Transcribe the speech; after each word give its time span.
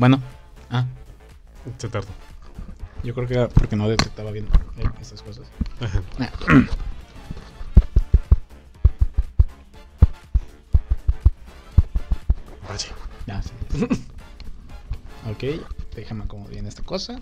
Bueno. 0.00 0.18
Ah, 0.70 0.86
Se 1.76 1.90
tardó. 1.90 2.08
yo 3.04 3.12
creo 3.14 3.28
que 3.28 3.34
era 3.34 3.48
porque 3.50 3.76
no 3.76 3.86
detectaba 3.86 4.30
bien 4.30 4.46
eh, 4.78 4.84
esas 4.98 5.20
cosas. 5.20 5.46
Ajá. 5.78 6.02
Vaya. 12.66 12.86
Ya, 13.26 13.42
sí. 13.42 13.50
ok, 15.30 15.44
déjame 15.94 16.24
acomodar 16.24 16.52
bien 16.54 16.66
esta 16.66 16.82
cosa. 16.82 17.20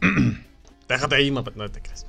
Déjate 0.88 1.14
ahí, 1.14 1.30
mapa. 1.30 1.52
No 1.54 1.70
te 1.70 1.80
creas. 1.80 2.04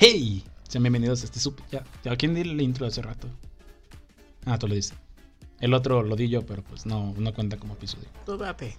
¡Hey! 0.00 0.44
Sean 0.68 0.82
bienvenidos 0.82 1.22
a 1.22 1.26
este 1.26 1.38
sub. 1.38 1.54
Ya, 1.70 1.84
ya, 2.02 2.16
¿quién 2.16 2.34
dio 2.34 2.42
el 2.42 2.60
intro 2.60 2.84
hace 2.86 3.00
rato? 3.00 3.28
Ah, 4.44 4.58
tú 4.58 4.66
lo 4.66 4.74
dices. 4.74 4.94
El 5.62 5.74
otro 5.74 6.02
lo 6.02 6.16
di 6.16 6.28
yo, 6.28 6.44
pero 6.44 6.60
pues 6.64 6.86
no, 6.86 7.14
no 7.16 7.32
cuenta 7.32 7.56
como 7.56 7.74
episodio. 7.74 8.08
Tú 8.26 8.36
date. 8.36 8.74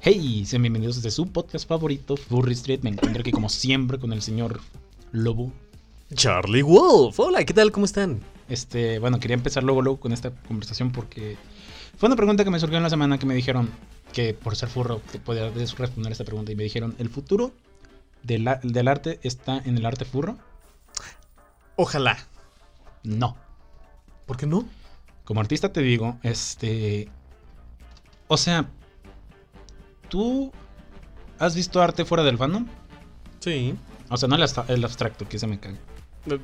Hey, 0.00 0.44
sean 0.44 0.62
bienvenidos 0.62 0.96
a 0.96 0.98
este 0.98 1.12
su 1.12 1.28
podcast 1.28 1.68
favorito, 1.68 2.16
Furry 2.16 2.54
Street. 2.54 2.80
Me 2.82 2.90
encuentro 2.90 3.20
aquí 3.20 3.30
como 3.30 3.48
siempre 3.48 4.00
con 4.00 4.12
el 4.12 4.20
señor 4.20 4.60
Lobo. 5.12 5.52
Charlie 6.12 6.62
Wolf. 6.62 7.20
Hola, 7.20 7.44
¿qué 7.44 7.54
tal? 7.54 7.70
¿Cómo 7.70 7.86
están? 7.86 8.20
Este, 8.48 8.98
bueno, 8.98 9.20
quería 9.20 9.36
empezar 9.36 9.62
luego, 9.62 9.80
luego 9.80 10.00
con 10.00 10.12
esta 10.12 10.32
conversación 10.32 10.90
porque 10.90 11.36
fue 11.96 12.08
una 12.08 12.16
pregunta 12.16 12.42
que 12.42 12.50
me 12.50 12.58
surgió 12.58 12.78
en 12.78 12.82
la 12.82 12.90
semana 12.90 13.16
que 13.16 13.26
me 13.26 13.36
dijeron 13.36 13.70
que 14.12 14.34
por 14.34 14.56
ser 14.56 14.70
furro 14.70 15.00
te 15.12 15.20
podía 15.20 15.50
responder 15.50 16.10
esta 16.10 16.24
pregunta 16.24 16.50
y 16.50 16.56
me 16.56 16.64
dijeron, 16.64 16.96
¿el 16.98 17.10
futuro 17.10 17.52
del, 18.24 18.50
del 18.64 18.88
arte 18.88 19.20
está 19.22 19.58
en 19.58 19.78
el 19.78 19.86
arte 19.86 20.04
furro? 20.04 20.36
Ojalá. 21.76 22.18
No. 23.04 23.36
¿Por 24.26 24.36
qué 24.36 24.46
no? 24.46 24.66
Como 25.24 25.40
artista 25.40 25.72
te 25.72 25.80
digo, 25.82 26.18
este... 26.22 27.08
O 28.28 28.36
sea, 28.36 28.68
¿tú 30.08 30.52
has 31.38 31.54
visto 31.54 31.82
arte 31.82 32.04
fuera 32.04 32.24
del 32.24 32.38
fandom? 32.38 32.66
Sí. 33.40 33.74
O 34.08 34.16
sea, 34.16 34.28
no 34.28 34.36
el, 34.36 34.42
abstra- 34.42 34.64
el 34.68 34.84
abstracto, 34.84 35.28
que 35.28 35.38
se 35.38 35.46
me 35.46 35.58
cae. 35.58 35.76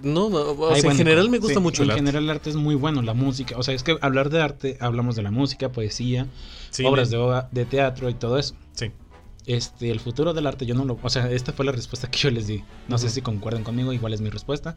No, 0.02 0.28
no, 0.28 0.38
o 0.38 0.74
sea, 0.74 0.90
en 0.90 0.96
general 0.96 1.30
me 1.30 1.38
gusta 1.38 1.54
sí, 1.54 1.60
mucho 1.60 1.82
En 1.82 1.86
el 1.86 1.90
arte. 1.92 2.00
general 2.00 2.24
el 2.24 2.30
arte 2.30 2.50
es 2.50 2.56
muy 2.56 2.74
bueno, 2.74 3.00
la 3.02 3.14
música. 3.14 3.56
O 3.56 3.62
sea, 3.62 3.74
es 3.74 3.84
que 3.84 3.96
hablar 4.00 4.28
de 4.28 4.42
arte, 4.42 4.76
hablamos 4.80 5.14
de 5.14 5.22
la 5.22 5.30
música, 5.30 5.70
poesía, 5.70 6.26
Sí, 6.70 6.84
obras 6.84 7.10
de, 7.10 7.44
de 7.52 7.64
teatro 7.64 8.08
y 8.10 8.14
todo 8.14 8.38
eso. 8.38 8.54
Sí. 8.72 8.90
Este, 9.46 9.90
el 9.90 10.00
futuro 10.00 10.34
del 10.34 10.46
arte, 10.46 10.66
yo 10.66 10.74
no 10.74 10.84
lo. 10.84 10.98
O 11.02 11.08
sea, 11.10 11.30
esta 11.30 11.52
fue 11.52 11.64
la 11.64 11.72
respuesta 11.72 12.10
que 12.10 12.18
yo 12.18 12.30
les 12.30 12.46
di. 12.48 12.64
No 12.88 12.98
sé 12.98 13.08
si 13.08 13.22
concuerdan 13.22 13.62
conmigo, 13.64 13.92
igual 13.92 14.12
es 14.12 14.20
mi 14.20 14.30
respuesta. 14.30 14.76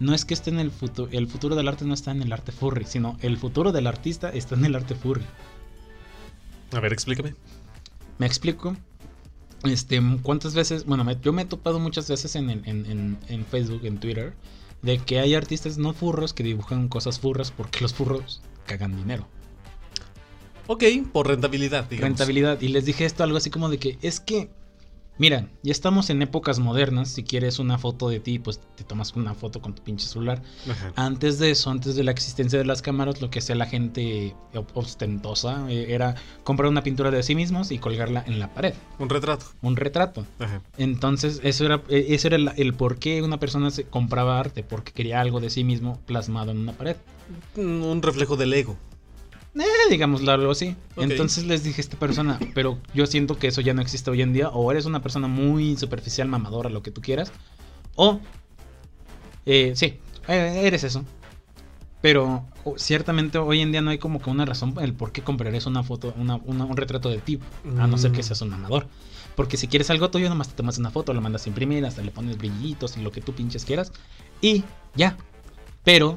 No 0.00 0.14
es 0.14 0.24
que 0.24 0.34
esté 0.34 0.50
en 0.50 0.58
el 0.58 0.70
futuro. 0.70 1.08
El 1.12 1.28
futuro 1.28 1.54
del 1.54 1.68
arte 1.68 1.84
no 1.84 1.94
está 1.94 2.10
en 2.10 2.22
el 2.22 2.32
arte 2.32 2.52
furry, 2.52 2.84
sino 2.86 3.16
el 3.20 3.36
futuro 3.36 3.70
del 3.70 3.86
artista 3.86 4.30
está 4.30 4.54
en 4.56 4.64
el 4.64 4.74
arte 4.74 4.94
furry. 4.94 5.22
A 6.72 6.80
ver, 6.80 6.92
explícame. 6.92 7.34
Me 8.18 8.26
explico. 8.26 8.76
Este, 9.64 10.00
¿cuántas 10.22 10.54
veces? 10.54 10.86
Bueno, 10.86 11.04
me- 11.04 11.18
yo 11.20 11.32
me 11.34 11.42
he 11.42 11.44
topado 11.44 11.78
muchas 11.78 12.08
veces 12.08 12.34
en, 12.34 12.48
en- 12.50 12.64
en- 12.64 13.18
en 13.28 13.44
Facebook, 13.44 13.84
en 13.84 13.98
Twitter, 13.98 14.32
de 14.80 14.98
que 14.98 15.20
hay 15.20 15.34
artistas 15.34 15.76
no 15.76 15.92
furros 15.92 16.32
que 16.32 16.42
dibujan 16.42 16.88
cosas 16.88 17.20
furras 17.20 17.50
porque 17.50 17.80
los 17.82 17.92
furros 17.92 18.40
cagan 18.66 18.96
dinero. 18.96 19.26
Ok, 20.66 20.84
por 21.12 21.26
rentabilidad, 21.28 21.84
digamos. 21.90 22.10
Rentabilidad. 22.10 22.58
Y 22.62 22.68
les 22.68 22.86
dije 22.86 23.04
esto 23.04 23.22
algo 23.24 23.36
así 23.36 23.50
como 23.50 23.68
de 23.68 23.78
que 23.78 23.98
es 24.00 24.20
que, 24.20 24.50
mira, 25.20 25.46
ya 25.62 25.70
estamos 25.70 26.08
en 26.10 26.22
épocas 26.22 26.58
modernas. 26.58 27.10
Si 27.10 27.22
quieres 27.22 27.58
una 27.58 27.78
foto 27.78 28.08
de 28.08 28.18
ti, 28.20 28.38
pues 28.38 28.58
te 28.74 28.84
tomas 28.84 29.14
una 29.14 29.34
foto 29.34 29.60
con 29.60 29.74
tu 29.74 29.82
pinche 29.82 30.08
celular. 30.08 30.42
Ajá. 30.68 30.92
Antes 30.96 31.38
de 31.38 31.50
eso, 31.50 31.70
antes 31.70 31.94
de 31.94 32.02
la 32.02 32.10
existencia 32.10 32.58
de 32.58 32.64
las 32.64 32.80
cámaras, 32.80 33.20
lo 33.20 33.30
que 33.30 33.38
hacía 33.38 33.54
la 33.54 33.66
gente 33.66 34.34
ostentosa 34.74 35.70
eh, 35.70 35.86
era 35.90 36.16
comprar 36.42 36.70
una 36.70 36.82
pintura 36.82 37.10
de 37.10 37.22
sí 37.22 37.34
mismos 37.34 37.70
y 37.70 37.78
colgarla 37.78 38.24
en 38.26 38.40
la 38.40 38.52
pared. 38.54 38.74
Un 38.98 39.10
retrato. 39.10 39.44
Un 39.60 39.76
retrato. 39.76 40.26
Ajá. 40.38 40.62
Entonces, 40.78 41.40
eso 41.44 41.66
era, 41.66 41.82
eh, 41.90 42.06
eso 42.08 42.28
era 42.28 42.36
el, 42.36 42.50
el 42.56 42.72
por 42.74 42.98
qué 42.98 43.22
una 43.22 43.38
persona 43.38 43.70
se 43.70 43.84
compraba 43.84 44.40
arte, 44.40 44.62
porque 44.62 44.92
quería 44.92 45.20
algo 45.20 45.38
de 45.40 45.50
sí 45.50 45.64
mismo 45.64 46.00
plasmado 46.06 46.50
en 46.50 46.58
una 46.58 46.72
pared. 46.72 46.96
Un 47.56 48.00
reflejo 48.02 48.36
del 48.36 48.54
ego. 48.54 48.76
Eh, 49.54 49.64
digámoslo 49.90 50.30
algo 50.32 50.52
así. 50.52 50.76
Ok. 50.96 51.02
Entonces 51.02 51.44
les 51.44 51.64
dije 51.64 51.80
a 51.80 51.84
esta 51.84 51.98
persona, 51.98 52.38
pero 52.54 52.78
yo 52.94 53.06
siento 53.06 53.36
que 53.38 53.48
eso 53.48 53.60
ya 53.60 53.74
no 53.74 53.82
existe 53.82 54.10
hoy 54.10 54.22
en 54.22 54.32
día, 54.32 54.48
o 54.50 54.70
eres 54.70 54.84
una 54.86 55.02
persona 55.02 55.26
muy 55.28 55.76
superficial, 55.76 56.28
mamadora, 56.28 56.70
lo 56.70 56.82
que 56.82 56.90
tú 56.90 57.00
quieras, 57.00 57.32
o... 57.96 58.20
eh, 59.46 59.72
sí, 59.74 59.98
eh, 60.28 60.62
eres 60.64 60.84
eso. 60.84 61.04
Pero 62.02 62.44
ciertamente 62.76 63.36
hoy 63.36 63.60
en 63.60 63.72
día 63.72 63.82
no 63.82 63.90
hay 63.90 63.98
como 63.98 64.22
que 64.22 64.30
una 64.30 64.46
razón 64.46 64.74
el 64.80 64.94
por 64.94 65.12
qué 65.12 65.20
comprarías 65.22 65.66
una 65.66 65.82
foto, 65.82 66.14
una, 66.16 66.36
una- 66.36 66.64
un 66.64 66.76
retrato 66.76 67.10
de 67.10 67.18
ti, 67.18 67.38
a 67.78 67.86
no 67.86 67.98
ser 67.98 68.12
que 68.12 68.20
Mm. 68.20 68.24
seas 68.24 68.40
un 68.42 68.48
mamador. 68.50 68.86
Porque 69.36 69.56
si 69.58 69.68
quieres 69.68 69.90
algo 69.90 70.10
tuyo, 70.10 70.28
nomás 70.28 70.48
te 70.48 70.54
tomas 70.54 70.78
una 70.78 70.90
foto, 70.90 71.12
lo 71.12 71.20
mandas 71.20 71.44
a 71.44 71.48
imprimir, 71.50 71.84
hasta 71.84 72.02
le 72.02 72.10
pones 72.10 72.38
brillitos 72.38 72.96
y 72.96 73.02
lo 73.02 73.12
que 73.12 73.20
tú 73.20 73.32
pinches 73.34 73.64
quieras. 73.66 73.92
Y 74.40 74.64
ya. 74.94 75.16
Pero 75.84 76.16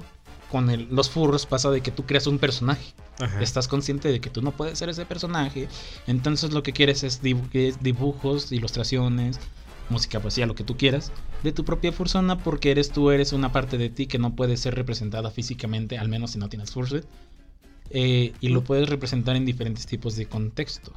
con 0.52 0.70
el- 0.70 0.88
los 0.90 1.10
furros 1.10 1.46
pasa 1.46 1.70
de 1.70 1.82
que 1.82 1.92
tú 1.92 2.06
creas 2.06 2.28
un 2.28 2.40
personaje. 2.40 2.94
Ajá. 3.20 3.42
Estás 3.42 3.68
consciente 3.68 4.12
de 4.12 4.20
que 4.20 4.30
tú 4.30 4.42
no 4.42 4.52
puedes 4.52 4.78
ser 4.80 4.90
ese 4.90 5.06
personaje. 5.06 5.68
Entonces 6.08 6.52
lo 6.52 6.64
que 6.64 6.74
quieres 6.74 7.04
es, 7.04 7.22
dibu- 7.22 7.48
es 7.54 7.82
dibujos, 7.82 8.52
ilustraciones, 8.52 9.40
música, 9.90 10.20
poesía, 10.20 10.46
lo 10.46 10.56
que 10.56 10.64
tú 10.64 10.78
quieras, 10.78 11.12
de 11.44 11.52
tu 11.52 11.64
propia 11.66 11.92
persona, 11.92 12.40
porque 12.40 12.72
eres 12.72 12.92
tú, 12.92 13.12
eres 13.12 13.34
una 13.34 13.52
parte 13.52 13.78
de 13.78 13.90
ti 13.90 14.08
que 14.08 14.18
no 14.18 14.36
puede 14.36 14.58
ser 14.58 14.76
representada 14.76 15.30
físicamente, 15.30 15.98
al 15.98 16.10
menos 16.10 16.32
si 16.32 16.40
no 16.40 16.50
tienes 16.50 16.72
fursuit. 16.72 17.04
Eh, 17.90 18.34
y 18.40 18.50
lo 18.50 18.64
puedes 18.64 18.90
representar 18.90 19.36
en 19.36 19.46
diferentes 19.46 19.86
tipos 19.86 20.16
de 20.16 20.26
contexto. 20.26 20.94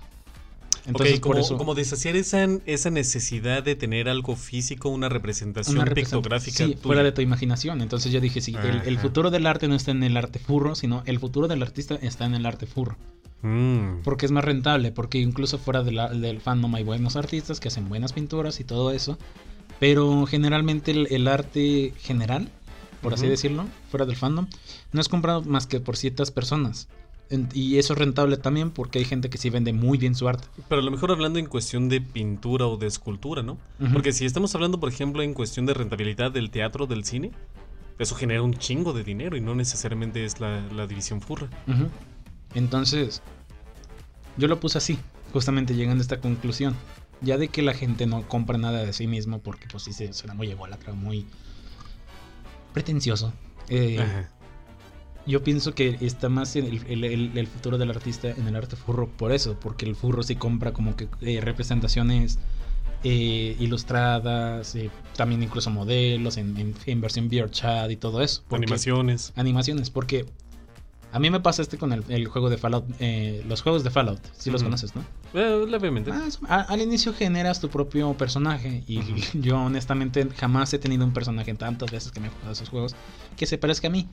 Entonces, 0.86 1.16
ok, 1.16 1.20
como, 1.20 1.34
por 1.34 1.40
eso. 1.40 1.56
como 1.56 1.74
deshacer 1.74 2.16
esa, 2.16 2.46
esa 2.64 2.90
necesidad 2.90 3.62
de 3.62 3.74
tener 3.74 4.08
algo 4.08 4.36
físico, 4.36 4.88
una 4.88 5.08
representación 5.08 5.78
una 5.78 5.92
pictográfica. 5.92 6.66
Sí, 6.66 6.76
fuera 6.80 7.02
de 7.02 7.12
tu 7.12 7.20
imaginación. 7.22 7.80
Entonces 7.80 8.12
yo 8.12 8.20
dije, 8.20 8.40
sí, 8.40 8.54
el, 8.84 8.98
futuro 8.98 9.30
del 9.30 9.46
arte 9.46 9.68
no 9.68 9.74
está 9.74 9.90
en 9.90 10.02
el 10.02 10.16
arte 10.16 10.38
furro, 10.38 10.74
sino 10.74 11.02
el 11.06 11.18
futuro 11.18 11.48
del 11.48 11.62
artista 11.62 11.96
está 11.96 12.24
en 12.26 12.34
el 12.34 12.46
arte 12.46 12.66
furro. 12.66 12.96
Mm. 13.42 14.02
Porque 14.04 14.26
es 14.26 14.32
más 14.32 14.44
rentable, 14.44 14.92
porque 14.92 15.18
incluso 15.18 15.58
fuera 15.58 15.82
de 15.82 15.92
la- 15.92 16.08
del 16.08 16.40
fandom 16.40 16.74
hay 16.74 16.84
buenos 16.84 17.16
artistas 17.16 17.60
que 17.60 17.68
hacen 17.68 17.88
buenas 17.88 18.12
pinturas 18.12 18.60
y 18.60 18.64
todo 18.64 18.92
eso. 18.92 19.18
Pero 19.78 20.24
generalmente 20.26 20.92
el, 20.92 21.08
el 21.10 21.28
arte 21.28 21.92
general, 21.98 22.48
por 23.02 23.12
así 23.14 23.26
decirlo, 23.26 23.66
fuera 23.90 24.06
del 24.06 24.16
fandom, 24.16 24.46
no 24.92 25.00
es 25.00 25.08
comprado 25.08 25.42
más 25.42 25.66
que 25.66 25.80
por 25.80 25.96
ciertas 25.96 26.30
personas. 26.30 26.88
Y 27.52 27.78
eso 27.78 27.92
es 27.94 27.98
rentable 27.98 28.36
también 28.36 28.70
porque 28.70 28.98
hay 28.98 29.04
gente 29.04 29.28
que 29.30 29.38
sí 29.38 29.50
vende 29.50 29.72
muy 29.72 29.98
bien 29.98 30.14
su 30.14 30.28
arte. 30.28 30.46
Pero 30.68 30.80
a 30.80 30.84
lo 30.84 30.90
mejor 30.90 31.10
hablando 31.10 31.38
en 31.38 31.46
cuestión 31.46 31.88
de 31.88 32.00
pintura 32.00 32.66
o 32.66 32.76
de 32.76 32.86
escultura, 32.86 33.42
¿no? 33.42 33.58
Porque 33.92 34.12
si 34.12 34.24
estamos 34.24 34.54
hablando, 34.54 34.78
por 34.78 34.88
ejemplo, 34.88 35.22
en 35.22 35.34
cuestión 35.34 35.66
de 35.66 35.74
rentabilidad 35.74 36.30
del 36.30 36.50
teatro, 36.50 36.86
del 36.86 37.04
cine, 37.04 37.32
eso 37.98 38.14
genera 38.14 38.42
un 38.42 38.54
chingo 38.54 38.92
de 38.92 39.02
dinero 39.02 39.36
y 39.36 39.40
no 39.40 39.54
necesariamente 39.54 40.24
es 40.24 40.38
la, 40.40 40.60
la 40.72 40.86
división 40.86 41.20
furra. 41.20 41.48
Entonces, 42.54 43.22
yo 44.36 44.48
lo 44.48 44.60
puse 44.60 44.78
así, 44.78 44.98
justamente 45.32 45.74
llegando 45.74 46.00
a 46.00 46.02
esta 46.02 46.20
conclusión. 46.20 46.76
Ya 47.22 47.38
de 47.38 47.48
que 47.48 47.62
la 47.62 47.72
gente 47.72 48.06
no 48.06 48.28
compra 48.28 48.58
nada 48.58 48.84
de 48.84 48.92
sí 48.92 49.06
mismo, 49.06 49.40
porque 49.40 49.66
pues 49.70 49.84
sí 49.84 49.92
se 49.92 50.12
suena 50.12 50.34
muy 50.34 50.50
ególatra, 50.50 50.92
muy 50.92 51.26
pretencioso. 52.74 53.32
Eh, 53.68 53.98
Ajá. 53.98 54.30
Yo 55.26 55.42
pienso 55.42 55.74
que 55.74 55.96
está 56.00 56.28
más 56.28 56.54
en 56.56 56.66
el, 56.66 56.86
el- 56.88 57.04
el- 57.04 57.38
el 57.38 57.46
futuro 57.46 57.78
del 57.78 57.90
artista 57.90 58.30
en 58.30 58.46
el 58.46 58.56
arte 58.56 58.76
furro 58.76 59.08
por 59.08 59.32
eso, 59.32 59.58
porque 59.60 59.84
el 59.86 59.96
furro 59.96 60.22
sí 60.22 60.36
compra 60.36 60.72
como 60.72 60.94
que 60.96 61.08
eh, 61.20 61.40
representaciones 61.40 62.38
eh, 63.04 63.56
ilustradas, 63.60 64.74
eh, 64.74 64.90
también 65.16 65.42
incluso 65.42 65.70
modelos 65.70 66.36
en, 66.38 66.56
en- 66.58 66.74
en 66.86 67.00
versión 67.00 67.28
VRChat 67.28 67.90
y 67.90 67.96
todo 67.96 68.22
eso. 68.22 68.42
porque- 68.48 68.64
Animaciones. 68.64 69.32
animaciones, 69.36 69.90
porque 69.90 70.26
a 71.12 71.18
mí 71.18 71.30
me 71.30 71.40
pasa 71.40 71.62
este 71.62 71.78
con 71.78 71.92
el, 71.92 72.04
el 72.08 72.26
juego 72.26 72.50
de 72.50 72.58
Fallout, 72.58 72.84
eh, 72.98 73.42
los 73.48 73.62
juegos 73.62 73.84
de 73.84 73.90
Fallout, 73.90 74.20
si 74.36 74.50
los 74.50 74.62
conoces, 74.62 74.94
¿no? 74.96 75.04
Eh, 75.34 75.66
levemente. 75.68 76.10
Ah, 76.48 76.66
al 76.68 76.80
inicio 76.82 77.12
generas 77.14 77.60
tu 77.60 77.68
propio 77.68 78.12
personaje 78.14 78.82
y 78.86 79.00
yo 79.40 79.58
honestamente 79.60 80.26
jamás 80.36 80.72
he 80.74 80.78
tenido 80.78 81.04
un 81.04 81.12
personaje 81.12 81.54
tantas 81.54 81.90
veces 81.90 82.10
que 82.12 82.20
me 82.20 82.26
he 82.26 82.30
jugado 82.30 82.52
esos 82.52 82.68
juegos 82.68 82.96
que 83.36 83.46
se 83.46 83.56
parezca 83.58 83.88
a 83.88 83.90
mí. 83.90 84.08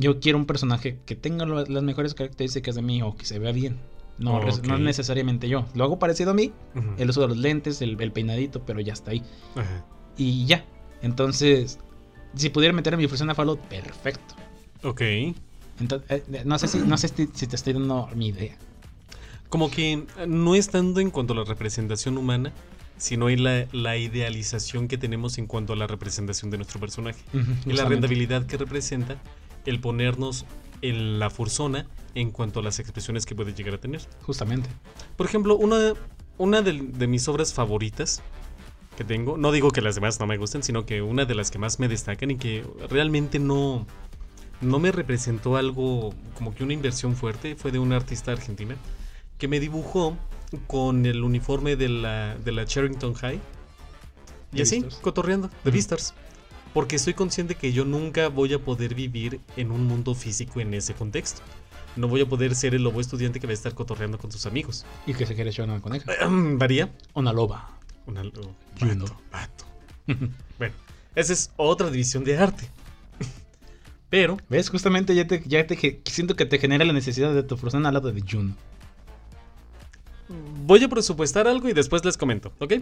Yo 0.00 0.18
quiero 0.18 0.38
un 0.38 0.46
personaje 0.46 0.98
que 1.04 1.14
tenga 1.14 1.44
lo- 1.44 1.64
las 1.64 1.82
mejores 1.82 2.14
características 2.14 2.74
de 2.74 2.82
mí 2.82 3.02
o 3.02 3.14
que 3.16 3.26
se 3.26 3.38
vea 3.38 3.52
bien. 3.52 3.76
No, 4.18 4.40
res- 4.40 4.62
no 4.62 4.74
Ok. 4.74 4.80
necesariamente 4.80 5.48
yo. 5.48 5.66
Lo 5.74 5.84
hago 5.84 5.98
parecido 5.98 6.30
a 6.30 6.34
mí, 6.34 6.52
Ujú. 6.74 6.88
el 6.98 7.10
uso 7.10 7.20
de 7.22 7.28
los 7.28 7.36
lentes, 7.36 7.80
el, 7.82 8.00
el 8.00 8.12
peinadito, 8.12 8.64
pero 8.64 8.80
ya 8.80 8.92
está 8.92 9.10
ahí. 9.12 9.22
Ajá. 9.54 9.84
Y 10.16 10.46
ya. 10.46 10.64
Entonces, 11.02 11.78
si 12.34 12.48
pudiera 12.50 12.72
meter 12.74 12.94
a 12.94 12.96
mi 12.96 13.06
versión 13.06 13.30
a 13.30 13.34
Fallout, 13.34 13.60
perfecto. 13.60 14.34
Ok. 14.82 15.00
Entonces, 15.80 16.22
eh, 16.32 16.42
no 16.44 16.58
sé, 16.58 16.68
si, 16.68 16.78
no 16.78 16.96
sé 16.98 17.08
si, 17.08 17.26
te 17.46 17.56
estoy 17.56 17.72
dando 17.74 18.08
mi 18.14 18.28
idea. 18.28 18.56
Como 19.48 19.70
que 19.70 19.92
eh, 19.92 20.06
no 20.28 20.54
es 20.54 20.68
tanto 20.70 21.00
en 21.00 21.10
cuanto 21.10 21.32
a 21.32 21.36
la 21.36 21.44
representación 21.44 22.18
humana, 22.18 22.52
sino 22.98 23.30
en 23.30 23.42
la, 23.44 23.66
la 23.72 23.96
idealización 23.96 24.86
que 24.86 24.98
tenemos 24.98 25.38
en 25.38 25.46
cuanto 25.46 25.72
a 25.72 25.76
la 25.76 25.86
representación 25.86 26.50
de 26.50 26.58
nuestro 26.58 26.78
personaje. 26.80 27.20
Y 27.66 27.72
la 27.72 27.86
rentabilidad 27.86 28.44
que 28.46 28.58
representa 28.58 29.16
el 29.66 29.80
ponernos 29.80 30.46
en 30.82 31.18
la 31.18 31.30
fursona 31.30 31.86
en 32.14 32.30
cuanto 32.30 32.60
a 32.60 32.62
las 32.62 32.78
expresiones 32.78 33.26
que 33.26 33.34
puede 33.34 33.54
llegar 33.54 33.74
a 33.74 33.78
tener. 33.78 34.00
Justamente. 34.22 34.68
Por 35.16 35.26
ejemplo, 35.26 35.56
una, 35.56 35.94
una 36.38 36.62
de, 36.62 36.72
de 36.72 37.06
mis 37.06 37.28
obras 37.28 37.52
favoritas 37.52 38.22
que 38.96 39.04
tengo, 39.04 39.36
no 39.36 39.52
digo 39.52 39.70
que 39.70 39.80
las 39.80 39.94
demás 39.94 40.18
no 40.20 40.26
me 40.26 40.36
gusten, 40.36 40.62
sino 40.62 40.84
que 40.84 41.02
una 41.02 41.24
de 41.24 41.34
las 41.34 41.50
que 41.50 41.58
más 41.58 41.78
me 41.78 41.88
destacan 41.88 42.30
y 42.30 42.36
que 42.36 42.64
realmente 42.88 43.38
no, 43.38 43.86
no 44.60 44.78
me 44.78 44.92
representó 44.92 45.56
algo 45.56 46.12
como 46.34 46.54
que 46.54 46.64
una 46.64 46.72
inversión 46.72 47.16
fuerte, 47.16 47.56
fue 47.56 47.70
de 47.72 47.78
una 47.78 47.96
artista 47.96 48.32
argentina 48.32 48.76
que 49.38 49.48
me 49.48 49.58
dibujó 49.58 50.16
con 50.66 51.06
el 51.06 51.22
uniforme 51.22 51.76
de 51.76 51.88
la, 51.88 52.36
de 52.36 52.52
la 52.52 52.66
Charrington 52.66 53.14
High. 53.14 53.40
Y 54.52 54.62
así, 54.62 54.80
Beastars. 54.80 55.00
cotorreando, 55.00 55.50
de. 55.64 55.70
Beastars. 55.70 56.14
Porque 56.72 56.96
estoy 56.96 57.14
consciente 57.14 57.54
que 57.56 57.72
yo 57.72 57.84
nunca 57.84 58.28
voy 58.28 58.52
a 58.54 58.58
poder 58.58 58.94
vivir 58.94 59.40
en 59.56 59.72
un 59.72 59.86
mundo 59.86 60.14
físico 60.14 60.60
en 60.60 60.74
ese 60.74 60.94
contexto. 60.94 61.42
No 61.96 62.06
voy 62.06 62.20
a 62.20 62.26
poder 62.26 62.54
ser 62.54 62.74
el 62.74 62.84
lobo 62.84 63.00
estudiante 63.00 63.40
que 63.40 63.46
va 63.46 63.50
a 63.50 63.54
estar 63.54 63.74
cotorreando 63.74 64.18
con 64.18 64.30
sus 64.30 64.46
amigos. 64.46 64.86
Y 65.06 65.14
que 65.14 65.26
se 65.26 65.34
quiere 65.34 65.50
echar 65.50 65.68
una 65.68 65.80
coneja. 65.80 66.12
¿Varía? 66.28 66.92
Una 67.14 67.32
loba. 67.32 67.78
Una, 68.06 68.22
Juno. 68.78 69.04
vato, 69.04 69.16
vato. 69.32 69.64
Bueno, 70.58 70.74
esa 71.14 71.32
es 71.32 71.50
otra 71.56 71.90
división 71.90 72.24
de 72.24 72.36
arte. 72.36 72.68
Pero, 74.10 74.36
¿Ves? 74.48 74.68
Justamente 74.68 75.14
ya 75.14 75.26
te, 75.26 75.42
ya 75.46 75.66
te 75.66 76.02
siento 76.04 76.34
que 76.34 76.44
te 76.44 76.58
genera 76.58 76.84
la 76.84 76.92
necesidad 76.92 77.32
de 77.32 77.44
tu 77.44 77.56
al 77.72 77.82
lado 77.82 78.12
de 78.12 78.20
Juno. 78.20 78.56
voy 80.66 80.82
a 80.82 80.88
presupuestar 80.88 81.46
algo 81.46 81.68
y 81.68 81.72
después 81.72 82.04
les 82.04 82.16
comento, 82.16 82.52
¿ok? 82.58 82.74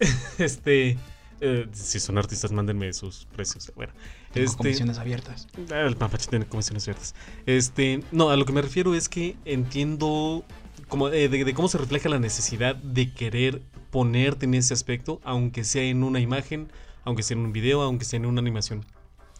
Este. 0.38 0.98
Eh, 1.40 1.66
si 1.72 2.00
son 2.00 2.18
artistas, 2.18 2.52
mándenme 2.52 2.92
sus 2.92 3.26
precios. 3.34 3.72
Bueno, 3.74 3.92
Tengo 4.32 4.44
este. 4.46 4.56
comisiones 4.58 4.98
abiertas. 4.98 5.48
Ah, 5.70 5.80
El 5.80 5.96
mapache 5.96 6.28
tiene 6.28 6.46
comisiones 6.46 6.84
abiertas. 6.86 7.14
Este, 7.46 8.02
no, 8.12 8.30
a 8.30 8.36
lo 8.36 8.44
que 8.44 8.52
me 8.52 8.62
refiero 8.62 8.94
es 8.94 9.08
que 9.08 9.36
entiendo 9.44 10.44
como, 10.88 11.08
eh, 11.08 11.28
de, 11.28 11.44
de 11.44 11.54
cómo 11.54 11.68
se 11.68 11.78
refleja 11.78 12.08
la 12.08 12.18
necesidad 12.18 12.76
de 12.76 13.12
querer 13.12 13.62
ponerte 13.90 14.46
en 14.46 14.54
ese 14.54 14.74
aspecto, 14.74 15.20
aunque 15.24 15.64
sea 15.64 15.82
en 15.84 16.02
una 16.04 16.20
imagen, 16.20 16.68
aunque 17.04 17.22
sea 17.22 17.36
en 17.36 17.44
un 17.44 17.52
video, 17.52 17.82
aunque 17.82 18.04
sea 18.04 18.18
en 18.18 18.26
una 18.26 18.40
animación. 18.40 18.84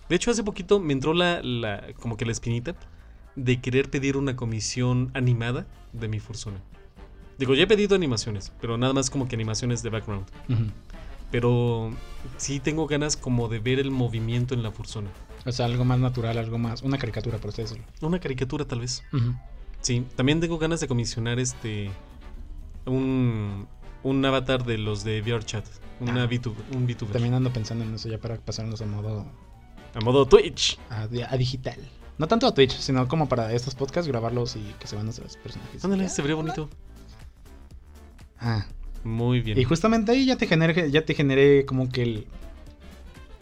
De 0.09 0.17
hecho, 0.17 0.31
hace 0.31 0.43
poquito 0.43 0.81
me 0.81 0.93
entró 0.93 1.15
la, 1.15 1.41
la 1.43 1.93
como 2.01 2.17
que 2.17 2.25
la 2.27 2.33
espinita 2.33 2.75
de 3.37 3.61
querer 3.61 3.91
pedir 3.91 4.17
una 4.17 4.35
comisión 4.35 5.11
animada 5.15 5.67
de 5.93 6.09
mi 6.09 6.19
Fursona. 6.19 6.61
Digo, 7.39 7.55
ya 7.55 7.63
he 7.63 7.67
pedido 7.67 7.95
animaciones, 7.95 8.53
pero 8.61 8.77
nada 8.77 8.93
más 8.93 9.09
como 9.09 9.29
que 9.29 9.37
animaciones 9.37 9.83
de 9.83 9.91
background. 9.91 10.27
Ujú. 10.49 10.65
Pero 11.31 11.91
sí 12.37 12.61
tengo 12.61 12.87
ganas 12.87 13.17
como 13.17 13.49
de 13.49 13.59
ver 13.61 13.79
el 13.79 13.91
movimiento 13.91 14.55
en 14.55 14.63
la 14.63 14.71
Fursona. 14.73 15.11
O 15.47 15.53
sea, 15.53 15.67
algo 15.67 15.85
más 15.85 15.99
natural, 15.99 16.37
algo 16.39 16.59
más. 16.59 16.83
Una 16.83 16.99
caricatura, 16.99 17.39
por 17.39 17.51
así 17.51 17.63
decirlo. 17.63 17.85
Una 18.03 18.19
caricatura 18.19 18.65
tal 18.67 18.81
vez. 18.81 19.03
Sí, 19.81 20.07
también 20.17 20.41
tengo 20.41 20.59
ganas 20.59 20.81
de 20.81 20.89
comisionar 20.89 21.39
este 21.39 21.91
un, 22.87 23.67
un 24.03 24.25
avatar 24.25 24.65
de 24.65 24.77
los 24.79 25.05
de 25.05 25.23
VRChat, 25.23 25.65
una 26.01 26.25
Ah. 26.25 26.27
VTuber, 26.27 26.65
un 26.75 26.87
VTuber. 26.87 27.13
También 27.13 27.35
ando 27.35 27.53
pensando 27.53 27.85
en 27.85 27.95
eso 27.95 28.09
ya 28.09 28.19
para 28.19 28.37
pasarnos 28.39 28.81
a 28.83 28.87
modo 28.87 29.27
a 29.95 30.01
modo 30.01 30.27
Twitch. 30.27 30.79
a, 30.91 31.03
a 31.03 31.37
digital. 31.37 31.79
No 32.19 32.29
tanto 32.29 32.47
a 32.47 32.53
Twitch, 32.53 32.73
sino 32.79 33.09
como 33.09 33.29
para 33.29 33.53
estos 33.55 33.75
podcasts 33.75 34.07
grabarlos 34.09 34.57
y 34.57 34.75
que 34.79 34.87
se 34.87 34.95
van 34.97 35.07
a 35.07 35.11
hacer 35.11 35.25
los 35.25 35.37
personajes. 35.39 35.83
Ándale, 35.85 36.09
se 36.11 36.21
vería 36.21 36.35
bonito. 36.37 36.69
Ah, 38.39 38.67
Muy 39.05 39.41
bien. 39.41 39.59
y 39.59 39.65
justamente 39.65 40.13
ahí 40.13 40.27
ya 40.27 40.37
te 40.37 40.47
generé, 40.47 40.91
ya 40.91 41.05
te 41.05 41.15
generé 41.15 41.65
como 41.65 41.89
que 41.89 42.03
el. 42.03 42.27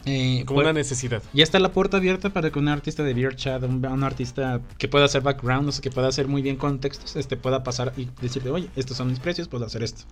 eh, 0.05 0.43
Como 0.45 0.57
pues, 0.57 0.65
una 0.65 0.73
necesidad. 0.73 1.21
Ya 1.33 1.43
está 1.43 1.59
la 1.59 1.71
puerta 1.71 1.97
abierta 1.97 2.29
para 2.31 2.49
que 2.51 2.59
un 2.59 2.67
artista 2.69 3.03
de 3.03 3.13
VRChat, 3.13 3.63
un, 3.63 3.85
un 3.85 4.03
artista 4.03 4.61
que 4.77 4.87
pueda 4.87 5.05
hacer 5.05 5.21
backgrounds, 5.21 5.81
que 5.81 5.91
pueda 5.91 6.07
hacer 6.07 6.27
muy 6.27 6.41
bien 6.41 6.55
contextos, 6.55 7.15
este 7.15 7.35
pueda 7.37 7.63
pasar 7.63 7.93
y 7.97 8.07
decirle, 8.21 8.51
oye, 8.51 8.69
estos 8.75 8.95
son 8.97 9.09
mis 9.09 9.19
precios, 9.19 9.47
puedo 9.47 9.65
hacer 9.65 9.83
esto. 9.83 10.03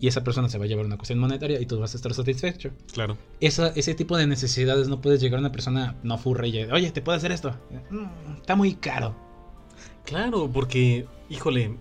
Y 0.00 0.06
esa 0.06 0.22
persona 0.22 0.48
se 0.48 0.58
va 0.58 0.64
a 0.64 0.68
llevar 0.68 0.86
una 0.86 0.96
cuestión 0.96 1.18
monetaria 1.18 1.60
y 1.60 1.66
tú 1.66 1.78
vas 1.80 1.92
a 1.94 1.96
estar 1.96 2.14
satisfecho. 2.14 2.70
Claro. 2.92 3.16
Esa, 3.40 3.68
ese 3.70 3.94
tipo 3.94 4.16
de 4.16 4.26
necesidades 4.28 4.88
no 4.88 5.00
puedes 5.00 5.20
llegar 5.20 5.38
a 5.38 5.40
una 5.40 5.50
persona 5.52 5.96
no 6.04 6.18
furra 6.18 6.46
y 6.46 6.62
oye, 6.64 6.90
¿te 6.92 7.00
puedo 7.02 7.16
hacer 7.18 7.32
esto? 7.32 7.56
"Mm, 7.90 8.36
está 8.40 8.54
muy 8.56 8.74
caro. 8.74 9.16
Claro, 10.04 10.48
porque, 10.52 11.06
híjole, 11.28 11.76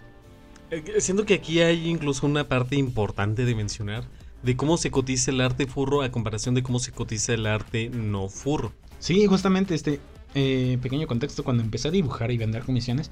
siento 0.99 1.25
que 1.25 1.35
aquí 1.35 1.61
hay 1.61 1.87
incluso 1.89 2.25
una 2.25 2.47
parte 2.47 2.75
importante 2.75 3.45
de 3.45 3.55
mencionar 3.55 4.03
de 4.43 4.55
cómo 4.55 4.77
se 4.77 4.91
cotiza 4.91 5.31
el 5.31 5.41
arte 5.41 5.65
furro 5.65 6.01
a 6.03 6.11
comparación 6.11 6.55
de 6.55 6.63
cómo 6.63 6.79
se 6.79 6.91
cotiza 6.91 7.33
el 7.33 7.45
arte 7.47 7.89
no 7.89 8.29
furro. 8.29 8.71
Sí, 8.99 9.25
justamente 9.25 9.75
este 9.75 9.99
eh, 10.35 10.77
pequeño 10.81 11.07
contexto, 11.07 11.43
cuando 11.43 11.63
empecé 11.63 11.87
a 11.87 11.91
dibujar 11.91 12.29
y 12.31 12.37
vender 12.37 12.63
comisiones, 12.63 13.09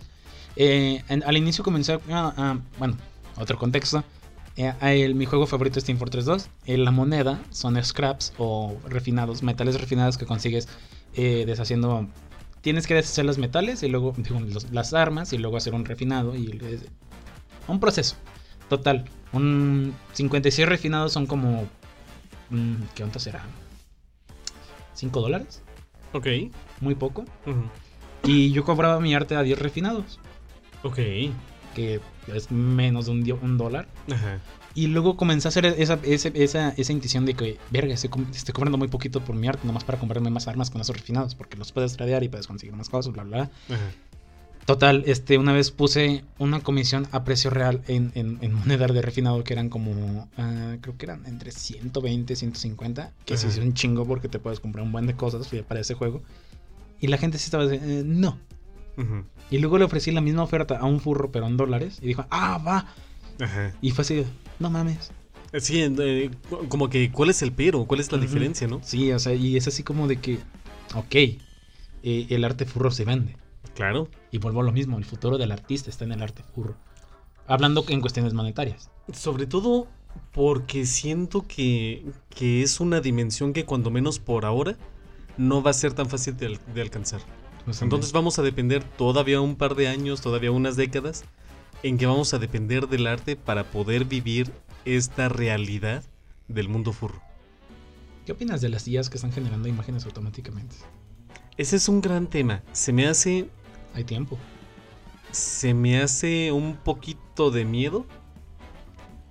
eh, 0.55 1.01
en- 1.09 1.23
al 1.23 1.37
inicio 1.37 1.63
comencé 1.63 1.93
a, 1.93 1.99
a- 2.11 2.59
bueno, 2.77 2.97
otro 3.37 3.57
contexto. 3.57 4.03
eh, 4.57 4.73
el- 4.81 5.15
mi 5.15 5.25
juego 5.25 5.47
favorito 5.47 5.79
es 5.79 5.85
Team 5.85 5.97
Fortress 5.97 6.25
2. 6.25 6.49
eh, 6.65 6.77
la 6.77 6.91
moneda 6.91 7.41
son 7.49 7.81
scraps 7.83 8.33
o 8.37 8.77
refinados, 8.87 9.43
metales 9.43 9.79
refinados 9.81 10.17
que 10.17 10.25
consigues 10.25 10.67
eh, 11.15 11.43
deshaciendo. 11.47 12.07
Tienes 12.61 12.85
que 12.87 12.93
deshacer 12.93 13.25
los 13.25 13.37
metales 13.37 13.81
y 13.83 13.87
luego 13.89 14.13
las 14.71 14.93
armas 14.93 15.33
y 15.33 15.37
luego 15.37 15.57
hacer 15.57 15.73
un 15.73 15.85
refinado 15.85 16.35
y 16.35 16.47
un 17.67 17.79
proceso. 17.79 18.15
Total, 18.69 19.05
un 19.33 19.93
56 20.13 20.67
refinados 20.67 21.11
son 21.13 21.25
como 21.27 21.67
mm, 22.49 22.75
¿qué 22.95 23.03
cuánto 23.03 23.19
será? 23.19 23.43
¿5 24.97 25.11
dólares? 25.21 25.61
Ok. 26.13 26.27
muy 26.79 26.95
poco. 26.95 27.25
Y 28.23 28.51
yo 28.51 28.63
cobraba 28.63 28.99
mi 28.99 29.13
arte 29.13 29.35
a 29.35 29.41
10 29.43 29.59
refinados, 29.59 30.19
Ok. 30.83 30.95
que 31.75 31.99
es 32.33 32.49
menos 32.51 33.05
de 33.05 33.11
un, 33.11 33.39
un 33.43 33.57
dólar. 33.57 33.87
Ajá. 34.11 34.39
Y 34.73 34.87
luego 34.87 35.15
comencé 35.15 35.47
a 35.47 35.49
hacer 35.49 35.65
esa, 35.65 35.99
ese- 36.03 36.31
esa, 36.35 36.69
esa 36.69 36.91
intuición 36.91 37.25
de 37.25 37.33
que, 37.33 37.57
verga, 37.69 37.93
estoy, 37.93 38.09
cobrando 38.53 38.77
muy 38.77 38.87
poquito 38.87 39.21
por 39.21 39.35
mi 39.35 39.47
arte, 39.47 39.65
nomás 39.67 39.83
para 39.83 39.97
comprarme 39.99 40.29
más 40.29 40.47
armas 40.47 40.69
con 40.69 40.81
esos 40.81 40.95
refinados, 40.95 41.33
porque 41.35 41.55
los 41.57 41.71
puedes 41.71 41.93
tradear 41.95 42.23
y 42.23 42.29
puedes 42.29 42.47
conseguir 42.47 42.75
más 42.75 42.89
cosas, 42.89 43.13
bla, 43.13 43.23
bla. 43.23 43.41
Ajá. 43.69 43.91
Total, 44.65 45.03
este, 45.05 45.37
una 45.37 45.53
vez 45.53 45.69
puse 45.69 46.23
una 46.39 46.59
comisión 46.61 47.07
a 47.11 47.23
precio 47.23 47.51
real 47.51 47.81
en, 47.87 48.11
en, 48.15 48.39
en 48.41 48.53
moneda 48.53 48.87
de 48.87 49.01
refinado 49.03 49.43
que 49.43 49.53
eran 49.53 49.69
como, 49.69 50.27
ah, 50.37 50.77
creo 50.81 50.97
que 50.97 51.05
eran 51.05 51.23
entre 51.27 51.51
120, 51.51 52.35
150, 52.35 53.11
que 53.25 53.35
Ajá. 53.35 53.47
es 53.47 53.57
un 53.59 53.75
chingo 53.75 54.05
porque 54.07 54.27
te 54.27 54.39
puedes 54.39 54.59
comprar 54.59 54.83
un 54.83 54.91
buen 54.91 55.05
de 55.05 55.13
cosas 55.15 55.47
para 55.67 55.81
ese 55.81 55.93
juego. 55.93 56.23
Y 56.99 57.07
la 57.07 57.17
gente 57.19 57.37
sí 57.37 57.45
estaba 57.45 57.67
diciendo, 57.67 57.93
"Eh, 57.93 58.03
no, 58.05 58.39
Y 59.51 59.59
luego 59.59 59.77
le 59.77 59.83
ofrecí 59.83 60.09
la 60.11 60.21
misma 60.21 60.41
oferta 60.41 60.77
a 60.79 60.85
un 60.85 60.99
furro, 60.99 61.31
pero 61.31 61.45
en 61.45 61.57
dólares. 61.57 61.99
Y 62.01 62.07
dijo, 62.07 62.25
ah, 62.31 62.57
va. 62.65 62.87
Ajá. 63.39 63.73
Y 63.81 63.91
fue 63.91 64.01
así, 64.01 64.25
no 64.57 64.71
mames. 64.71 65.11
Sí, 65.59 65.81
eh, 65.81 66.31
como 66.69 66.89
que, 66.89 67.11
¿cuál 67.11 67.29
es 67.29 67.41
el 67.43 67.51
pero? 67.51 67.85
¿Cuál 67.85 67.99
es 67.99 68.11
la 68.11 68.17
diferencia, 68.17 68.67
no? 68.67 68.81
Sí, 68.83 69.11
o 69.11 69.19
sea, 69.19 69.33
y 69.33 69.57
es 69.57 69.67
así 69.67 69.83
como 69.83 70.07
de 70.07 70.17
que, 70.17 70.39
ok, 70.95 71.13
eh, 71.15 71.39
el 72.03 72.43
arte 72.43 72.65
furro 72.65 72.89
se 72.89 73.05
vende. 73.05 73.35
Claro. 73.75 74.07
Y 74.31 74.39
vuelvo 74.39 74.61
a 74.61 74.63
lo 74.63 74.71
mismo, 74.71 74.97
el 74.97 75.05
futuro 75.05 75.37
del 75.37 75.51
artista 75.51 75.89
está 75.89 76.03
en 76.05 76.13
el 76.13 76.21
arte 76.23 76.43
furro. 76.43 76.75
Hablando 77.47 77.85
en 77.89 78.01
cuestiones 78.01 78.33
monetarias. 78.33 78.89
Sobre 79.13 79.45
todo 79.45 79.87
porque 80.31 80.85
siento 80.85 81.45
que, 81.47 82.05
que 82.29 82.63
es 82.63 82.79
una 82.79 83.01
dimensión 83.01 83.53
que 83.53 83.65
cuando 83.65 83.91
menos 83.91 84.17
por 84.19 84.45
ahora 84.45 84.75
no 85.37 85.61
va 85.61 85.71
a 85.71 85.73
ser 85.73 85.93
tan 85.93 86.09
fácil 86.09 86.35
de, 86.37 86.47
al- 86.47 86.59
de 86.73 86.81
alcanzar. 86.81 87.21
Entonces 87.81 88.11
vamos 88.13 88.39
a 88.39 88.43
depender 88.43 88.83
todavía 88.83 89.41
un 89.41 89.55
par 89.55 89.75
de 89.75 89.87
años, 89.87 90.21
todavía 90.21 90.51
unas 90.51 90.75
décadas, 90.75 91.25
en 91.83 91.97
que 91.97 92.05
vamos 92.05 92.33
a 92.33 92.39
depender 92.39 92.87
del 92.87 93.07
arte 93.07 93.35
para 93.35 93.65
poder 93.71 94.05
vivir 94.05 94.51
esta 94.85 95.29
realidad 95.29 96.03
del 96.47 96.69
mundo 96.69 96.93
furro. 96.93 97.21
¿qué 98.25 98.31
opinas 98.31 98.59
de 98.61 98.69
las 98.69 98.87
IAs 98.87 99.09
que 99.09 99.17
están 99.17 99.31
generando 99.31 99.67
imágenes 99.67 100.05
automáticamente? 100.05 100.75
Ese 101.57 101.75
es 101.75 101.87
un 101.89 102.01
gran 102.01 102.27
tema. 102.27 102.63
Se 102.71 102.91
me 102.93 103.07
hace. 103.07 103.49
Hay 103.95 104.03
tiempo. 104.03 104.37
Se 105.31 105.73
me 105.73 106.01
hace 106.01 106.51
un 106.51 106.75
poquito 106.75 107.49
de 107.49 107.65
miedo. 107.65 108.05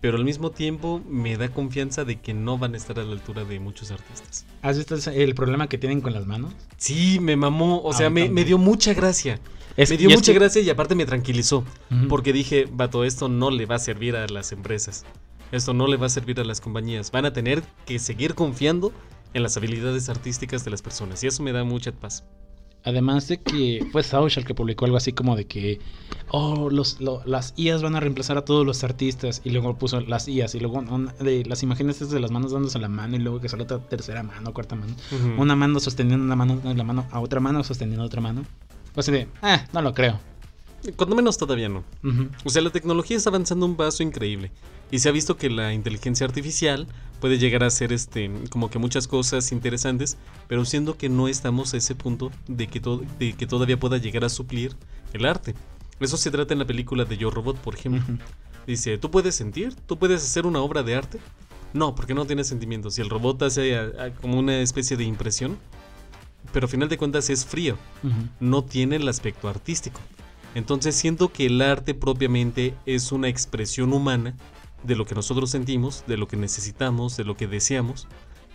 Pero 0.01 0.19
al 0.19 0.25
mismo 0.27 0.51
tiempo 0.51 1.01
me 1.09 1.39
da 1.39 1.49
confianza 1.49 2.05
de 2.05 2.21
que 2.21 2.35
no 2.35 2.59
van 2.59 2.75
a 2.75 2.77
estar 2.77 2.99
a 2.99 3.05
la 3.05 3.13
altura 3.13 3.45
de 3.45 3.59
muchos 3.59 3.91
artistas. 3.91 4.45
¿Has 4.61 4.77
visto 4.77 4.97
el 5.11 5.35
problema 5.35 5.67
que 5.67 5.79
tienen 5.79 6.03
con 6.03 6.13
las 6.13 6.27
manos? 6.27 6.53
Sí, 6.77 7.21
me 7.21 7.37
mamó. 7.37 7.81
O 7.83 7.93
sea, 7.95 8.11
me, 8.11 8.29
dio 8.45 8.59
mucha 8.59 8.93
gracia. 8.93 9.41
Es- 9.79 9.89
me 9.89 9.97
dio 9.97 10.11
mucha 10.11 10.33
que- 10.35 10.39
gracia 10.39 10.61
y 10.61 10.69
aparte 10.69 10.95
me 10.95 11.07
tranquilizó. 11.07 11.65
Porque 12.11 12.35
dije, 12.35 12.69
vato, 12.71 13.05
esto 13.05 13.31
no 13.31 13.51
le 13.51 13.65
va 13.65 13.77
a 13.77 13.79
servir 13.79 14.15
a 14.15 14.27
las 14.29 14.53
empresas. 14.53 15.07
Esto 15.53 15.73
no 15.73 15.87
le 15.87 15.97
va 15.97 16.07
a 16.07 16.11
servir 16.11 16.39
a 16.39 16.45
las 16.45 16.61
compañías. 16.61 17.11
Van 17.11 17.25
a 17.25 17.33
tener 17.33 17.63
que 17.87 17.99
seguir 17.99 18.35
confiando 18.35 18.93
en 19.33 19.43
las 19.43 19.57
habilidades 19.57 20.11
artísticas 20.11 20.67
de 20.67 20.71
las 20.71 20.83
personas. 20.83 21.25
Y 21.25 21.29
eso 21.29 21.43
me 21.43 21.53
da 21.53 21.65
mucha 21.65 21.93
paz. 21.93 22.25
Además 22.85 23.29
de 23.29 23.39
que 23.39 23.87
fue 23.93 24.03
Sauch 24.03 24.37
el 24.37 24.45
que 24.45 24.55
publicó 24.55 24.85
algo 24.85 24.97
así 24.97 25.13
como 25.13 25.37
de 25.37 25.47
que, 25.47 25.81
oh, 26.29 26.69
los, 26.71 27.01
lo- 27.01 27.23
las 27.25 27.55
IAs 27.57 27.83
van 27.83 27.97
a 27.97 28.01
reemplazar 28.01 28.37
a 28.37 28.45
todos 28.45 28.67
los 28.67 28.85
artistas. 28.85 29.41
Y 29.45 29.51
luego 29.51 29.77
puso 29.77 30.01
las 30.01 30.29
IAs 30.29 30.55
y 30.55 30.61
luego 30.61 30.83
de 31.21 31.45
las 31.47 31.63
imágenes 31.63 32.11
de 32.11 32.21
las 32.21 32.31
manos 32.31 32.53
dándose 32.53 32.79
la 32.79 32.89
mano 32.89 33.17
y 33.17 33.21
luego 33.21 33.41
que 33.41 33.49
sale 33.49 33.63
otra 33.63 33.79
tercera 33.79 34.23
mano, 34.23 34.53
cuarta 34.53 34.75
mano. 34.77 34.95
Una 35.39 35.57
mano 35.57 35.81
sosteniendo 35.81 36.25
una 36.25 36.37
mano, 36.37 36.61
la 36.63 36.85
mano 36.85 37.07
a 37.11 37.21
otra 37.21 37.41
mano 37.41 37.65
sosteniendo 37.65 38.05
otra 38.05 38.21
mano. 38.21 38.45
Pues 38.95 39.09
así 39.09 39.17
de, 39.17 39.29
ah, 39.43 39.65
no 39.73 39.81
lo 39.83 39.93
creo. 39.95 40.21
Cuando 40.97 41.17
menos 41.17 41.39
todavía 41.39 41.69
no. 41.69 41.83
O 42.45 42.51
sea, 42.51 42.63
la 42.63 42.71
tecnología 42.71 43.17
está 43.17 43.31
avanzando 43.31 43.65
un 43.67 43.77
paso 43.77 44.03
increíble. 44.03 44.51
Y 44.91 44.99
se 44.99 45.09
ha 45.09 45.13
visto 45.13 45.37
que 45.37 45.49
la 45.51 45.73
inteligencia 45.73 46.27
artificial 46.27 46.87
puede 47.21 47.39
llegar 47.39 47.65
a 47.65 47.69
hacer 47.69 47.93
este, 47.93 48.31
como 48.51 48.71
que 48.71 48.79
muchas 48.79 49.09
cosas 49.09 49.51
interesantes, 49.51 50.17
pero 50.47 50.65
siendo 50.65 50.97
que 50.99 51.09
no 51.09 51.27
estamos 51.27 51.73
a 51.75 51.79
ese 51.79 51.95
punto 51.95 52.31
de 52.49 52.67
que, 52.69 52.81
de 53.19 53.33
que 53.33 53.47
todavía 53.47 53.79
pueda 53.81 53.97
llegar 53.97 54.25
a 54.25 54.29
suplir 54.29 54.77
el 55.13 55.25
arte. 55.25 55.55
Eso 56.01 56.17
se 56.17 56.31
trata 56.31 56.53
en 56.53 56.59
la 56.59 56.67
película 56.67 57.05
de 57.05 57.17
Yo 57.17 57.31
Robot, 57.31 57.57
por 57.59 57.75
ejemplo. 57.75 58.03
Dice, 58.67 58.99
¿tú 58.99 59.11
puedes 59.11 59.35
sentir? 59.35 59.75
¿Tú 59.87 59.99
puedes 59.99 60.23
hacer 60.23 60.47
una 60.47 60.61
obra 60.61 60.83
de 60.83 60.95
arte? 60.97 61.19
No, 61.73 61.95
porque 61.95 62.15
no 62.15 62.25
tiene 62.27 62.45
sentimientos. 62.45 62.99
Y 62.99 63.01
el 63.03 63.11
robot 63.11 63.43
hace 63.43 63.77
a- 63.77 63.83
a- 64.05 64.11
como 64.21 64.39
una 64.39 64.59
especie 64.61 64.97
de 64.97 65.05
impresión, 65.05 65.57
pero 66.53 66.67
a 66.67 66.69
final 66.69 66.89
de 66.89 66.99
cuentas 66.99 67.31
es 67.31 67.45
frío 67.45 67.77
no 68.39 68.63
tiene 68.65 68.97
el 68.97 69.09
aspecto 69.09 69.49
artístico. 69.49 70.01
Entonces 70.55 70.95
siento 70.95 71.33
que 71.33 71.47
el 71.47 71.61
arte 71.61 71.95
propiamente 71.95 72.75
es 72.87 73.13
una 73.13 73.29
expresión 73.29 73.93
humana 73.93 74.37
de 74.85 74.97
lo 74.97 75.05
que 75.07 75.15
nosotros 75.15 75.51
sentimos, 75.51 76.05
de 76.07 76.17
lo 76.17 76.29
que 76.29 76.37
necesitamos, 76.37 77.17
de 77.17 77.25
lo 77.25 77.37
que 77.37 77.47
deseamos. 77.47 78.07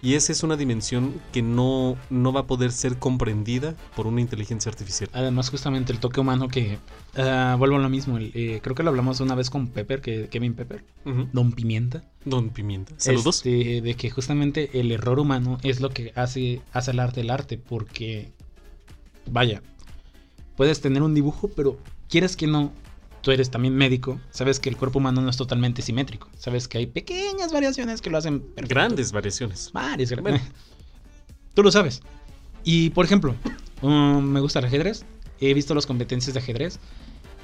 Y 0.01 0.13
esa 0.13 0.31
es 0.31 0.43
una 0.43 0.55
dimensión 0.55 1.13
que 1.33 1.41
no, 1.41 1.97
no 2.09 2.31
va 2.31 2.41
a 2.41 2.47
poder 2.47 2.71
ser 2.71 2.97
comprendida 2.97 3.75
por 3.97 4.07
una 4.07 4.21
inteligencia 4.21 4.69
artificial. 4.69 5.09
Además, 5.11 5.49
justamente 5.49 5.91
el 5.91 5.99
toque 5.99 6.21
humano 6.21 6.47
que 6.47 6.77
ah, 7.17 7.57
vuelvo 7.59 7.75
a 7.75 7.79
lo 7.79 7.89
mismo. 7.89 8.17
el, 8.17 8.31
eh, 8.33 8.61
creo 8.63 8.75
que 8.75 8.83
lo 8.83 8.91
hablamos 8.91 9.19
una 9.19 9.35
vez 9.35 9.49
con 9.49 9.67
Pepper, 9.67 9.99
que 9.99 10.29
Kevin 10.29 10.53
Pepper, 10.53 10.85
Ujú. 11.05 11.27
Don 11.33 11.51
Pimienta. 11.51 12.03
Don 12.23 12.49
Pimienta. 12.49 12.93
Saludos. 12.95 13.37
Este, 13.37 13.81
de 13.81 13.93
que 13.95 14.09
justamente 14.09 14.79
el 14.79 14.91
error 14.93 15.19
humano 15.19 15.57
es 15.63 15.81
lo 15.81 15.89
que 15.89 16.13
hace, 16.15 16.61
hace 16.71 16.91
el 16.91 16.99
arte 16.99 17.19
el 17.19 17.29
arte, 17.29 17.57
porque, 17.57 18.31
vaya, 19.29 19.61
puedes 20.59 20.81
tener 20.81 21.01
un 21.03 21.13
dibujo, 21.13 21.47
pero 21.47 21.77
quieres 22.09 22.35
que 22.35 22.45
no, 22.45 22.73
tú 23.21 23.31
eres 23.31 23.49
también 23.49 23.77
médico, 23.77 24.19
sabes 24.29 24.59
que 24.59 24.67
el 24.67 24.75
cuerpo 24.75 24.99
humano 24.99 25.21
no 25.21 25.29
es 25.29 25.37
totalmente 25.37 25.81
simétrico, 25.81 26.27
sabes 26.37 26.67
que 26.67 26.79
hay 26.79 26.85
pequeñas 26.85 27.53
variaciones 27.53 28.01
que 28.01 28.09
lo 28.09 28.17
hacen 28.17 28.41
perfecto. 28.41 28.67
Grandes 28.67 29.13
variaciones. 29.13 29.71
Varias, 29.71 30.13
Bueno. 30.21 30.41
Tú 31.53 31.63
lo 31.63 31.71
sabes. 31.71 32.01
Y 32.65 32.89
por 32.89 33.05
ejemplo, 33.05 33.35
um, 33.81 34.21
me 34.21 34.41
gusta 34.41 34.59
el 34.59 34.65
ajedrez. 34.65 35.05
He 35.39 35.53
visto 35.53 35.73
las 35.73 35.85
competencias 35.85 36.33
de 36.33 36.41
ajedrez. 36.41 36.77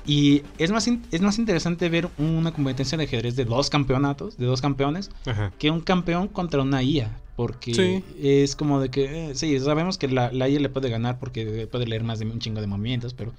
Y 0.06 0.44
es 0.58 0.72
más, 0.72 0.86
es 0.86 1.22
más 1.22 1.40
interesante 1.40 1.88
ver 1.88 2.10
una 2.18 2.52
competencia 2.52 2.98
de 2.98 3.06
ajedrez 3.06 3.38
de 3.38 3.46
dos 3.46 3.70
campeonatos, 3.70 4.38
de 4.38 4.46
dos 4.46 4.60
campeones, 4.60 5.10
Ajá. 5.26 5.54
que 5.58 5.72
un 5.72 5.80
campeón 5.80 6.28
contra 6.28 6.62
una 6.62 6.84
IA. 6.84 7.18
Porque 7.36 7.74
Sí. 7.74 8.16
es 8.18 8.56
como 8.56 8.80
de 8.80 8.90
que, 8.90 9.32
eh, 9.32 9.36
sí, 9.36 9.60
sabemos 9.60 9.98
que 9.98 10.08
la, 10.08 10.32
la 10.32 10.48
IA 10.48 10.60
le 10.60 10.70
puede 10.70 10.90
ganar 10.90 11.20
porque 11.20 11.68
puede 11.68 11.86
leer 11.86 12.04
más 12.04 12.20
de 12.20 12.26
un 12.26 12.40
chingo 12.40 12.62
de 12.62 12.68
movimientos, 12.68 13.14
pero 13.14 13.34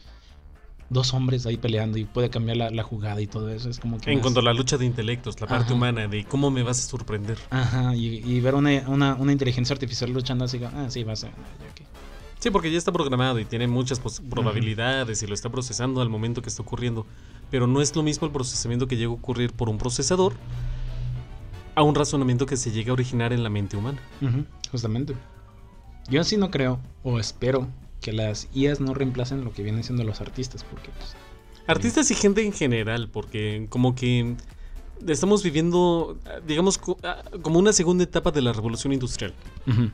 dos 0.89 1.15
hombres 1.15 1.47
ahí 1.47 1.57
peleando 1.57 1.99
y 1.99 2.05
puede 2.05 2.31
cambiar 2.31 2.57
la, 2.57 2.71
la 2.71 2.83
jugada 2.83 3.21
y 3.21 3.27
todo 3.27 3.51
eso. 3.51 3.69
Es 3.71 3.79
como 3.79 3.99
que... 3.99 4.11
En 4.11 4.17
más- 4.17 4.23
cuanto 4.23 4.41
a 4.41 4.43
la 4.43 4.53
lucha 4.53 4.77
de 4.79 4.87
intelectos, 4.87 5.41
la 5.41 5.47
parte 5.47 5.65
Ajá. 5.65 5.75
humana, 5.75 6.07
de 6.07 6.25
cómo 6.25 6.51
me 6.51 6.63
vas 6.63 6.79
a 6.79 6.83
sorprender. 6.83 7.39
Ajá, 7.51 7.95
y, 7.97 8.07
y 8.19 8.41
ver 8.41 8.55
una, 8.55 8.71
una, 8.89 9.15
una 9.15 9.33
inteligencia 9.33 9.75
artificial 9.75 10.13
luchando 10.13 10.45
así, 10.45 10.61
ah, 10.65 10.87
sí, 10.91 11.03
vas 11.05 11.25
a 11.25 11.31
Sí, 12.39 12.51
porque 12.51 12.71
ya 12.71 12.79
está 12.79 12.93
programado 12.93 13.41
y 13.41 13.45
tiene 13.45 13.67
muchas 13.67 13.99
probabilidades 14.31 15.23
y 15.23 15.27
lo 15.27 15.35
está 15.35 15.49
procesando 15.49 16.01
al 16.03 16.11
momento 16.11 16.43
que 16.43 16.49
está 16.51 16.63
ocurriendo. 16.63 17.07
Pero 17.51 17.67
no 17.67 17.81
es 17.81 17.97
lo 17.97 18.03
mismo 18.03 18.27
el 18.27 18.33
procesamiento 18.33 18.87
que 18.87 18.97
llega 18.97 19.11
a 19.11 19.15
ocurrir 19.15 19.53
por 19.53 19.69
un 19.69 19.79
procesador 19.79 20.35
a 21.77 21.83
un 21.83 21.95
razonamiento 21.95 22.47
que 22.47 22.57
se 22.57 22.73
llega 22.73 22.91
a 22.91 22.95
originar 22.95 23.33
en 23.33 23.45
la 23.45 23.51
mente 23.51 23.77
humana. 23.77 24.01
Justamente. 24.73 25.15
Yo 26.09 26.25
sí 26.25 26.37
no 26.37 26.51
creo, 26.51 26.81
o 27.05 27.21
espero, 27.21 27.69
que 28.01 28.13
las 28.13 28.49
IAs 28.55 28.81
no 28.81 28.95
reemplacen 28.95 29.45
lo 29.45 29.53
que 29.53 29.63
vienen 29.63 29.85
siendo 29.85 30.03
los 30.03 30.21
artistas, 30.21 30.65
porque 30.65 30.91
pues, 30.97 31.15
Artistas 31.67 32.11
y 32.11 32.15
gente 32.15 32.45
en 32.45 32.53
general, 32.53 33.09
porque 33.09 33.67
como 33.69 33.95
que 33.95 34.37
estamos 35.07 35.43
viviendo, 35.43 36.17
digamos, 36.47 36.81
ah, 37.03 37.23
como 37.43 37.59
una 37.59 37.73
segunda 37.73 38.05
etapa 38.05 38.31
de 38.31 38.41
la 38.41 38.53
revolución 38.53 38.93
industrial 38.93 39.35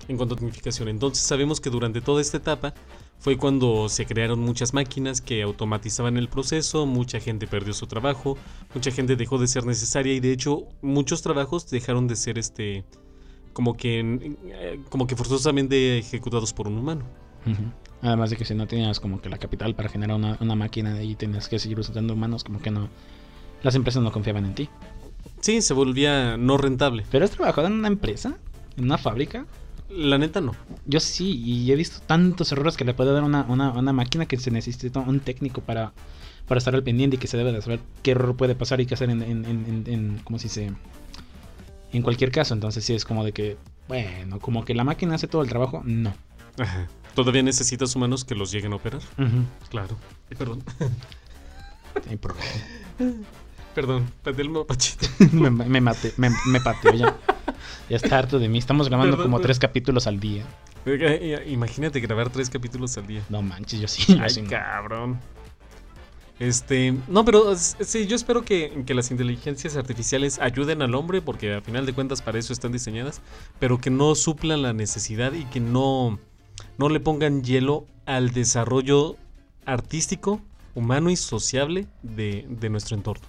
en 0.07 0.17
cuanto 0.17 0.35
a 0.35 0.39
tecnificación. 0.39 0.89
Entonces 0.89 1.25
sabemos 1.25 1.61
que 1.61 1.71
durante 1.71 2.01
toda 2.01 2.21
esta 2.21 2.37
etapa 2.37 2.75
fue 3.23 3.37
cuando 3.37 3.89
se 3.89 4.05
crearon 4.05 4.41
muchas 4.41 4.75
máquinas 4.75 5.21
que 5.21 5.43
automatizaban 5.43 6.17
el 6.17 6.29
proceso, 6.29 6.87
mucha 6.87 7.21
gente 7.21 7.47
perdió 7.47 7.73
su 7.73 7.87
trabajo, 7.87 8.37
mucha 8.75 8.91
gente 8.91 9.15
dejó 9.15 9.39
de 9.39 9.47
ser 9.47 9.65
necesaria 9.65 10.13
y 10.13 10.19
de 10.19 10.33
hecho 10.33 10.65
muchos 10.83 11.23
trabajos 11.23 11.71
dejaron 11.71 12.09
de 12.09 12.17
ser 12.17 12.37
este 12.37 12.85
como 13.53 13.77
que 13.77 14.37
eh, 14.45 14.81
como 14.89 15.07
que 15.07 15.15
forzosamente 15.15 15.99
ejecutados 15.99 16.53
por 16.53 16.67
un 16.67 16.79
humano. 16.79 17.05
Además 18.03 18.31
de 18.31 18.37
que 18.37 18.45
si 18.45 18.57
no 18.57 18.67
tenías 18.67 18.99
como 18.99 19.21
que 19.21 19.29
la 19.29 19.39
capital 19.39 19.77
para 19.77 19.89
generar 19.89 20.17
una, 20.17 20.37
una 20.41 20.57
máquina 20.57 21.01
y 21.05 21.15
tenías 21.15 21.49
que 21.49 21.61
seguir 21.61 21.79
usando 21.79 22.15
humanos, 22.15 22.43
como 22.43 22.61
que 22.61 22.73
no... 22.73 22.89
Las 23.63 23.77
empresas 23.77 24.03
no 24.03 24.11
confiaban 24.11 24.47
en 24.47 24.57
ti. 24.57 24.69
Sí, 25.41 25.63
se 25.63 25.75
volvía 25.75 26.37
no 26.37 26.57
rentable. 26.57 27.05
¿Pero 27.09 27.25
has 27.25 27.31
trabajado 27.31 27.69
en 27.69 27.75
una 27.75 27.87
empresa? 27.87 28.37
¿En 28.77 28.87
una 28.87 28.99
fábrica? 28.99 29.47
La 29.95 30.19
neta 30.19 30.41
no. 30.41 30.53
Yo 30.87 31.01
sí, 31.01 31.37
y 31.45 31.71
he 31.71 31.77
visto 31.77 32.01
tantos 32.07 32.51
errores 32.53 32.77
que 32.77 32.85
le 32.85 32.95
puede 32.95 33.13
dar 33.13 33.23
una, 33.25 33.43
una, 33.49 33.71
una 33.73 33.93
máquina 33.93 34.27
que 34.27 34.37
se 34.39 34.51
necesita 34.51 35.01
un 35.01 35.21
técnico 35.21 35.61
para, 35.61 35.93
para 36.49 36.59
estar 36.59 36.75
al 36.75 36.83
pendiente 36.83 37.17
y 37.17 37.19
que 37.19 37.27
se 37.27 37.37
debe 37.37 37.53
de 37.53 37.61
saber 37.63 37.81
qué 38.03 38.13
error 38.13 38.37
puede 38.37 38.55
pasar 38.55 38.81
y 38.81 38.87
qué 38.87 38.95
hacer 38.95 39.11
en, 39.11 39.23
en, 39.23 39.45
en, 39.45 39.65
en- 39.67 39.85
en- 39.93 40.19
¿cómo 40.25 40.39
se 40.39 40.45
dice? 40.45 40.73
En 41.93 42.03
cualquier 42.03 42.31
caso, 42.31 42.55
entonces 42.55 42.85
sí 42.85 42.95
es 42.95 43.05
como 43.05 43.23
de 43.25 43.33
que, 43.33 43.59
bueno, 43.89 44.39
como 44.41 44.65
que 44.65 44.75
la 44.75 44.83
máquina 44.85 45.15
hace 45.17 45.29
todo 45.29 45.43
el 45.43 45.49
trabajo, 45.49 45.83
no. 45.85 46.15
Ajá. 46.59 46.89
Todavía 47.15 47.43
necesitas 47.43 47.95
humanos 47.95 48.25
que 48.25 48.35
los 48.35 48.51
lleguen 48.51 48.73
a 48.73 48.77
operar. 48.77 49.03
Claro. 49.69 49.99
Ay, 50.31 50.37
Perdón. 50.39 50.63
Perdón. 53.75 54.11
Pateé 54.23 54.43
el 54.45 54.51
mapachito. 54.51 55.07
me, 55.33 55.51
me 55.51 55.81
maté, 55.81 56.13
me, 56.17 56.31
me 56.47 56.61
pateó 56.61 56.95
ya. 56.95 57.17
Ya 57.89 57.97
está 57.97 58.19
harto 58.19 58.39
de 58.39 58.49
mí. 58.49 58.59
Estamos 58.59 58.89
grabando 58.89 59.17
Perdón, 59.17 59.33
como 59.33 59.41
tres 59.41 59.59
capítulos 59.59 60.07
al 60.07 60.19
día. 60.21 60.45
Imagínate 61.47 62.01
grabar 62.01 62.31
tres 62.31 62.49
capítulos 62.51 62.97
al 62.97 63.07
día. 63.07 63.23
No 63.29 63.43
manches, 63.43 63.81
yo 63.81 63.89
sí. 63.89 64.05
yo 64.15 64.23
Ay, 64.23 64.31
sí 64.31 64.43
no. 64.43 64.49
cabrón. 64.51 65.21
Este, 66.39 66.95
no, 67.07 67.25
pero 67.25 67.53
s- 67.53 67.77
sí, 67.85 68.07
yo 68.07 68.17
espero 68.17 68.43
que, 68.45 68.83
que 68.85 68.95
las 68.95 69.11
inteligencias 69.13 69.77
artificiales 69.77 70.41
ayuden 70.41 70.83
al 70.83 70.95
hombre, 70.95 71.23
porque 71.23 71.55
a 71.55 71.61
final 71.61 71.87
de 71.87 71.93
cuentas 71.93 72.21
para 72.23 72.39
eso 72.39 72.53
están 72.53 72.73
diseñadas, 72.73 73.21
pero 73.61 73.79
que 73.79 73.91
no 73.91 74.15
suplan 74.17 74.63
la 74.63 74.73
necesidad 74.73 75.33
y 75.35 75.45
que 75.45 75.61
no, 75.61 76.19
no 76.79 76.89
le 76.89 76.99
pongan 76.99 77.45
hielo 77.45 77.87
al 78.07 78.31
desarrollo 78.33 79.17
artístico, 79.67 80.41
humano 80.75 81.11
y 81.11 81.17
sociable 81.17 81.87
de, 82.03 82.45
de 82.49 82.71
nuestro 82.71 82.97
entorno. 82.97 83.23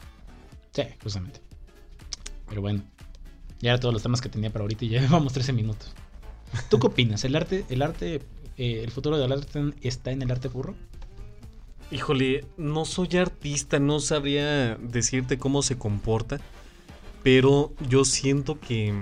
Sí, 0.72 0.84
justamente. 1.04 1.40
Pero 2.50 2.62
bueno, 2.62 2.82
ya 3.64 3.72
era 3.72 3.80
todos 3.80 3.94
los 3.94 4.04
temas 4.04 4.20
que 4.20 4.28
tenía 4.28 4.52
para 4.52 4.64
ahorita 4.64 4.86
y 4.86 4.90
ya 4.90 5.02
llevamos 5.02 5.34
13 5.34 5.54
minutos. 5.54 5.92
¿Tú 6.70 6.80
qué 6.80 6.88
opinas? 6.88 7.24
¿El 7.24 7.36
arte, 7.36 7.66
el 7.70 7.82
arte, 7.82 8.22
eh, 8.58 8.82
el 8.84 8.92
futuro 8.92 9.18
del 9.18 9.32
arte 9.32 9.74
está 9.82 10.12
en 10.12 10.22
el 10.22 10.30
arte 10.30 10.50
furro? 10.50 10.76
Híjole, 11.90 12.46
no 12.58 12.86
soy 12.86 13.18
artista, 13.18 13.80
no 13.80 14.00
sabría 14.00 14.76
decirte 14.76 15.38
cómo 15.38 15.62
se 15.62 15.78
comporta, 15.78 16.40
pero 17.24 17.74
yo 17.88 18.04
siento 18.04 18.60
que, 18.60 18.94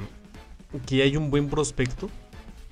que 0.86 1.02
hay 1.02 1.18
un 1.18 1.32
buen 1.32 1.50
prospecto 1.50 2.10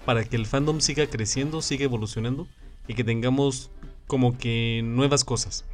para 0.05 0.23
que 0.23 0.35
el 0.35 0.45
fandom 0.45 0.81
siga 0.81 1.07
creciendo, 1.07 1.61
siga 1.61 1.85
evolucionando 1.85 2.47
y 2.87 2.93
que 2.93 3.03
tengamos 3.03 3.71
como 4.07 4.37
que 4.37 4.81
nuevas 4.83 5.23
cosas. 5.23 5.65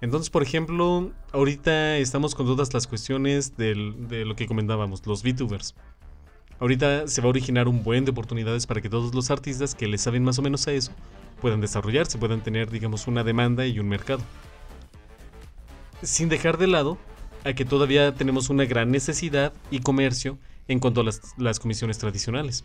Entonces, 0.00 0.30
por 0.30 0.42
ejemplo, 0.42 1.10
ahorita 1.32 1.96
estamos 1.98 2.34
con 2.34 2.46
todas 2.46 2.72
las 2.72 2.86
cuestiones 2.86 3.56
del- 3.56 4.08
de 4.08 4.24
lo 4.24 4.34
que 4.36 4.46
comentábamos, 4.46 5.06
los 5.06 5.22
VTubers. 5.22 5.74
Ahorita 6.58 7.06
se 7.08 7.20
va 7.20 7.26
a 7.26 7.30
originar 7.30 7.68
un 7.68 7.82
buen 7.82 8.04
de 8.04 8.10
oportunidades 8.10 8.66
para 8.66 8.80
que 8.80 8.88
todos 8.88 9.14
los 9.14 9.30
artistas 9.30 9.74
que 9.74 9.86
le 9.88 9.98
saben 9.98 10.24
más 10.24 10.38
o 10.38 10.42
menos 10.42 10.66
a 10.68 10.72
eso 10.72 10.92
puedan 11.40 11.60
desarrollarse, 11.60 12.18
puedan 12.18 12.42
tener, 12.42 12.70
digamos, 12.70 13.06
una 13.06 13.24
demanda 13.24 13.66
y 13.66 13.78
un 13.78 13.88
mercado. 13.88 14.20
Sin 16.02 16.28
dejar 16.28 16.58
de 16.58 16.66
lado 16.66 16.98
a 17.44 17.52
que 17.54 17.64
todavía 17.64 18.14
tenemos 18.14 18.50
una 18.50 18.64
gran 18.64 18.90
necesidad 18.90 19.52
y 19.70 19.80
comercio 19.80 20.38
en 20.68 20.78
cuanto 20.80 21.00
a 21.00 21.04
las, 21.04 21.20
las 21.38 21.58
comisiones 21.60 21.98
tradicionales. 21.98 22.62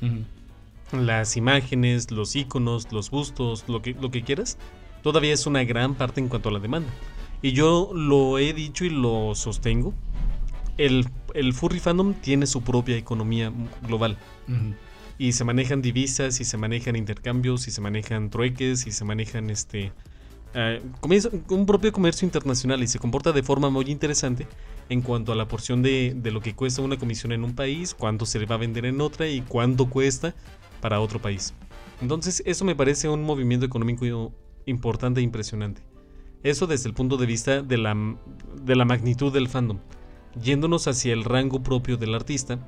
Las 0.92 1.36
imágenes, 1.36 2.12
los 2.12 2.36
iconos, 2.36 2.92
los 2.92 3.10
bustos, 3.10 3.65
lo 3.68 3.82
que, 3.82 3.94
lo 3.94 4.12
que 4.12 4.24
quieras, 4.24 4.58
todavía 5.06 5.34
es 5.34 5.46
una 5.46 5.64
gran 5.64 5.94
parte 5.94 6.20
en 6.20 6.30
cuanto 6.30 6.50
a 6.50 6.52
la 6.52 6.60
demanda. 6.60 6.90
Y 7.44 7.52
yo 7.52 7.92
lo 7.94 8.40
he 8.40 8.54
dicho 8.54 8.86
y 8.86 8.90
lo 8.90 9.36
sostengo. 9.36 9.94
El, 10.78 11.08
el 11.36 11.54
furry 11.54 11.80
fandom 11.80 12.16
tiene 12.16 12.48
su 12.48 12.64
propia 12.64 12.98
economía 12.98 13.54
global. 13.84 14.18
Ujú. 14.48 14.74
Y 15.20 15.34
se 15.34 15.44
manejan 15.44 15.84
divisas, 15.84 16.42
y 16.42 16.44
se 16.44 16.58
manejan 16.58 16.96
intercambios, 16.96 17.68
y 17.68 17.72
se 17.72 17.82
manejan 17.82 18.32
trueques, 18.32 18.88
y 18.88 18.92
se 18.92 19.06
manejan 19.06 19.52
este. 19.52 19.92
eh, 20.56 20.82
un 21.50 21.66
propio 21.68 21.92
comercio 21.92 22.26
internacional 22.26 22.82
y 22.82 22.88
se 22.88 22.98
comporta 22.98 23.32
de 23.32 23.44
forma 23.44 23.70
muy 23.70 23.86
interesante 23.92 24.48
en 24.90 25.02
cuanto 25.02 25.32
a 25.32 25.36
la 25.36 25.48
porción 25.48 25.84
de, 25.84 26.16
de 26.16 26.32
lo 26.32 26.42
que 26.42 26.56
cuesta 26.56 26.82
una 26.82 26.98
comisión 26.98 27.32
en 27.32 27.44
un 27.44 27.54
país, 27.54 27.94
cuánto 27.94 28.26
se 28.26 28.40
le 28.40 28.48
va 28.48 28.56
a 28.56 28.58
vender 28.58 28.86
en 28.86 29.02
otra 29.02 29.28
y 29.28 29.42
cuánto 29.42 29.88
cuesta 29.88 30.34
para 30.82 31.00
otro 31.00 31.22
país. 31.22 31.54
Entonces, 32.02 32.42
eso 32.46 32.66
me 32.66 32.76
parece 32.76 33.08
un 33.08 33.24
movimiento 33.24 33.66
económico 33.66 34.34
importante 34.66 35.20
e 35.20 35.24
impresionante. 35.24 35.82
Eso 36.44 36.68
desde 36.68 36.90
el 36.90 36.94
punto 36.94 37.18
de 37.18 37.26
vista 37.26 37.62
de 37.62 37.78
la, 37.78 37.96
de 38.62 38.76
la 38.76 38.86
magnitud 38.86 39.34
del 39.34 39.48
fandom. 39.50 39.80
Yéndonos 40.42 40.88
hacia 40.88 41.14
el 41.14 41.24
rango 41.24 41.64
propio 41.64 41.98
del 41.98 42.14
artista, 42.14 42.60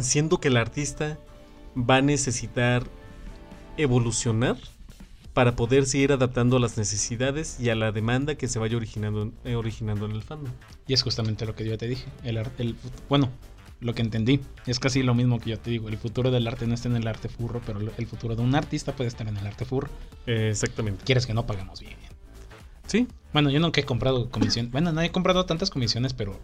siendo 0.00 0.38
que 0.38 0.48
el 0.48 0.56
artista 0.56 1.18
va 1.76 1.96
a 1.96 2.02
necesitar 2.02 2.84
evolucionar 3.76 4.56
para 5.34 5.54
poder 5.54 5.86
seguir 5.86 6.12
adaptando 6.12 6.56
a 6.56 6.60
las 6.60 6.76
necesidades 6.78 7.60
y 7.60 7.70
a 7.70 7.74
la 7.74 7.92
demanda 7.92 8.34
que 8.34 8.48
se 8.48 8.58
vaya 8.58 8.76
originando, 8.76 9.32
eh, 9.44 9.52
en 9.54 10.10
el 10.12 10.22
fandom. 10.22 10.52
Y 10.86 10.94
es 10.94 11.02
justamente 11.02 11.46
lo 11.46 11.54
que 11.54 11.64
yo 11.64 11.78
te 11.78 11.86
dije. 11.86 12.06
El- 12.24 12.76
bueno, 13.08 13.30
lo 13.80 13.94
que 13.94 14.02
entendí 14.02 14.40
es 14.66 14.80
casi 14.80 15.02
lo 15.02 15.14
mismo 15.14 15.40
que 15.40 15.50
yo 15.50 15.58
te 15.58 15.70
digo. 15.70 15.88
El 15.88 15.98
futuro 15.98 16.30
del 16.30 16.46
arte 16.46 16.66
no 16.66 16.74
está 16.74 16.88
en 16.88 16.96
el 16.96 17.06
arte 17.06 17.28
furro, 17.28 17.60
pero 17.64 17.80
el 17.80 18.06
futuro 18.06 18.34
de 18.34 18.42
un 18.42 18.54
artista 18.54 18.94
puede 18.94 19.08
estar 19.08 19.26
en 19.28 19.36
el 19.36 19.46
arte 19.46 19.64
furro. 19.64 19.88
Eh, 20.26 20.48
exactamente. 20.50 21.04
Quieres 21.04 21.26
que 21.26 21.34
no 21.34 21.46
pagamos 21.46 21.80
bien. 21.80 21.96
Sí, 22.86 23.06
Bueno, 23.34 23.50
yo 23.50 23.60
nunca 23.60 23.80
he 23.80 23.84
comprado 23.84 24.30
comisión. 24.30 24.70
Bueno, 24.70 24.92
no 24.92 25.02
he 25.02 25.10
comprado 25.10 25.44
tantas 25.44 25.68
comisiones, 25.70 26.14
pero 26.14 26.40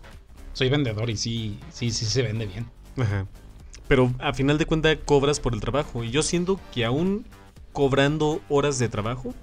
soy 0.52 0.68
vendedor 0.68 1.08
y 1.08 1.16
sí, 1.16 1.58
sí, 1.70 1.90
sí 1.90 2.04
se 2.04 2.22
vende 2.22 2.46
bien. 2.46 2.66
Ajá. 2.98 3.26
Pero 3.88 4.12
a 4.18 4.32
final 4.34 4.58
de 4.58 4.66
cuentas 4.66 4.98
cobras 5.04 5.40
por 5.40 5.54
el 5.54 5.60
trabajo. 5.60 6.04
Y 6.04 6.10
yo 6.10 6.22
siento 6.22 6.60
que 6.72 6.84
aún 6.84 7.24
cobrando 7.72 8.40
horas 8.48 8.78
de 8.78 8.88
trabajo 8.88 9.34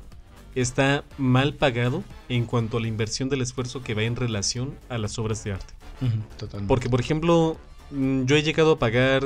está 0.55 1.03
mal 1.17 1.53
pagado 1.53 2.03
en 2.29 2.45
cuanto 2.45 2.77
a 2.77 2.81
la 2.81 2.87
inversión 2.87 3.29
del 3.29 3.41
esfuerzo 3.41 3.83
que 3.83 3.93
va 3.93 4.03
en 4.03 4.15
relación 4.15 4.77
a 4.89 4.97
las 4.97 5.17
obras 5.19 5.43
de 5.43 5.53
arte. 5.53 5.73
Totalmente. 6.37 6.67
Porque, 6.67 6.89
por 6.89 6.99
ejemplo, 6.99 7.57
yo 7.91 8.35
he 8.35 8.43
llegado 8.43 8.73
a 8.73 8.79
pagar 8.79 9.23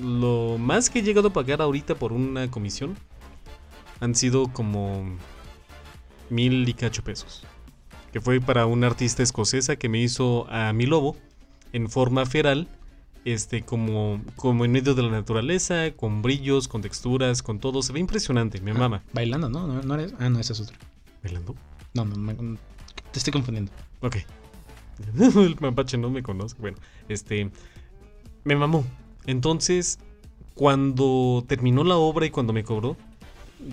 lo 0.00 0.56
más 0.58 0.90
que 0.90 1.00
he 1.00 1.02
llegado 1.02 1.28
a 1.28 1.32
pagar 1.32 1.60
ahorita 1.62 1.94
por 1.96 2.12
una 2.12 2.50
comisión 2.50 2.96
han 4.00 4.14
sido 4.14 4.48
como 4.52 5.16
mil 6.30 6.68
y 6.68 6.74
cacho 6.74 7.02
pesos. 7.02 7.44
Que 8.12 8.20
fue 8.20 8.40
para 8.40 8.66
una 8.66 8.86
artista 8.86 9.22
escocesa 9.22 9.76
que 9.76 9.88
me 9.88 10.00
hizo 10.00 10.46
a 10.50 10.72
mi 10.72 10.86
lobo 10.86 11.16
en 11.72 11.90
forma 11.90 12.24
feral, 12.26 12.68
este, 13.24 13.62
como, 13.62 14.22
como 14.36 14.64
en 14.64 14.72
medio 14.72 14.94
de 14.94 15.02
la 15.02 15.10
naturaleza, 15.10 15.90
con 15.96 16.22
brillos, 16.22 16.68
con 16.68 16.80
texturas, 16.80 17.42
con 17.42 17.58
todo. 17.58 17.82
Se 17.82 17.92
ve 17.92 18.00
impresionante, 18.00 18.60
me 18.60 18.70
Ah, 18.70 18.74
mama. 18.74 19.02
Bailando, 19.12 19.48
¿no? 19.50 19.66
¿no? 19.66 19.82
¿No 19.82 19.94
eres? 19.94 20.14
Ah, 20.18 20.30
no, 20.30 20.38
esa 20.38 20.52
es 20.54 20.60
otra. 20.60 20.76
¿Bailando? 21.22 21.54
No, 21.94 22.04
no, 22.04 22.16
me- 22.16 22.34
te 23.12 23.18
estoy 23.18 23.32
confundiendo. 23.32 23.72
Ok. 24.00 24.16
El 25.18 25.56
mapache 25.60 25.98
no 25.98 26.08
me 26.10 26.22
conoce. 26.22 26.56
Bueno, 26.58 26.78
este. 27.08 27.50
Me 28.48 28.56
mamó. 28.56 28.82
Entonces, 29.26 29.98
cuando 30.54 31.44
terminó 31.46 31.84
la 31.84 31.96
obra 31.96 32.24
y 32.24 32.30
cuando 32.30 32.54
me 32.54 32.64
cobró, 32.64 32.96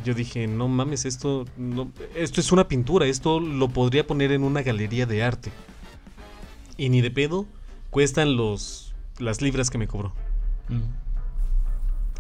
yo 0.04 0.14
dije, 0.14 0.48
no 0.48 0.68
mames, 0.68 1.06
esto, 1.06 1.46
no- 1.58 1.92
esto 2.14 2.42
es 2.42 2.52
una 2.52 2.68
pintura, 2.68 3.06
esto 3.06 3.40
lo 3.40 3.70
podría 3.70 4.06
poner 4.06 4.34
en 4.34 4.44
una 4.44 4.64
galería 4.64 5.06
de 5.06 5.24
arte. 5.24 5.52
Y 6.76 6.90
ni 6.90 7.00
de 7.00 7.10
pedo 7.10 7.46
cuestan 7.90 8.36
los, 8.36 8.94
las 9.18 9.42
libras 9.42 9.70
que 9.70 9.78
me 9.78 9.88
cobró. 9.88 10.12
Mm. 10.68 10.82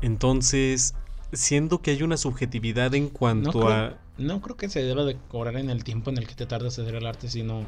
Entonces, 0.01 0.93
siendo 1.33 1.81
que 1.81 1.91
hay 1.91 2.03
una 2.03 2.15
subjetividad 2.17 2.93
en 2.95 3.09
cuanto 3.09 3.51
creo- 3.51 3.67
a... 3.69 3.97
No 4.17 4.39
creo 4.39 4.55
que 4.55 4.69
se 4.69 4.81
deba 4.81 5.03
de 5.03 5.17
cobrar 5.27 5.57
en 5.57 5.69
el 5.69 5.83
tiempo 5.83 6.09
en 6.09 6.17
el 6.17 6.25
que 6.25 6.35
te 6.35 6.45
tardas 6.45 6.77
en 6.77 6.85
hacer 6.85 6.95
el 6.95 7.05
arte, 7.05 7.27
sino 7.27 7.65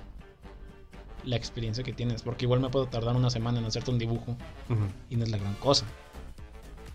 la 1.27 1.35
experiencia 1.35 1.83
que 1.83 1.93
tienes. 1.93 2.21
Porque 2.23 2.45
igual 2.45 2.59
me 2.59 2.69
puedo 2.69 2.87
tardar 2.87 3.15
una 3.15 3.29
semana 3.29 3.59
en 3.59 3.65
hacerte 3.65 3.91
un 3.91 3.99
dibujo 3.99 4.37
y 5.09 5.15
no 5.15 5.23
es 5.25 5.29
la 5.31 5.37
gran 5.37 5.53
cosa. 5.55 5.85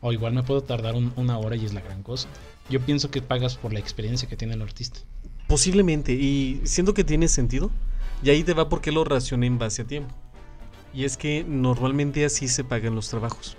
O 0.01 0.13
igual 0.13 0.33
me 0.33 0.43
puedo 0.43 0.63
tardar 0.63 0.95
un- 0.95 1.13
una 1.17 1.39
hora 1.39 1.55
y 1.57 1.65
es 1.65 1.73
la 1.73 1.81
gran 1.81 2.03
cosa. 2.03 2.29
Yo 2.69 2.81
pienso 2.81 3.11
que 3.11 3.23
pagas 3.23 3.57
por 3.57 3.73
la 3.73 3.79
experiencia 3.79 4.29
que 4.29 4.37
tiene 4.37 4.55
el 4.55 4.63
artista. 4.63 5.01
Posiblemente, 5.47 6.13
y 6.13 6.61
siento 6.65 6.95
que 6.95 7.05
tiene 7.05 7.29
sentido, 7.29 7.71
y 8.23 8.31
ahí 8.31 8.43
te 8.43 8.55
va 8.55 8.69
porque 8.69 8.91
lo 8.91 9.05
racioné 9.05 9.47
en 9.47 9.59
base 9.59 9.83
a 9.83 9.85
tiempo. 9.87 10.15
Y 10.95 11.05
es 11.05 11.17
que 11.17 11.45
normalmente 11.47 12.25
así 12.25 12.49
se 12.49 12.65
pagan 12.65 12.95
los 12.95 13.09
trabajos. 13.09 13.57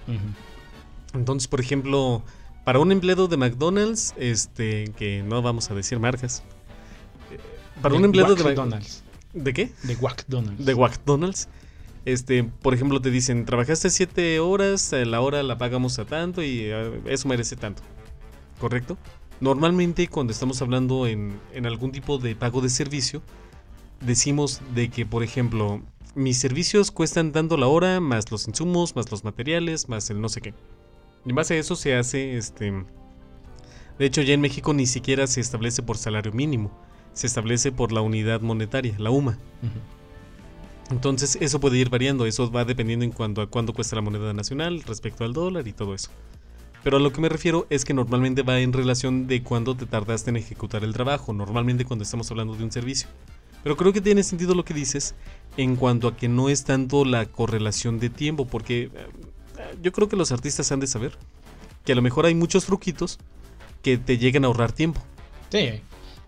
Entonces, 1.14 1.48
por 1.48 1.60
ejemplo, 1.62 2.24
para 2.64 2.80
un 2.80 2.92
empleado 2.92 3.28
de 3.28 3.38
McDonald's, 3.38 4.14
este, 4.18 4.92
que 4.98 5.22
no 5.24 5.42
vamos 5.42 5.70
a 5.70 5.76
decir 5.76 6.00
marcas, 6.00 6.44
eh, 7.32 7.38
para 7.82 7.96
un 7.96 8.06
empleado 8.06 8.36
de 8.36 8.44
McDonald's. 8.44 9.03
¿De 9.34 9.54
qué? 9.54 9.72
De 9.84 9.96
McDonald's. 9.98 10.66
De 10.66 10.76
McDonald's. 10.76 11.50
Este, 12.06 12.44
por 12.44 12.74
ejemplo, 12.74 13.02
te 13.02 13.10
dicen, 13.10 13.46
trabajaste 13.46 13.90
7 13.90 14.40
horas, 14.40 14.92
eh, 14.94 15.06
la 15.06 15.22
hora 15.22 15.42
la 15.42 15.58
pagamos 15.58 16.00
a 16.00 16.06
tanto 16.06 16.44
y 16.44 16.62
eh, 16.64 17.02
eso 17.06 17.28
merece 17.28 17.56
tanto. 17.56 17.82
¿Correcto? 18.60 18.98
Normalmente 19.40 20.08
cuando 20.08 20.32
estamos 20.32 20.62
hablando 20.62 21.08
en, 21.08 21.40
en 21.54 21.66
algún 21.66 21.92
tipo 21.92 22.18
de 22.18 22.36
pago 22.36 22.62
de 22.62 22.70
servicio, 22.70 23.22
decimos 24.02 24.62
de 24.76 24.90
que, 24.90 25.06
por 25.06 25.24
ejemplo, 25.24 25.82
mis 26.16 26.38
servicios 26.38 26.92
cuestan 26.92 27.32
tanto 27.32 27.58
la 27.58 27.68
hora, 27.68 28.00
más 28.00 28.32
los 28.32 28.48
insumos, 28.48 28.96
más 28.96 29.10
los 29.10 29.24
materiales, 29.24 29.90
más 29.90 30.10
el 30.10 30.22
no 30.22 30.30
sé 30.30 30.42
qué. 30.42 30.54
Y 31.26 31.30
en 31.30 31.36
base 31.36 31.56
a 31.56 31.60
eso 31.60 31.76
se 31.76 31.96
hace, 31.96 32.38
este... 32.38 32.72
De 33.98 34.06
hecho, 34.06 34.22
ya 34.22 34.34
en 34.34 34.42
México 34.42 34.74
ni 34.74 34.88
siquiera 34.88 35.28
se 35.28 35.40
establece 35.40 35.84
por 35.84 35.98
salario 35.98 36.32
mínimo, 36.32 36.72
se 37.14 37.28
establece 37.28 37.72
por 37.72 37.92
la 37.92 38.02
unidad 38.02 38.42
monetaria, 38.42 38.96
la 38.98 39.12
UMA. 39.12 39.38
Entonces 40.92 41.38
eso 41.40 41.60
puede 41.60 41.78
ir 41.78 41.90
variando, 41.90 42.26
eso 42.26 42.52
va 42.52 42.66
dependiendo 42.66 43.06
en 43.06 43.12
cuanto 43.12 43.42
a 43.42 43.48
cuánto 43.48 43.74
cuesta 43.74 43.96
la 43.96 44.02
moneda 44.02 44.34
nacional 44.34 44.84
respecto 44.84 45.24
al 45.24 45.34
dólar 45.34 45.68
y 45.68 45.74
todo 45.74 45.96
eso. 45.96 46.10
Pero 46.84 46.98
a 46.98 47.00
lo 47.00 47.14
que 47.14 47.22
me 47.22 47.30
refiero 47.30 47.66
es 47.70 47.86
que 47.86 47.94
normalmente 47.94 48.44
va 48.44 48.60
en 48.60 48.74
relación 48.74 49.26
de 49.26 49.42
cuándo 49.42 49.76
te 49.76 49.86
tardaste 49.86 50.30
en 50.30 50.38
ejecutar 50.38 50.84
el 50.84 50.94
trabajo, 50.94 51.32
normalmente 51.32 51.86
cuando 51.86 52.04
estamos 52.04 52.30
hablando 52.30 52.56
de 52.56 52.64
un 52.64 52.72
servicio. 52.72 53.08
Pero 53.64 53.78
creo 53.78 53.94
que 53.94 54.02
tiene 54.02 54.24
sentido 54.24 54.54
lo 54.54 54.66
que 54.66 54.74
dices 54.74 55.16
en 55.56 55.78
cuanto 55.78 56.10
a 56.10 56.18
que 56.18 56.28
no 56.28 56.50
es 56.50 56.66
tanto 56.66 57.06
la 57.06 57.26
correlación 57.26 58.00
de 58.00 58.10
tiempo, 58.10 58.46
porque 58.46 58.84
eh, 58.84 58.90
yo 59.82 59.94
creo 59.94 60.10
que 60.10 60.18
los 60.18 60.34
artistas 60.34 60.70
han 60.74 60.82
de 60.82 60.88
saber 60.88 61.18
que 61.86 61.94
a 61.94 61.96
lo 61.96 62.02
mejor 62.02 62.26
hay 62.26 62.36
muchos 62.36 62.66
truquitos 62.66 63.20
que 63.82 63.98
te 63.98 64.18
llegan 64.18 64.44
a 64.44 64.48
ahorrar 64.48 64.74
tiempo. 64.74 65.02
Sí. 65.50 65.82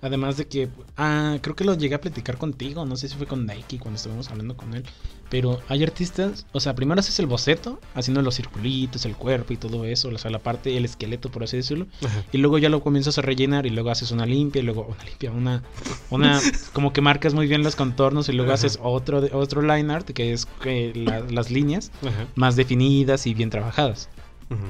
Además 0.06 0.38
de 0.38 0.46
que, 0.48 0.70
ah, 0.98 1.40
creo 1.42 1.56
que 1.56 1.64
lo 1.64 1.74
llegué 1.74 1.96
a 1.96 2.00
platicar 2.02 2.38
contigo, 2.38 2.86
no 2.86 2.96
sé 2.96 3.10
si 3.10 3.18
fue 3.18 3.26
con 3.26 3.48
Nike 3.48 3.80
cuando 3.80 3.96
estuvimos 3.98 4.30
hablando 4.30 4.56
con 4.56 4.76
él, 4.76 4.84
pero 5.32 5.62
hay 5.68 5.84
artistas, 5.84 6.46
o 6.52 6.60
sea, 6.60 6.76
primero 6.76 7.00
haces 7.00 7.18
el 7.18 7.26
boceto, 7.26 7.80
haciendo 7.96 8.22
los 8.22 8.36
circulitos, 8.36 9.04
el 9.06 9.16
cuerpo 9.16 9.54
y 9.54 9.58
todo 9.58 9.84
eso, 9.84 10.10
o 10.10 10.18
sea, 10.20 10.30
la 10.30 10.38
parte, 10.38 10.78
el 10.78 10.86
esqueleto, 10.86 11.32
por 11.32 11.44
así 11.44 11.58
decirlo, 11.58 11.88
y 12.32 12.38
luego 12.38 12.60
ya 12.60 12.70
lo 12.70 12.82
comienzas 12.82 13.18
a 13.18 13.24
rellenar 13.24 13.66
y 13.66 13.72
luego 13.72 13.90
haces 13.90 14.12
una 14.12 14.28
limpia, 14.28 14.60
y 14.62 14.66
luego 14.66 14.86
una 14.88 15.04
limpia, 15.06 15.32
una, 15.32 15.64
una, 16.12 16.40
como 16.74 16.94
que 16.94 17.02
marcas 17.02 17.34
muy 17.34 17.48
bien 17.48 17.64
los 17.64 17.76
contornos 17.76 18.30
y 18.30 18.34
luego 18.34 18.52
Ajá. 18.52 18.60
haces 18.60 18.78
otro, 18.84 19.24
otro 19.34 19.64
line 19.64 19.92
art, 19.92 20.08
que 20.12 20.34
es 20.34 20.48
la- 20.64 21.22
las 21.22 21.50
líneas 21.50 21.92
Ajá. 22.04 22.28
más 22.36 22.56
definidas 22.56 23.26
y 23.26 23.34
bien 23.34 23.50
trabajadas. 23.50 24.08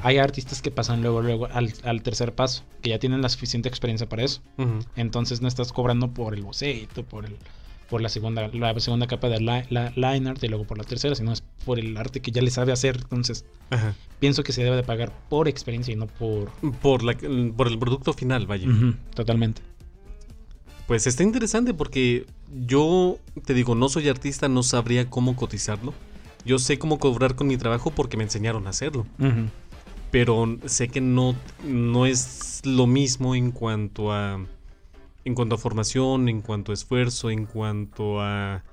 Hay 0.04 0.18
artistas 0.20 0.62
que 0.62 0.72
pasan 0.72 1.02
luego, 1.02 1.22
luego 1.22 1.48
al, 1.48 1.74
al 1.84 2.02
tercer 2.02 2.34
paso, 2.34 2.64
que 2.82 2.90
ya 2.92 3.00
tienen 3.00 3.22
la 3.22 3.30
suficiente 3.30 3.68
experiencia 3.70 4.08
para 4.08 4.24
eso. 4.24 4.42
Entonces 4.96 5.42
no 5.42 5.48
estás 5.48 5.72
cobrando 5.74 6.12
por 6.14 6.34
el 6.34 6.44
boceto, 6.44 7.04
por 7.04 7.26
el 7.26 7.36
por 7.90 8.02
la 8.02 8.10
segunda 8.10 8.48
la 8.48 8.80
segunda 8.80 9.06
capa 9.06 9.30
de 9.30 9.40
la, 9.40 9.64
la- 9.70 9.92
line 9.96 10.28
art 10.28 10.44
y 10.44 10.48
luego 10.48 10.66
por 10.66 10.80
la 10.80 10.84
tercera, 10.84 11.14
sino 11.14 11.32
es 11.32 11.44
por 11.66 11.78
el 11.78 11.96
arte 11.98 12.20
que 12.20 12.32
ya 12.32 12.42
le 12.42 12.50
sabe 12.50 12.72
hacer. 12.72 12.96
Entonces 12.98 13.46
Ajá. 13.70 13.94
pienso 14.20 14.44
que 14.44 14.54
se 14.54 14.64
debe 14.64 14.76
de 14.76 14.82
pagar 14.82 15.12
por 15.30 15.48
experiencia 15.48 15.94
y 15.94 15.96
no 15.96 16.08
por... 16.08 16.50
Por, 16.82 17.04
la, 17.04 17.14
por 17.56 17.68
el 17.68 17.78
producto 17.78 18.12
final, 18.14 18.48
vaya. 18.48 18.68
Totalmente. 19.14 19.62
Pues 20.88 21.06
está 21.06 21.22
interesante 21.22 21.76
porque 21.76 22.26
yo 22.66 23.20
te 23.46 23.54
digo, 23.54 23.76
no 23.76 23.88
soy 23.90 24.10
artista, 24.10 24.48
no 24.48 24.64
sabría 24.64 25.08
cómo 25.10 25.36
cotizarlo. 25.36 25.94
Yo 26.44 26.60
sé 26.60 26.78
cómo 26.80 27.00
cobrar 27.00 27.36
con 27.36 27.48
mi 27.48 27.58
trabajo 27.58 27.92
porque 27.92 28.18
me 28.18 28.24
enseñaron 28.24 28.68
a 28.68 28.70
hacerlo. 28.72 29.06
Ujú. 29.20 29.50
Pero 30.15 30.58
sé 30.65 30.88
que 30.88 31.01
no, 31.01 31.36
no 31.65 32.06
es 32.06 32.62
lo 32.63 32.88
mismo 32.88 33.36
en 33.36 33.51
cuanto 33.51 34.13
a. 34.13 34.39
En 35.25 35.36
cuanto 35.36 35.56
a 35.56 35.58
formación, 35.58 36.30
en 36.30 36.41
cuanto 36.41 36.71
a 36.71 36.73
esfuerzo, 36.73 37.30
en 37.30 37.45
cuanto 37.45 38.21
a. 38.21 38.63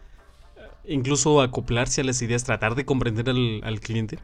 Incluso 0.86 1.40
acoplarse 1.40 2.00
a 2.02 2.04
las 2.04 2.22
ideas, 2.22 2.44
tratar 2.44 2.76
de 2.76 2.84
comprender 2.84 3.28
al, 3.28 3.60
al 3.64 3.80
cliente. 3.80 4.20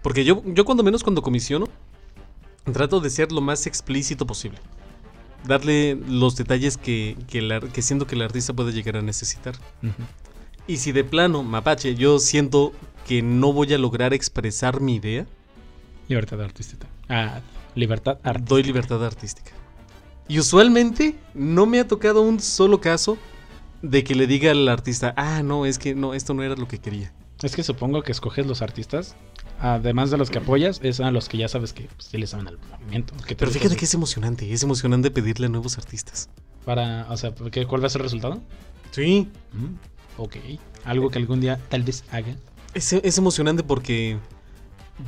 Porque 0.00 0.24
yo, 0.24 0.42
yo 0.46 0.64
cuando 0.64 0.82
menos 0.82 1.02
cuando 1.02 1.20
comisiono, 1.20 1.68
trato 2.72 3.00
de 3.00 3.10
ser 3.10 3.32
lo 3.32 3.42
más 3.42 3.66
explícito 3.66 4.26
posible. 4.26 4.56
Darle 5.46 5.96
los 6.08 6.36
detalles 6.36 6.78
que, 6.78 7.18
que, 7.28 7.40
el 7.40 7.52
ar- 7.52 7.68
que 7.68 7.82
siento 7.82 8.06
que 8.06 8.14
el 8.14 8.22
artista 8.22 8.54
puede 8.54 8.72
llegar 8.72 8.96
a 8.96 9.02
necesitar. 9.02 9.56
Y 10.66 10.78
si 10.78 10.92
de 10.92 11.04
plano, 11.04 11.42
mapache, 11.42 11.96
yo 11.96 12.18
siento 12.18 12.72
que 13.06 13.20
no 13.20 13.52
voy 13.52 13.74
a 13.74 13.78
lograr 13.78 14.14
expresar 14.14 14.80
mi 14.80 14.94
idea, 14.94 15.26
Libertad 16.08 16.40
artística. 16.42 16.86
Ah, 17.08 17.40
libertad 17.74 18.18
artística. 18.22 18.48
doy 18.54 18.62
libertad 18.62 19.04
artística. 19.04 19.52
Y 20.28 20.38
usualmente 20.38 21.16
no 21.34 21.66
me 21.66 21.80
ha 21.80 21.88
tocado 21.88 22.22
un 22.22 22.40
solo 22.40 22.80
caso 22.80 23.18
de 23.82 24.04
que 24.04 24.14
le 24.14 24.26
diga 24.26 24.50
al 24.52 24.68
artista, 24.68 25.14
ah, 25.16 25.42
no, 25.42 25.66
es 25.66 25.78
que 25.78 25.94
no, 25.94 26.14
esto 26.14 26.34
no 26.34 26.42
era 26.42 26.54
lo 26.54 26.68
que 26.68 26.78
quería. 26.78 27.12
Es 27.42 27.56
que 27.56 27.62
supongo 27.64 28.02
que 28.02 28.12
escoges 28.12 28.46
los 28.46 28.62
artistas, 28.62 29.16
además 29.58 30.10
de 30.10 30.18
los 30.18 30.30
que 30.30 30.38
apoyas, 30.38 30.78
es 30.84 31.00
a 31.00 31.10
los 31.10 31.28
que 31.28 31.38
ya 31.38 31.48
sabes 31.48 31.72
que 31.72 31.88
pues, 31.96 32.06
sí 32.08 32.18
le 32.18 32.26
saben 32.28 32.46
al 32.46 32.58
movimiento. 32.70 33.14
que 33.26 33.34
Pero 33.34 33.50
fíjate 33.50 33.74
que 33.76 33.84
es 33.84 33.94
emocionante, 33.94 34.52
es 34.52 34.62
emocionante 34.62 35.10
pedirle 35.10 35.46
a 35.46 35.48
nuevos 35.48 35.76
artistas. 35.76 36.28
Para, 36.64 37.06
o 37.10 37.16
sea, 37.16 37.34
¿qué- 37.50 37.66
¿cuál 37.66 37.82
va 37.82 37.86
a 37.88 37.90
ser 37.90 38.00
el 38.02 38.04
resultado? 38.04 38.40
Sí. 38.92 39.28
Mm, 39.52 40.20
ok. 40.22 40.36
Algo 40.84 41.10
que 41.10 41.18
algún 41.18 41.40
día 41.40 41.58
tal 41.68 41.82
vez 41.82 42.04
haga. 42.12 42.36
Es, 42.74 42.92
es 42.92 43.18
emocionante 43.18 43.64
porque, 43.64 44.18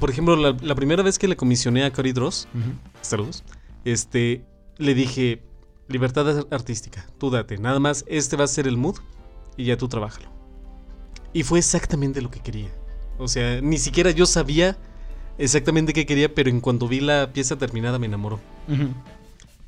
por 0.01 0.11
ejemplo, 0.11 0.37
la, 0.37 0.57
la 0.61 0.75
primera 0.75 1.03
vez 1.03 1.19
que 1.19 1.29
le 1.29 1.37
comisioné 1.37 1.85
a 1.85 1.93
Cory 1.93 2.13
Dross, 2.13 2.49
Ujú. 2.55 2.73
saludos, 3.01 3.45
este, 3.85 4.45
le 4.79 4.95
dije, 4.95 5.43
libertad 5.89 6.29
ar- 6.39 6.47
artística, 6.51 7.07
tú 7.19 7.31
date, 7.31 7.59
nada 7.59 7.79
más, 7.81 8.05
este 8.09 8.37
va 8.37 8.45
a 8.45 8.49
ser 8.49 8.67
el 8.67 8.77
mood 8.77 8.97
y 9.57 9.65
ya 9.67 9.77
tú 9.77 9.89
trabájalo. 9.89 10.29
Y 11.33 11.43
fue 11.43 11.59
exactamente 11.59 12.21
lo 12.23 12.31
que 12.31 12.41
quería. 12.41 12.69
O 13.19 13.29
sea, 13.29 13.61
ni 13.61 13.79
siquiera 13.79 14.11
yo 14.11 14.27
sabía 14.27 14.77
exactamente 15.39 15.93
qué 15.93 16.07
quería, 16.07 16.33
pero 16.35 16.49
en 16.51 16.61
cuanto 16.61 16.89
vi 16.89 17.01
la 17.01 17.33
pieza 17.33 17.57
terminada 17.59 17.99
me 17.99 18.07
enamoró. 18.07 18.41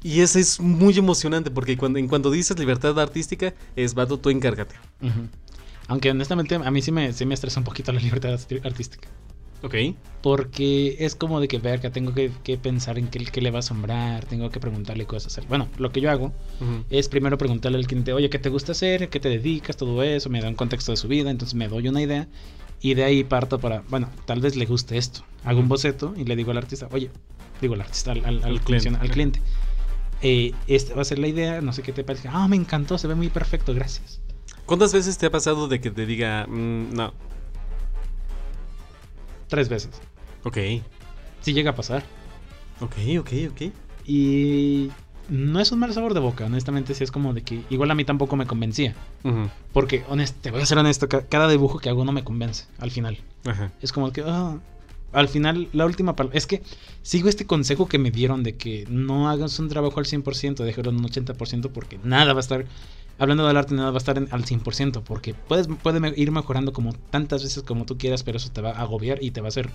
Y 0.03 0.21
eso 0.21 0.39
es 0.39 0.61
muy 0.61 0.97
emocionante 0.97 1.51
porque 1.51 1.77
cuando, 1.77 1.99
en 1.99 2.07
cuanto 2.09 2.31
dices 2.31 2.59
libertad 2.59 2.99
artística, 3.01 3.53
es 3.75 3.95
vato, 3.95 4.19
tú 4.19 4.31
encárgate. 4.31 4.77
Aunque 5.89 6.11
honestamente 6.11 6.55
a 6.57 6.71
mí 6.71 6.83
sí 6.83 6.91
me, 6.93 7.13
sí 7.13 7.27
me 7.27 7.35
estresa 7.35 7.61
un 7.61 7.65
poquito 7.65 7.93
la 7.93 8.01
libertad 8.01 8.39
artística. 8.65 9.09
Ok. 9.67 9.75
Porque 10.23 10.97
es 10.99 11.15
como 11.15 11.41
de 11.41 11.47
que, 11.47 11.59
verga, 11.59 11.91
tengo 11.91 12.13
que, 12.13 12.33
que 12.43 12.57
pensar 12.57 12.99
en 12.99 13.09
qué, 13.09 13.25
qué 13.25 13.41
le 13.41 13.51
va 13.51 13.59
a 13.59 13.61
asombrar, 13.61 14.25
tengo 14.25 14.51
que 14.51 14.59
preguntarle 14.59 15.07
cosas. 15.07 15.39
Bueno, 15.49 15.69
lo 15.79 15.93
que 15.93 16.01
yo 16.01 16.11
hago 16.11 16.33
Ujú. 16.61 16.85
es 16.91 17.09
primero 17.09 17.39
preguntarle 17.39 17.79
al 17.79 17.87
cliente, 17.87 18.13
oye, 18.13 18.29
¿qué 18.31 18.39
te 18.39 18.49
gusta 18.49 18.73
hacer? 18.73 19.09
¿Qué 19.09 19.21
te 19.21 19.29
dedicas? 19.29 19.77
Todo 19.77 20.03
eso, 20.03 20.29
me 20.31 20.41
da 20.41 20.49
un 20.49 20.55
contexto 20.57 20.91
de 20.93 20.97
su 20.97 21.07
vida, 21.07 21.31
entonces 21.31 21.55
me 21.55 21.69
doy 21.69 21.87
una 21.89 22.03
idea 22.03 22.27
y 22.81 22.95
de 22.95 23.05
ahí 23.05 23.25
parto 23.25 23.59
para, 23.61 23.83
bueno, 23.89 24.11
tal 24.27 24.41
vez 24.41 24.57
le 24.57 24.67
guste 24.67 24.99
esto. 24.99 25.21
Hago 25.45 25.61
un 25.61 25.69
boceto 25.69 26.15
y 26.17 26.25
le 26.25 26.35
digo 26.35 26.51
al 26.51 26.59
artista, 26.59 26.89
oye, 26.91 27.11
digo 27.61 27.75
al 27.75 27.83
artista, 27.83 28.13
al, 28.13 28.25
al, 28.25 28.43
al 28.43 28.61
cliente, 28.63 28.89
al 28.89 29.11
cliente, 29.11 29.41
eh, 30.23 30.53
esta 30.67 30.95
va 30.95 31.03
a 31.03 31.05
ser 31.05 31.19
la 31.19 31.29
idea, 31.29 31.61
no 31.61 31.73
sé 31.73 31.83
qué 31.83 31.93
te 31.93 32.03
parece. 32.05 32.29
Ah, 32.33 32.49
me 32.49 32.57
encantó, 32.57 32.99
se 32.99 33.07
ve 33.07 33.15
muy 33.15 33.29
perfecto, 33.29 33.75
gracias. 33.75 34.21
¿Cuántas 34.65 34.93
veces 34.93 35.17
te 35.19 35.27
ha 35.27 35.31
pasado 35.31 35.69
de 35.69 35.81
que 35.81 35.91
te 35.91 36.05
diga, 36.07 36.47
"Mm, 36.49 36.95
no, 36.95 37.13
Tres 39.49 39.69
veces. 39.69 40.01
ok, 40.45 40.59
Sí 41.41 41.53
llega 41.53 41.71
a 41.71 41.75
pasar. 41.77 42.03
ok, 42.81 42.95
ok, 43.21 43.31
ok? 43.53 43.63
Y 44.07 44.91
no 45.29 45.61
es 45.61 45.73
un 45.73 45.79
mal 45.81 45.93
sabor 45.93 46.15
de 46.15 46.21
boca, 46.21 46.47
honestamente, 46.47 46.95
sí 46.95 47.05
es 47.05 47.11
como 47.11 47.33
de 47.35 47.43
que 47.43 47.63
igual 47.71 47.91
a 47.91 47.95
mí 47.95 48.05
tampoco 48.05 48.37
me 48.37 48.47
convencía. 48.47 48.95
Porque, 49.73 50.05
honest, 50.09 50.37
te 50.41 50.51
voy 50.51 50.61
a 50.63 50.67
ser 50.67 50.79
honesto, 50.79 51.09
ca- 51.09 51.27
cada 51.27 51.49
dibujo 51.49 51.79
que 51.79 51.89
hago 51.89 52.05
no 52.05 52.13
me 52.13 52.25
convence 52.25 52.65
al 52.79 52.91
final. 52.91 53.19
Es 53.83 53.93
como 53.93 54.13
que, 54.13 54.23
ah, 54.27 54.59
al 55.13 55.29
final, 55.29 55.69
la 55.73 55.87
última 55.87 56.15
palabra. 56.17 56.37
Es 56.37 56.47
que 56.47 56.63
sigo 57.03 57.29
este 57.29 57.47
consejo 57.47 57.87
que 57.89 57.99
me 57.99 58.11
dieron 58.11 58.43
de 58.43 58.57
que 58.57 58.87
no 58.89 59.29
hagas 59.31 59.59
un 59.59 59.69
trabajo 59.69 59.99
al 60.01 60.07
100%, 60.07 60.65
déjalo 60.65 60.91
en 60.91 60.97
un 60.97 61.05
80%, 61.05 61.71
porque 61.71 61.99
nada 62.03 62.33
va 62.33 62.39
a 62.39 62.41
estar. 62.41 62.65
Hablando 63.19 63.47
del 63.47 63.57
arte, 63.57 63.75
nada 63.75 63.91
va 63.91 63.97
a 63.97 63.99
estar 63.99 64.19
en- 64.19 64.29
al 64.31 64.45
100%, 64.45 65.03
porque 65.03 65.33
puedes, 65.35 65.69
puede 65.83 66.13
ir 66.21 66.31
mejorando 66.33 66.73
como 66.73 66.93
tantas 66.93 67.43
veces 67.43 67.63
como 67.63 67.87
tú 67.87 67.97
quieras, 67.97 68.23
pero 68.23 68.37
eso 68.37 68.51
te 68.51 68.61
va 68.61 68.71
a 68.73 68.83
agobiar 68.83 69.23
y 69.23 69.31
te 69.31 69.41
va 69.41 69.47
a 69.47 69.49
hacer 69.49 69.71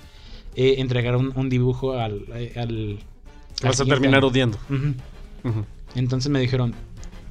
eh, 0.56 0.76
entregar 0.80 1.16
un, 1.16 1.32
un 1.36 1.50
dibujo 1.50 1.94
al. 1.94 2.26
eh, 2.34 2.54
al 2.58 3.00
vas 3.64 3.80
a 3.80 3.84
al 3.84 3.90
terminar 3.90 4.20
año. 4.20 4.28
odiando. 4.28 4.58
Entonces 5.96 6.30
me 6.32 6.40
dijeron, 6.40 6.74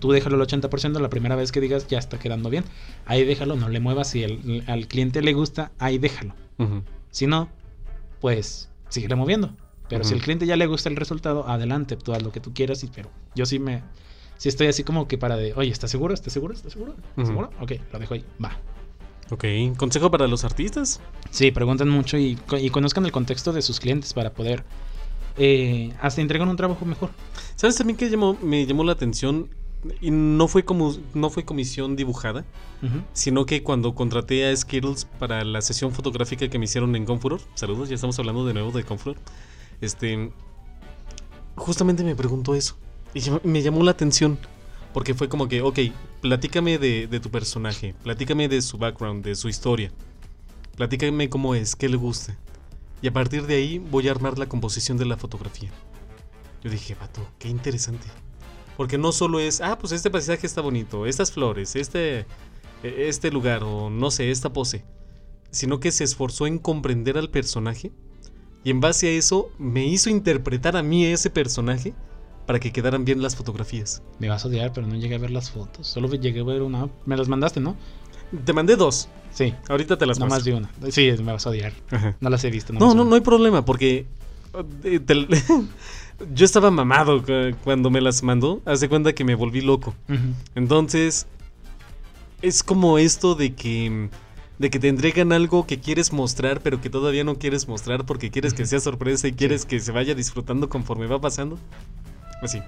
tú 0.01 0.11
déjalo 0.13 0.37
al 0.37 0.43
80%, 0.43 0.99
la 1.01 1.11
primera 1.11 1.37
vez 1.37 1.53
que 1.53 1.61
digas 1.61 1.87
ya 1.89 1.99
está 1.99 2.19
quedando 2.19 2.51
bien. 2.51 2.65
Ahí 3.07 3.25
déjalo, 3.25 3.57
no 3.57 3.69
le 3.69 3.79
muevas. 3.81 4.09
Si 4.11 4.23
el- 4.23 4.65
al 4.67 4.87
cliente 4.89 5.23
le 5.23 5.33
gusta, 5.33 5.71
ahí 5.79 5.99
déjalo. 5.99 6.35
Si 7.11 7.27
no, 7.27 7.49
pues 8.21 8.69
síguele 8.89 9.15
moviendo. 9.17 9.55
Pero 9.89 10.05
si 10.05 10.15
al 10.15 10.21
cliente 10.23 10.47
ya 10.47 10.57
le 10.57 10.67
gusta 10.67 10.89
el 10.89 10.97
resultado, 10.97 11.49
adelante, 11.49 11.97
tú 11.97 12.13
haz 12.15 12.23
lo 12.23 12.31
que 12.33 12.41
tú 12.41 12.53
quieras. 12.55 12.83
Y, 12.85 12.89
pero 12.89 13.11
yo 13.35 13.45
sí 13.47 13.59
me. 13.59 13.83
Sí 14.41 14.49
estoy 14.49 14.69
así 14.69 14.85
como 14.85 15.07
que 15.07 15.19
para 15.19 15.37
de, 15.37 15.53
oye, 15.53 15.71
¿estás 15.71 15.91
seguro? 15.91 16.15
¿Estás 16.15 16.33
seguro? 16.33 16.55
¿Estás 16.55 16.73
seguro? 16.73 16.95
¿Estás 17.11 17.27
seguro? 17.27 17.51
Ok, 17.61 17.73
lo 17.93 17.99
dejo 17.99 18.15
ahí. 18.15 18.25
Va. 18.43 18.59
Ok, 19.29 19.45
consejo 19.77 20.11
para 20.11 20.27
los 20.29 20.45
artistas. 20.45 21.03
Sí, 21.31 21.51
preguntan 21.51 21.91
mucho 21.91 22.17
y, 22.17 22.39
y 22.59 22.71
conozcan 22.71 23.05
el 23.05 23.13
contexto 23.13 23.53
de 23.53 23.61
sus 23.61 23.81
clientes 23.81 24.15
para 24.15 24.33
poder 24.33 24.65
eh, 25.37 25.93
hasta 26.01 26.23
entregar 26.23 26.49
un 26.49 26.57
trabajo 26.57 26.87
mejor. 26.87 27.11
¿Sabes 27.55 27.77
también 27.77 27.99
que 27.99 28.09
llamó, 28.09 28.35
me 28.41 28.65
llamó 28.65 28.83
la 28.83 28.93
atención? 28.93 29.51
Y 30.01 30.11
no 30.11 30.49
fue 30.49 30.65
como 30.65 30.97
no 31.13 31.29
fue 31.29 31.45
comisión 31.45 31.95
dibujada, 31.95 32.47
sino 33.13 33.45
que 33.45 33.63
cuando 33.63 33.95
contraté 33.95 34.49
a 34.49 34.57
Skittles 34.57 35.05
para 35.19 35.45
la 35.45 35.61
sesión 35.61 35.93
fotográfica 35.93 36.49
que 36.49 36.59
me 36.59 36.65
hicieron 36.65 36.97
en 36.97 37.05
Confuror, 37.05 37.43
saludos, 37.57 37.91
ya 37.91 37.97
estamos 37.97 38.19
hablando 38.19 38.47
de 38.47 38.55
nuevo 38.55 38.73
de 38.73 38.85
Confuror. 38.85 39.19
Este 39.83 40.33
justamente 41.57 42.05
me 42.05 42.17
preguntó 42.17 42.55
eso 42.55 42.79
y 43.15 43.23
me 43.45 43.63
llamó 43.63 43.83
la 43.83 43.91
atención 43.93 44.39
porque 44.93 45.15
fue 45.15 45.29
como 45.29 45.49
que, 45.49 45.63
ok, 45.63 45.79
platícame 46.21 46.79
de, 46.79 47.07
de 47.07 47.21
tu 47.21 47.31
personaje, 47.31 47.95
platícame 48.03 48.49
de 48.49 48.61
su 48.63 48.79
background, 48.79 49.25
de 49.25 49.35
su 49.35 49.49
historia, 49.49 49.93
platícame 50.77 51.29
cómo 51.29 51.55
es, 51.55 51.77
qué 51.77 51.89
le 51.89 51.97
gusta. 51.97 52.37
Y 53.03 53.09
a 53.09 53.13
partir 53.13 53.47
de 53.47 53.55
ahí 53.55 53.79
voy 53.79 54.09
a 54.09 54.11
armar 54.11 54.39
la 54.39 54.49
composición 54.49 54.99
de 54.99 55.07
la 55.07 55.17
fotografía. 55.17 55.71
Yo 56.63 56.71
dije, 56.71 56.95
vato, 56.95 57.27
qué 57.39 57.49
interesante. 57.49 58.07
Porque 58.77 58.99
no 58.99 59.13
solo 59.13 59.41
es, 59.41 59.61
ah, 59.61 59.79
pues 59.79 59.93
este 59.93 60.11
paisaje 60.11 60.47
está 60.47 60.61
bonito, 60.61 61.07
estas 61.07 61.33
flores, 61.33 61.77
este, 61.77 62.21
e- 62.83 63.09
este 63.09 63.31
lugar, 63.31 63.63
o 63.63 63.91
no 63.91 64.11
sé, 64.11 64.31
esta 64.31 64.53
pose. 64.53 64.85
Sino 65.51 65.81
que 65.81 65.93
se 65.93 66.05
esforzó 66.05 66.47
en 66.47 66.59
comprender 66.59 67.17
al 67.17 67.31
personaje. 67.31 67.93
Y 68.65 68.71
en 68.71 68.81
base 68.81 69.09
a 69.09 69.13
eso 69.13 69.51
me 69.59 69.87
hizo 69.87 70.11
interpretar 70.11 70.77
a 70.77 70.83
mí 70.83 71.07
ese 71.07 71.31
personaje 71.31 71.95
para 72.51 72.59
que 72.59 72.73
quedaran 72.73 73.05
bien 73.05 73.23
las 73.23 73.37
fotografías. 73.37 74.03
Me 74.19 74.29
vas 74.29 74.45
a 74.45 74.49
odiar, 74.49 74.73
pero 74.73 74.85
no 74.85 74.97
llegué 74.97 75.15
a 75.15 75.19
ver 75.19 75.31
las 75.31 75.53
fotos. 75.53 75.87
Solo 75.87 76.09
llegué 76.13 76.41
a 76.41 76.43
ver 76.43 76.63
una. 76.63 76.89
Me 77.07 77.17
las 77.17 77.29
mandaste, 77.29 77.61
¿no? 77.61 77.77
Te 78.45 78.53
mandé 78.53 78.75
dos. 78.75 79.09
Sí. 79.33 79.55
Ahorita 79.69 79.97
te 79.97 80.05
las 80.05 80.19
No 80.19 80.27
más 80.27 80.43
de 80.43 80.55
una. 80.55 80.69
Sí, 80.91 81.13
me 81.23 81.31
vas 81.31 81.47
a 81.47 81.51
odiar. 81.51 81.73
Ajá. 81.93 82.17
No 82.21 82.29
las 82.29 82.43
he 82.43 82.51
visto. 82.51 82.73
No, 82.73 82.93
no, 82.93 83.05
no 83.05 83.15
hay 83.15 83.21
problema, 83.21 83.65
porque 83.65 84.05
eh, 84.83 84.99
te- 84.99 85.29
yo 86.35 86.45
estaba 86.45 86.73
mamado 86.73 87.23
cu- 87.23 87.57
cuando 87.63 87.89
me 87.89 88.01
las 88.01 88.21
mandó. 88.25 88.61
Haz 88.65 88.81
de 88.81 88.89
cuenta 88.89 89.13
que 89.13 89.23
me 89.23 89.37
volví 89.37 89.61
loco. 89.61 89.95
Entonces, 90.57 91.29
es 92.43 92.65
como 92.65 92.99
esto 92.99 93.37
de 93.37 93.55
que 93.55 94.09
de 94.59 94.71
que 94.71 94.81
te 94.81 94.89
entregan 94.89 95.33
algo 95.33 95.69
que 95.69 95.79
quieres 95.79 96.13
mostrar, 96.13 96.63
pero 96.63 96.81
que 96.81 96.91
todavía 96.91 97.23
no 97.23 97.37
quieres 97.37 97.69
mostrar 97.69 98.05
porque 98.05 98.33
quieres 98.33 98.55
que 98.55 98.67
sea 98.67 98.81
sorpresa 98.81 99.29
y 99.29 99.33
quieres 99.35 99.65
que 99.65 99.79
se 99.79 99.93
vaya 99.93 100.17
disfrutando 100.17 100.69
conforme 100.69 101.07
va 101.07 101.21
pasando. 101.21 101.59
Así. 102.43 102.63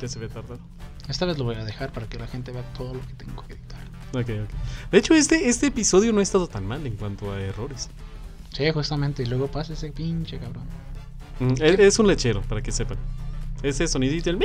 Ya 0.00 0.08
se 0.08 0.18
ve 0.18 0.28
tardado. 0.28 0.60
Esta 1.08 1.24
vez 1.24 1.38
lo 1.38 1.44
voy 1.44 1.56
a 1.56 1.64
dejar 1.64 1.92
para 1.92 2.06
que 2.06 2.18
la 2.18 2.26
gente 2.26 2.52
vea 2.52 2.62
todo 2.76 2.94
lo 2.94 3.00
que 3.00 3.14
tengo 3.14 3.44
que 3.46 3.54
editar. 3.54 3.80
Ok, 4.12 4.44
ok. 4.44 4.90
De 4.92 4.98
hecho, 4.98 5.14
este, 5.14 5.48
este 5.48 5.68
episodio 5.68 6.12
no 6.12 6.20
ha 6.20 6.22
estado 6.22 6.46
tan 6.46 6.66
mal 6.66 6.86
en 6.86 6.96
cuanto 6.96 7.32
a 7.32 7.40
errores. 7.40 7.88
Sí, 8.52 8.70
justamente. 8.70 9.22
Y 9.22 9.26
luego 9.26 9.48
pasa 9.48 9.72
ese 9.72 9.90
pinche 9.90 10.38
cabrón. 10.38 10.64
Mm, 11.40 11.52
es, 11.60 11.78
es 11.78 11.98
un 11.98 12.06
lechero, 12.06 12.42
para 12.42 12.62
que 12.62 12.72
sepan. 12.72 12.98
Ese 13.62 13.88
sonidito, 13.88 14.30
el 14.30 14.38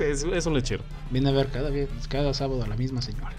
es, 0.00 0.24
es 0.24 0.46
un 0.46 0.54
lechero. 0.54 0.82
Vine 1.10 1.28
a 1.28 1.32
ver 1.32 1.48
cada, 1.48 1.70
cada 2.08 2.34
sábado 2.34 2.62
a 2.64 2.66
la 2.66 2.76
misma 2.76 3.02
señora. 3.02 3.32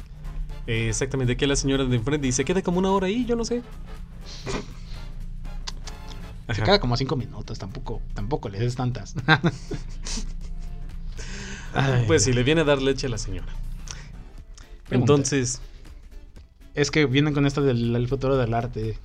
Eh, 0.65 0.89
exactamente, 0.89 1.33
aquí 1.33 1.45
la 1.45 1.55
señora 1.55 1.83
de 1.83 1.95
enfrente 1.95 2.27
y 2.27 2.31
se 2.31 2.45
queda 2.45 2.61
como 2.61 2.79
una 2.79 2.91
hora 2.91 3.07
ahí, 3.07 3.25
yo 3.25 3.35
no 3.35 3.43
sé. 3.43 3.63
Se 6.53 6.61
Ajá. 6.61 6.65
queda 6.65 6.79
como 6.79 6.97
cinco 6.97 7.15
minutos. 7.15 7.59
Tampoco, 7.59 8.01
tampoco 8.13 8.49
le 8.49 8.59
des 8.59 8.75
tantas. 8.75 9.15
Ay. 11.73 12.03
Pues 12.07 12.23
si 12.23 12.33
le 12.33 12.43
viene 12.43 12.61
a 12.61 12.63
dar 12.63 12.81
leche 12.81 13.07
a 13.07 13.09
la 13.09 13.17
señora. 13.17 13.47
Pregunta. 14.87 15.13
Entonces, 15.13 15.61
Es 16.73 16.89
que 16.91 17.05
vienen 17.05 17.33
con 17.33 17.45
esto 17.45 17.61
del 17.61 17.95
el 17.95 18.07
futuro 18.07 18.37
del 18.37 18.53
arte. 18.53 18.97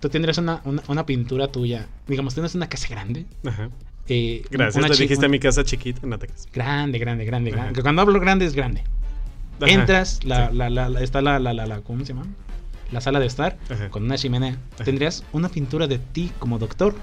Tú 0.00 0.08
tendrías 0.08 0.38
una, 0.38 0.60
una, 0.64 0.82
una 0.88 1.06
pintura 1.06 1.48
tuya. 1.48 1.86
Digamos, 2.08 2.34
tienes 2.34 2.54
una 2.54 2.68
casa 2.68 2.88
grande. 2.88 3.26
ajá. 3.46 3.70
eh, 4.08 4.42
Gracias, 4.50 4.88
le 4.88 4.96
dijiste 4.96 5.26
a 5.26 5.28
mi 5.28 5.38
casa 5.38 5.62
chiquita, 5.62 6.06
no 6.06 6.18
te 6.18 6.26
creas. 6.26 6.48
Grande, 6.52 6.98
grande, 6.98 7.24
grande, 7.24 7.50
Ajá. 7.52 7.62
grande. 7.64 7.82
Cuando 7.82 8.02
hablo 8.02 8.18
grande 8.18 8.46
es 8.46 8.54
grande. 8.54 8.82
Ajá, 9.60 9.70
Entras, 9.72 10.24
la, 10.24 10.50
sí. 10.50 10.56
la, 10.56 10.70
la, 10.70 10.88
la- 10.88 11.00
está 11.02 11.20
la, 11.20 11.38
la, 11.38 11.52
la, 11.52 11.66
la- 11.66 11.80
¿cómo 11.82 12.04
se 12.04 12.14
llama? 12.14 12.26
La 12.92 13.00
sala 13.00 13.20
de 13.20 13.26
estar 13.26 13.56
Ajá. 13.70 13.88
con 13.90 14.04
una 14.04 14.16
chimenea. 14.18 14.58
Ajá. 14.74 14.84
¿Tendrías 14.84 15.24
una 15.32 15.48
pintura 15.48 15.86
de 15.86 15.98
ti 15.98 16.32
como 16.38 16.58
doctor? 16.58 16.94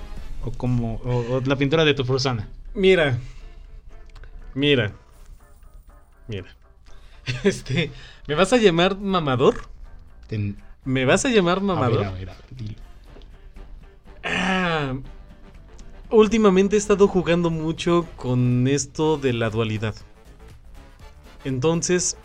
¿O 0.43 0.51
como 0.51 0.95
o, 1.03 1.35
o 1.37 1.41
la 1.41 1.55
pintura 1.55 1.85
de 1.85 1.93
tu 1.93 2.05
persona? 2.05 2.47
Mira, 2.73 3.17
mira, 4.53 4.93
mira. 6.27 6.47
Este, 7.43 7.91
¿me 8.27 8.35
vas 8.35 8.53
a 8.53 8.57
llamar 8.57 8.97
mamador? 8.97 9.67
Ten- 10.27 10.57
¿Me 10.85 11.03
vas 11.05 11.25
a 11.25 11.29
llamar 11.29 11.57
a 11.57 11.61
mamador? 11.61 11.97
ver, 11.99 12.07
a 12.07 12.11
ver, 12.11 12.29
a 12.29 12.33
ver, 12.33 12.43
dilo. 12.51 12.75
Ah, 14.23 14.93
últimamente 16.09 16.75
he 16.75 16.79
estado 16.79 17.07
jugando 17.07 17.49
mucho 17.49 18.05
con 18.15 18.67
esto 18.67 19.17
de 19.17 19.33
la 19.33 19.49
dualidad. 19.49 19.95
Entonces, 21.43 22.17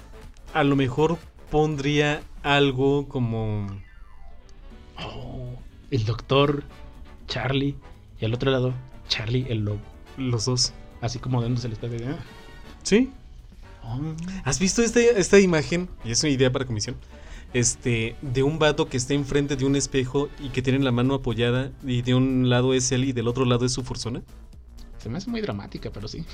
a 0.54 0.62
lo 0.64 0.76
mejor 0.76 1.18
pondría 1.52 2.22
algo 2.42 3.06
como... 3.08 3.66
Oh, 4.98 5.52
el 5.90 6.04
doctor 6.06 6.64
Charlie. 7.28 7.76
Y 8.18 8.24
al 8.24 8.32
otro 8.32 8.50
lado, 8.50 8.72
Charlie 9.08 9.46
el 9.50 9.66
lobo. 9.66 9.80
Los 10.16 10.46
dos. 10.46 10.72
Así 11.02 11.18
como 11.18 11.42
dándose 11.42 11.66
el 11.66 11.74
espejo. 11.74 11.94
de, 11.94 12.06
ah, 12.06 12.18
Sí. 12.82 13.10
oh, 13.84 14.00
¿Has 14.44 14.58
visto 14.60 14.82
este, 14.82 15.20
esta 15.20 15.38
imagen? 15.40 15.90
Y 16.06 16.12
es 16.12 16.22
una 16.22 16.32
idea 16.32 16.50
para 16.50 16.64
comisión. 16.64 16.96
Este, 17.52 18.16
de 18.22 18.42
un 18.42 18.58
vato 18.58 18.88
que 18.88 18.96
está 18.96 19.12
enfrente 19.12 19.54
de 19.56 19.66
un 19.66 19.76
espejo 19.76 20.30
y 20.42 20.48
que 20.48 20.62
tiene 20.62 20.78
la 20.78 20.90
mano 20.90 21.12
apoyada 21.12 21.70
y 21.84 22.00
de 22.00 22.14
un 22.14 22.48
lado 22.48 22.72
es 22.72 22.90
él 22.92 23.04
y 23.04 23.12
del 23.12 23.28
otro 23.28 23.44
lado 23.44 23.66
es 23.66 23.72
su 23.72 23.82
fursona. 23.82 24.22
Se 24.96 25.10
me 25.10 25.18
hace 25.18 25.28
muy 25.28 25.42
dramática, 25.42 25.90
pero 25.92 26.08
sí. 26.08 26.24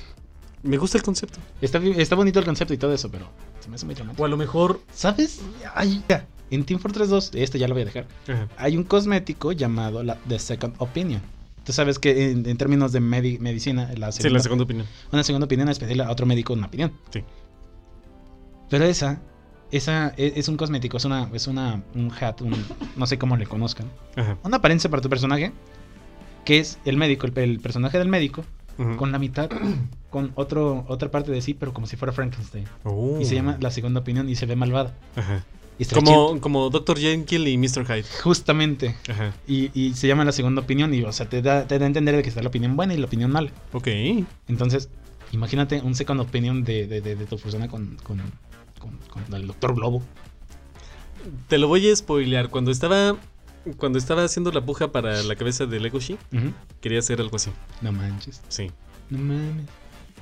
Me 0.63 0.77
gusta 0.77 0.99
el 0.99 1.05
concepto. 1.05 1.39
Está, 1.61 1.79
está 1.79 2.15
bonito 2.17 2.39
el 2.39 2.45
concepto 2.45 2.75
y 2.75 2.79
todo 2.79 2.93
eso, 2.93 3.11
pero 3.11 3.29
se 3.61 3.69
me 3.69 3.77
hace 3.77 3.87
muy 3.87 3.95
dramático. 3.95 4.23
O 4.23 4.27
a 4.27 4.29
lo 4.29 4.37
mejor... 4.37 4.81
¿Sabes? 4.93 5.41
Ay, 5.75 6.03
ya. 6.09 6.27
En 6.51 6.65
Team 6.65 6.81
Fortress 6.81 7.09
2, 7.11 7.33
este 7.35 7.59
ya 7.59 7.69
lo 7.69 7.75
voy 7.75 7.83
a 7.83 7.87
dejar. 7.87 8.07
Ajá. 8.27 8.49
Hay 8.57 8.77
un 8.77 8.85
cosmético 8.85 9.53
llamado 9.53 10.03
la 10.03 10.17
The 10.29 10.39
Second 10.39 10.75
Opinion. 10.79 11.21
Tú 11.65 11.73
sabes 11.73 11.99
que 11.99 12.31
en, 12.31 12.49
en 12.49 12.57
términos 12.57 12.93
de 12.93 13.01
medi- 13.03 13.39
medicina, 13.39 13.91
la 13.97 14.11
Sí, 14.11 14.23
segunda, 14.23 14.39
la 14.39 14.43
segunda 14.43 14.65
opinión. 14.65 14.87
una 15.13 15.23
segunda 15.23 15.45
opinión 15.45 15.69
es 15.69 15.79
pedirle 15.79 16.03
a 16.05 16.11
otro 16.11 16.25
médico 16.25 16.55
una 16.55 16.67
opinión. 16.67 16.93
Sí. 17.13 17.23
Pero 18.71 18.85
esa, 18.87 19.21
esa 19.71 20.15
e- 20.17 20.33
es, 20.37 20.49
un 20.49 20.57
cosmético, 20.57 20.97
es 20.97 21.05
una, 21.05 21.29
es 21.35 21.47
una, 21.47 21.83
un 21.95 22.11
hat, 22.19 22.41
un, 22.41 22.55
no 22.97 23.07
sé 23.07 23.19
cómo 23.19 23.37
le 23.37 23.47
conozcan. 23.47 23.87
Ajá. 24.17 24.39
Una 24.43 24.57
apariencia 24.57 24.89
para 24.91 25.03
tu 25.03 25.09
personaje, 25.11 25.53
que 26.47 26.59
es 26.59 26.79
el 26.87 26.97
médico, 26.97 27.27
el, 27.27 27.39
el 27.39 27.61
personaje 27.61 27.99
del 27.99 28.09
médico, 28.09 28.45
Con 28.97 29.11
la 29.11 29.19
mitad, 29.19 29.51
con 30.11 30.31
otro, 30.37 30.85
otra 30.87 31.11
parte 31.11 31.33
de 31.33 31.43
sí, 31.43 31.53
pero 31.53 31.75
como 31.75 31.87
si 31.89 31.97
fuera 31.97 32.13
Frankenstein. 32.13 32.65
Oh. 32.85 33.19
Y 33.21 33.25
se 33.25 33.35
llama 33.35 33.57
la 33.61 33.73
segunda 33.73 34.01
opinión 34.01 34.29
y 34.29 34.37
se 34.37 34.47
ve 34.47 34.55
malvada. 34.55 34.95
Ajá. 35.17 35.45
Y 35.79 35.83
está 35.83 36.01
chido. 36.01 36.29
Como, 36.29 36.41
como 36.41 36.71
Dr. 36.71 36.99
Jekyll 36.99 37.49
y 37.49 37.59
Mr. 37.59 37.85
Hyde. 37.87 38.05
Justamente. 38.23 38.97
Ajá. 39.09 39.33
Y, 39.47 39.71
y 39.75 39.95
se 39.95 40.07
llama 40.07 40.25
la 40.25 40.33
segunda 40.33 40.63
opinión 40.63 40.93
y, 40.95 41.03
o 41.03 41.13
sea, 41.13 41.29
te 41.29 41.43
da, 41.43 41.67
te 41.67 41.79
da 41.79 41.85
a 41.85 41.89
entender 41.89 42.17
de 42.17 42.23
que 42.23 42.29
está 42.29 42.43
la 42.43 42.49
opinión 42.49 42.77
buena 42.77 42.95
y 42.95 42.99
la 42.99 43.07
opinión 43.07 43.31
mala. 43.31 43.51
Ok. 43.73 43.89
Entonces, 44.49 44.91
imagínate 45.33 45.81
un 45.81 45.95
second 45.95 46.21
opinion 46.21 46.65
de, 46.65 46.87
de, 46.87 47.01
de, 47.01 47.17
de 47.17 47.27
tu 47.27 47.37
persona 47.39 47.69
con, 47.69 47.97
con, 48.03 48.21
con, 48.79 48.97
con 49.09 49.35
el 49.35 49.47
doctor 49.47 49.75
Globo. 49.75 50.03
Te 51.49 51.59
lo 51.59 51.69
voy 51.69 51.89
a 51.91 51.97
spoilear. 51.97 52.49
Cuando 52.49 52.71
estaba... 52.71 53.17
Cuando 53.77 53.99
estaba 53.99 54.25
haciendo 54.25 54.51
la 54.53 54.65
puja 54.65 54.91
para 54.93 55.23
la 55.23 55.37
cabeza 55.37 55.67
de 55.67 55.81
Legoshi, 55.81 56.15
Ujú. 56.33 56.53
quería 56.81 56.99
hacer 57.01 57.21
algo 57.21 57.37
así. 57.37 57.51
No 57.81 57.93
manches. 57.93 58.41
Sí. 58.49 58.71
No 59.11 59.19
mames. 59.19 59.67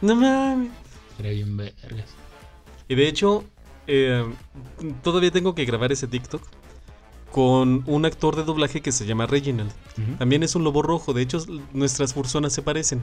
No 0.01 0.17
mames. 0.17 0.71
Era 1.19 1.31
bien 1.31 1.57
vergas. 1.57 2.09
Y 2.89 2.95
de 2.95 3.09
hecho, 3.09 3.45
eh, 3.87 4.25
todavía 5.03 5.31
tengo 5.31 5.55
que 5.55 5.65
grabar 5.65 5.93
ese 5.93 6.07
TikTok 6.07 6.43
con 7.33 7.83
un 7.87 8.05
actor 8.07 8.37
de 8.37 8.45
doblaje 8.45 8.81
que 8.81 8.93
se 8.93 9.05
llama 9.07 9.27
Reginald. 9.27 9.73
También 10.19 10.43
es 10.43 10.55
un 10.55 10.65
lobo 10.65 10.83
rojo, 10.83 11.13
de 11.13 11.23
hecho 11.23 11.45
nuestras 11.73 12.15
fursonas 12.15 12.53
se 12.53 12.63
parecen. 12.63 13.03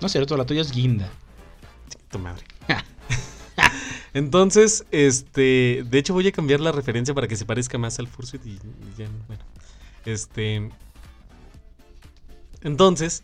No 0.00 0.06
es 0.06 0.12
cierto, 0.12 0.36
la 0.36 0.44
tuya 0.46 0.60
es 0.60 0.70
guinda. 0.72 1.08
Tu 2.10 2.18
madre. 2.18 2.44
Entonces, 4.18 4.84
este, 4.90 5.84
de 5.88 5.98
hecho 5.98 6.12
voy 6.12 6.26
a 6.26 6.32
cambiar 6.32 6.58
la 6.58 6.72
referencia 6.72 7.14
para 7.14 7.28
que 7.28 7.36
se 7.36 7.44
parezca 7.44 7.78
más 7.78 8.00
al 8.00 8.08
Fursuit 8.08 8.44
y, 8.44 8.50
y 8.50 8.58
ya, 8.98 9.08
bueno. 9.28 9.44
Este, 10.04 10.68
entonces, 12.62 13.22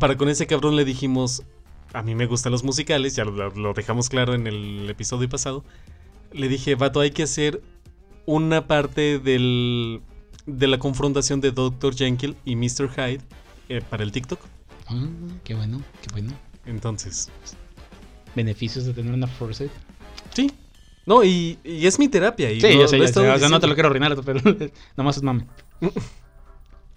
para 0.00 0.16
con 0.16 0.30
ese 0.30 0.46
cabrón 0.46 0.76
le 0.76 0.86
dijimos, 0.86 1.42
a 1.92 2.02
mí 2.02 2.14
me 2.14 2.24
gustan 2.24 2.52
los 2.52 2.64
musicales, 2.64 3.16
ya 3.16 3.26
lo, 3.26 3.50
lo 3.50 3.74
dejamos 3.74 4.08
claro 4.08 4.32
en 4.32 4.46
el 4.46 4.88
episodio 4.88 5.28
pasado. 5.28 5.62
Le 6.32 6.48
dije, 6.48 6.74
vato, 6.74 7.00
hay 7.00 7.10
que 7.10 7.24
hacer 7.24 7.62
una 8.24 8.66
parte 8.66 9.18
del, 9.18 10.00
de 10.46 10.68
la 10.68 10.78
confrontación 10.78 11.42
de 11.42 11.50
Dr. 11.50 11.94
Jekyll 11.94 12.34
y 12.46 12.56
Mr. 12.56 12.88
Hyde 12.96 13.20
eh, 13.68 13.82
para 13.90 14.04
el 14.04 14.12
TikTok. 14.12 14.40
Ah, 14.86 15.06
qué 15.44 15.54
bueno, 15.54 15.82
qué 16.00 16.08
bueno. 16.12 16.32
Entonces, 16.64 17.30
Beneficios 18.34 18.84
de 18.86 18.94
tener 18.94 19.12
una 19.12 19.26
Force. 19.26 19.68
Sí. 20.34 20.52
No, 21.06 21.24
y, 21.24 21.58
y 21.64 21.86
es 21.86 21.98
mi 21.98 22.08
terapia. 22.08 22.50
Y 22.50 22.60
Sí, 22.60 22.78
yo 22.78 22.86
sé, 22.86 22.98
ya 22.98 23.04
sé, 23.04 23.08
estado 23.10 23.34
o 23.34 23.38
sea, 23.38 23.48
no 23.48 23.60
te 23.60 23.66
lo 23.66 23.74
quiero 23.74 23.88
arruinar, 23.88 24.16
pero 24.24 24.40
nomás 24.96 25.16
es 25.16 25.22
mame. 25.22 25.46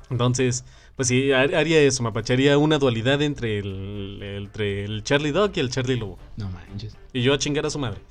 Entonces, 0.09 0.65
pues 0.97 1.07
sí, 1.07 1.31
har- 1.31 1.55
haría 1.55 1.79
eso, 1.81 2.03
mapacharía 2.03 2.57
una 2.57 2.77
dualidad 2.77 3.21
entre 3.21 3.59
el, 3.59 4.19
entre 4.21 4.83
el 4.83 5.03
Charlie 5.03 5.31
Dog 5.31 5.51
y 5.55 5.61
el 5.61 5.69
Charlie 5.69 5.95
Lobo. 5.95 6.19
No 6.35 6.49
manches. 6.49 6.97
Y 7.13 7.21
yo 7.21 7.33
a 7.33 7.37
chingar 7.37 7.65
a 7.65 7.69
su 7.69 7.79
madre. 7.79 8.01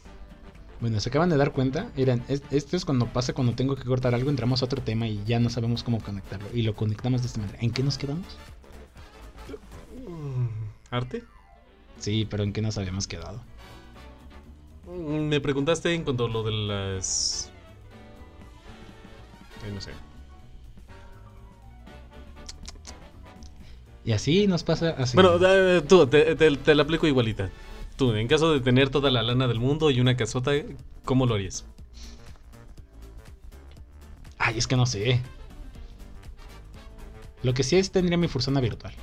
Bueno, 0.80 0.98
se 0.98 1.10
acaban 1.10 1.28
de 1.28 1.36
dar 1.36 1.52
cuenta. 1.52 1.90
Miren, 1.94 2.22
es- 2.28 2.42
esto 2.50 2.74
es 2.78 2.86
cuando 2.86 3.04
pasa 3.12 3.34
cuando 3.34 3.52
tengo 3.54 3.76
que 3.76 3.84
cortar 3.84 4.14
algo, 4.14 4.30
entramos 4.30 4.62
a 4.62 4.64
otro 4.64 4.80
tema 4.80 5.06
y 5.06 5.22
ya 5.26 5.38
no 5.38 5.50
sabemos 5.50 5.82
cómo 5.82 6.00
conectarlo. 6.02 6.48
Y 6.54 6.62
lo 6.62 6.74
conectamos 6.74 7.20
de 7.20 7.26
esta 7.26 7.40
manera. 7.40 7.58
¿En 7.60 7.70
qué 7.70 7.82
nos 7.82 7.98
quedamos? 7.98 8.38
¿Arte? 10.90 11.22
Sí, 11.98 12.26
pero 12.28 12.42
¿en 12.44 12.52
qué 12.54 12.62
nos 12.62 12.78
habíamos 12.78 13.06
quedado? 13.06 13.42
Me 15.30 15.40
preguntaste 15.40 15.94
en 15.94 16.02
cuanto 16.02 16.24
a 16.24 16.28
lo 16.28 16.42
de 16.42 16.50
las... 16.50 17.52
Ay, 19.64 19.70
no 19.72 19.80
sé. 19.80 19.92
Y 24.04 24.10
así 24.10 24.48
nos 24.48 24.64
pasa 24.64 24.90
así. 24.98 25.14
Bueno, 25.14 25.38
tú, 25.86 26.04
te, 26.08 26.34
te- 26.34 26.56
te 26.56 26.74
la 26.74 26.82
aplico 26.82 27.06
igualita. 27.06 27.48
Tú, 27.96 28.12
en 28.14 28.26
caso 28.26 28.52
de 28.52 28.58
tener 28.60 28.88
toda 28.88 29.08
la 29.12 29.22
lana 29.22 29.46
del 29.46 29.60
mundo 29.60 29.92
y 29.92 30.00
una 30.00 30.16
casota, 30.16 30.50
¿cómo 31.04 31.26
lo 31.26 31.34
harías? 31.36 31.64
Ay, 34.38 34.58
es 34.58 34.66
que 34.66 34.74
no 34.74 34.84
sé. 34.84 35.20
Lo 37.44 37.54
que 37.54 37.62
sí 37.62 37.76
es 37.76 37.92
tendría 37.92 38.18
mi 38.18 38.26
fursona 38.26 38.60
virtual. 38.60 38.94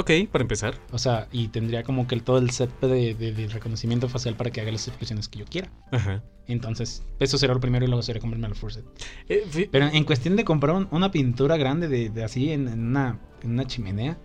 Ok, 0.00 0.10
para 0.30 0.42
empezar. 0.42 0.78
O 0.92 0.98
sea, 0.98 1.26
y 1.32 1.48
tendría 1.48 1.82
como 1.82 2.06
que 2.06 2.14
el- 2.14 2.22
todo 2.22 2.38
el 2.38 2.50
set 2.50 2.70
de, 2.80 3.14
de- 3.14 3.32
de 3.32 3.48
reconocimiento 3.48 4.08
facial 4.08 4.36
para 4.36 4.50
que 4.50 4.60
haga 4.60 4.70
las 4.70 4.86
expresiones 4.86 5.26
que 5.28 5.40
yo 5.40 5.44
quiera. 5.44 5.72
Ajá. 5.90 6.22
Entonces, 6.46 7.02
eso 7.18 7.36
será 7.36 7.52
lo 7.52 7.58
primero 7.60 7.84
y 7.84 7.88
luego 7.88 8.02
sería 8.02 8.20
comprarme 8.20 8.46
el 8.46 8.54
Forset. 8.54 8.84
Eh, 9.28 9.44
fi- 9.50 9.66
Pero 9.66 9.86
en 9.88 10.04
cuestión 10.04 10.36
de 10.36 10.44
comprar 10.44 10.76
un- 10.76 10.86
una 10.92 11.10
pintura 11.10 11.56
grande 11.56 11.88
de, 11.88 12.10
de 12.10 12.22
así 12.22 12.52
en, 12.52 12.68
en 12.68 12.78
una, 12.86 13.18
en 13.42 13.50
una 13.50 13.66
chimenea, 13.66 14.16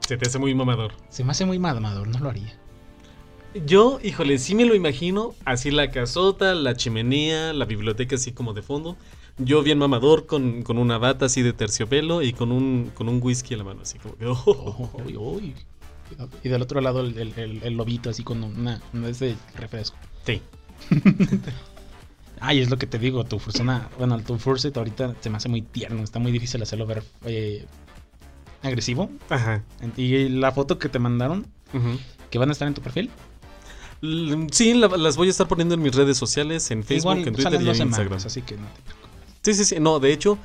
se 0.00 0.16
te 0.16 0.26
hace 0.26 0.38
muy 0.38 0.54
mamador. 0.54 0.92
se 1.10 1.22
me 1.22 1.32
hace 1.32 1.44
muy 1.44 1.58
mamador, 1.58 2.08
no 2.08 2.18
lo 2.18 2.30
haría. 2.30 2.58
Yo, 3.66 4.00
híjole, 4.02 4.38
sí 4.38 4.54
me 4.54 4.64
lo 4.64 4.74
imagino, 4.74 5.34
así 5.44 5.70
la 5.70 5.90
casota, 5.90 6.54
la 6.54 6.74
chimenea, 6.76 7.52
la 7.52 7.66
biblioteca 7.66 8.16
así 8.16 8.32
como 8.32 8.54
de 8.54 8.62
fondo. 8.62 8.96
Yo 9.38 9.62
bien 9.62 9.78
mamador 9.78 10.26
con, 10.26 10.62
con 10.62 10.78
una 10.78 10.98
bata 10.98 11.26
así 11.26 11.42
de 11.42 11.52
terciopelo 11.52 12.22
y 12.22 12.32
con 12.32 12.52
un, 12.52 12.90
con 12.94 13.08
un 13.08 13.20
whisky 13.22 13.54
en 13.54 13.58
la 13.58 13.64
mano, 13.64 13.80
así 13.82 13.98
como 13.98 14.16
que... 14.16 14.26
oh, 14.26 14.36
Oh. 14.46 14.88
Cuidado. 16.08 16.28
Y 16.44 16.48
del 16.50 16.60
otro 16.62 16.80
lado 16.80 17.00
el, 17.00 17.16
el- 17.18 17.32
el- 17.38 17.62
el 17.62 17.74
lobito 17.74 18.10
así 18.10 18.22
con 18.22 18.42
una, 18.44 18.80
una 18.92 19.08
ese 19.08 19.34
refresco. 19.56 19.96
Sí. 20.26 20.42
Ay, 22.40 22.60
es 22.60 22.70
lo 22.70 22.76
que 22.76 22.86
te 22.86 22.98
digo, 22.98 23.24
tu 23.24 23.38
fursona, 23.38 23.88
bueno, 23.98 24.18
tu 24.20 24.36
Furset 24.36 24.76
ahorita 24.76 25.14
se 25.20 25.30
me 25.30 25.36
hace 25.36 25.48
muy 25.48 25.62
tierno, 25.62 26.02
está 26.02 26.18
muy 26.18 26.32
difícil 26.32 26.60
hacerlo 26.60 26.86
ver 26.86 27.04
eh, 27.24 27.66
agresivo. 28.62 29.10
Ajá. 29.28 29.62
Y 29.96 30.28
la 30.28 30.50
foto 30.50 30.76
que 30.78 30.88
te 30.88 30.98
mandaron, 30.98 31.46
que 32.30 32.38
van 32.38 32.48
a 32.48 32.52
estar 32.52 32.66
en 32.66 32.74
tu 32.74 32.80
perfil, 32.82 33.10
L- 34.02 34.48
Sí, 34.50 34.74
la- 34.74 34.88
las 34.88 35.16
voy 35.16 35.28
a 35.28 35.30
estar 35.30 35.46
poniendo 35.46 35.76
en 35.76 35.82
mis 35.82 35.94
redes 35.94 36.16
sociales, 36.18 36.68
en 36.72 36.82
Facebook, 36.82 37.12
igual 37.12 37.28
en 37.28 37.34
Twitter 37.34 37.52
y 37.52 37.56
en 37.56 37.62
Instagram. 37.68 37.94
semanas, 37.94 38.26
así 38.26 38.42
que 38.42 38.56
no 38.56 38.66
te 38.66 38.82
preocupes. 38.82 39.01
Sí, 39.42 39.54
sí, 39.54 39.64
sí. 39.64 39.80
No, 39.80 39.98
de 40.00 40.12
hecho, 40.12 40.38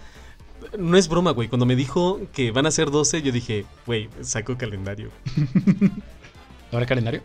no 0.77 0.97
es 0.97 1.07
broma, 1.07 1.31
güey. 1.31 1.47
Cuando 1.47 1.65
me 1.65 1.75
dijo 1.75 2.19
que 2.33 2.51
van 2.51 2.65
a 2.65 2.71
ser 2.71 2.91
12, 2.91 3.21
yo 3.21 3.31
dije, 3.31 3.65
güey, 3.85 4.09
saco 4.21 4.57
calendario. 4.57 5.09
¿Habrá 6.71 6.85
calendario? 6.85 7.21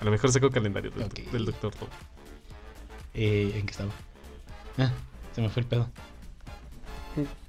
A 0.00 0.04
lo 0.04 0.10
mejor 0.10 0.30
saco 0.30 0.50
calendario 0.50 0.90
del, 0.90 1.04
Ok. 1.04 1.14
del 1.32 1.44
doctor. 1.46 1.74
Lobo. 1.74 1.88
Eh, 3.14 3.52
¿En 3.56 3.64
qué 3.66 3.70
estaba? 3.70 3.90
Ah, 4.78 4.92
se 5.34 5.40
me 5.40 5.48
fue 5.48 5.62
el 5.62 5.68
pedo. 5.68 5.88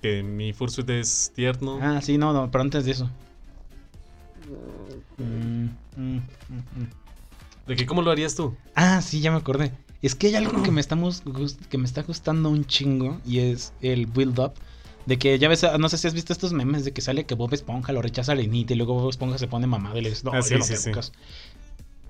Que 0.01 0.23
mi 0.23 0.53
fursuit 0.53 0.89
es 0.89 1.31
tierno. 1.35 1.77
Ah, 1.81 1.99
sí, 2.01 2.17
no, 2.17 2.31
no, 2.31 2.49
pero 2.49 2.61
antes 2.61 2.85
de 2.85 2.91
eso. 2.91 3.09
Mm, 5.17 5.65
mm, 5.97 6.15
mm, 6.17 6.17
mm. 6.17 6.89
¿De 7.67 7.75
que 7.75 7.85
cómo 7.85 8.01
lo 8.01 8.11
harías 8.11 8.33
tú? 8.33 8.55
Ah, 8.75 9.01
sí, 9.01 9.19
ya 9.19 9.29
me 9.29 9.37
acordé. 9.37 9.73
Es 10.01 10.15
que 10.15 10.27
hay 10.27 10.35
algo 10.35 10.61
que 10.63 10.71
me, 10.71 10.81
estamos, 10.87 11.23
que 11.69 11.77
me 11.77 11.85
está 11.85 12.03
gustando 12.03 12.49
un 12.49 12.65
chingo 12.65 13.19
y 13.25 13.39
es 13.39 13.73
el 13.81 14.05
build 14.07 14.39
up. 14.39 14.53
De 15.05 15.17
que 15.17 15.39
ya 15.39 15.47
ves, 15.47 15.63
ah, 15.63 15.77
no 15.77 15.87
sé 15.87 15.97
si 15.97 16.05
has 16.07 16.13
visto 16.13 16.33
estos 16.33 16.51
memes 16.51 16.83
de 16.83 16.91
que 16.91 16.99
sale 17.01 17.25
que 17.25 17.33
Bob 17.33 17.53
Esponja 17.53 17.93
lo 17.93 18.01
rechaza 18.01 18.33
a 18.33 18.35
Lenita 18.35 18.73
y 18.73 18.75
luego 18.75 18.93
Bob 18.95 19.09
Esponja 19.09 19.37
se 19.37 19.47
pone 19.47 19.65
mamado 19.65 19.97
y 19.97 20.01
le 20.01 20.09
dice, 20.09 20.23
no, 20.25 20.31
Ah, 20.33 20.41
sí, 20.41 20.51
yo 20.51 20.57
no 20.59 20.65
sí, 20.65 20.73
te 20.73 20.79
sí. 20.79 20.89
buscas". 20.89 21.13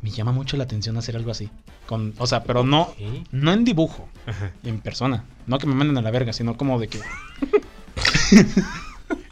Me 0.02 0.10
llama 0.12 0.32
mucho 0.32 0.58
la 0.58 0.64
atención 0.64 0.98
hacer 0.98 1.16
algo 1.16 1.32
así. 1.32 1.50
Con, 1.88 2.14
o 2.18 2.26
sea, 2.28 2.44
pero 2.44 2.64
no, 2.64 2.94
¿Eh? 3.00 3.24
no 3.32 3.52
en 3.54 3.66
dibujo, 3.66 4.08
Ajá. 4.26 4.52
en 4.64 4.80
persona. 4.80 5.26
No 5.48 5.58
que 5.60 5.68
me 5.68 5.76
manden 5.76 5.98
a 5.98 6.02
la 6.02 6.12
verga, 6.12 6.34
sino 6.34 6.58
como 6.58 6.80
de 6.80 6.88
que. 6.88 7.00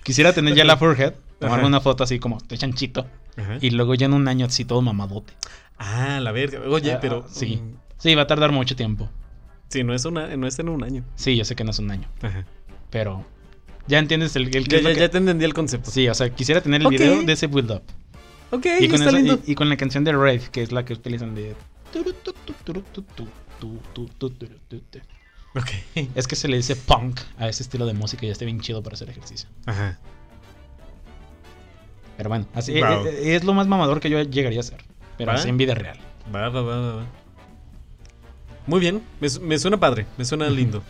Quisiera 0.04 0.34
tener 0.34 0.54
ya 0.56 0.66
la 0.66 0.78
forehead, 0.78 1.14
tomarme 1.40 1.62
Ajá. 1.64 1.68
una 1.68 1.82
foto 1.82 2.04
así 2.04 2.20
como 2.20 2.38
de 2.48 2.58
chanchito. 2.58 3.08
Ajá. 3.38 3.58
Y 3.62 3.72
luego 3.72 3.96
ya 3.96 4.06
en 4.06 4.14
un 4.14 4.28
año 4.28 4.46
así 4.46 4.66
todo 4.66 4.82
mamadote. 4.82 5.34
Ah, 5.78 6.20
la 6.22 6.32
verga. 6.32 6.62
Oye, 6.70 6.94
Ah, 6.94 7.00
pero. 7.02 7.26
sí. 7.30 7.58
mm, 7.58 7.76
Sí, 8.06 8.16
va 8.16 8.22
a 8.22 8.28
tardar 8.28 8.52
mucho 8.52 8.76
tiempo. 8.76 9.10
Sí, 9.70 9.84
no 9.84 9.94
es, 9.96 10.06
una, 10.06 10.36
no 10.38 10.46
es 10.48 10.60
en 10.60 10.70
un 10.70 10.84
año. 10.84 11.04
Sí, 11.16 11.36
yo 11.36 11.44
sé 11.44 11.56
que 11.56 11.64
no 11.64 11.72
es 11.72 11.80
un 11.80 11.90
año. 11.90 12.08
Ajá. 12.22 12.46
Pero 12.92 13.26
Ya 13.88 13.98
entiendes 14.00 14.36
el, 14.36 14.56
el 14.56 14.68
Ya, 14.68 14.78
es 14.78 14.84
lo 14.84 14.90
ya, 14.90 14.96
que- 14.96 15.02
ya 15.02 15.10
te 15.10 15.18
entendí 15.18 15.44
el 15.44 15.54
concepto. 15.56 15.90
Sí, 15.92 16.08
o 16.08 16.14
sea, 16.14 16.30
quisiera 16.30 16.62
tener 16.62 16.82
el 16.82 16.88
video 16.88 17.24
de 17.24 17.34
ese 17.34 17.48
build 17.48 17.72
up. 17.72 17.82
Ok, 18.52 18.66
Y 18.80 18.88
con, 18.88 18.96
está 19.02 19.10
esa- 19.10 19.18
lindo. 19.18 19.40
y, 19.46 19.52
y 19.54 19.56
con 19.56 19.68
la 19.70 19.76
canción 19.78 20.04
de 20.04 20.12
Rave, 20.12 20.42
que 20.52 20.62
es 20.62 20.72
la 20.72 20.86
que 20.86 20.94
utilizan 20.94 21.34
de. 21.36 21.56
Ok. 25.56 25.70
Es 26.16 26.28
que 26.28 26.36
se 26.36 26.48
le 26.48 26.58
dice 26.58 26.76
punk 26.76 27.20
a 27.38 27.48
ese 27.48 27.64
estilo 27.64 27.86
de 27.86 27.94
música 27.94 28.26
y 28.26 28.30
está 28.30 28.46
bien 28.46 28.60
chido 28.60 28.84
para 28.84 28.94
hacer 28.96 29.10
ejercicio. 29.10 29.50
Ajá. 29.66 29.98
Pero 32.18 32.30
bueno, 32.30 32.46
así 32.54 32.74
Wow. 32.80 33.06
eh, 33.08 33.10
eh, 33.32 33.36
es 33.36 33.44
lo 33.44 33.54
más 33.54 33.68
mamador 33.68 34.00
que 34.00 34.10
yo 34.10 34.22
llegaría 34.22 34.60
a 34.60 34.62
hacer. 34.62 34.84
Pero 35.18 35.32
¿Va? 35.32 35.38
así 35.38 35.50
en 35.50 35.58
vida 35.58 35.74
real. 35.76 35.98
Va, 36.34 36.50
va, 36.50 36.62
va, 36.62 36.78
va, 36.80 36.96
va. 36.98 37.06
Muy 38.68 38.80
bien. 38.80 39.02
Me, 39.20 39.30
su- 39.30 39.42
me 39.42 39.58
suena 39.60 39.78
padre. 39.80 40.06
Me 40.18 40.26
suena 40.26 40.50
lindo. 40.50 40.82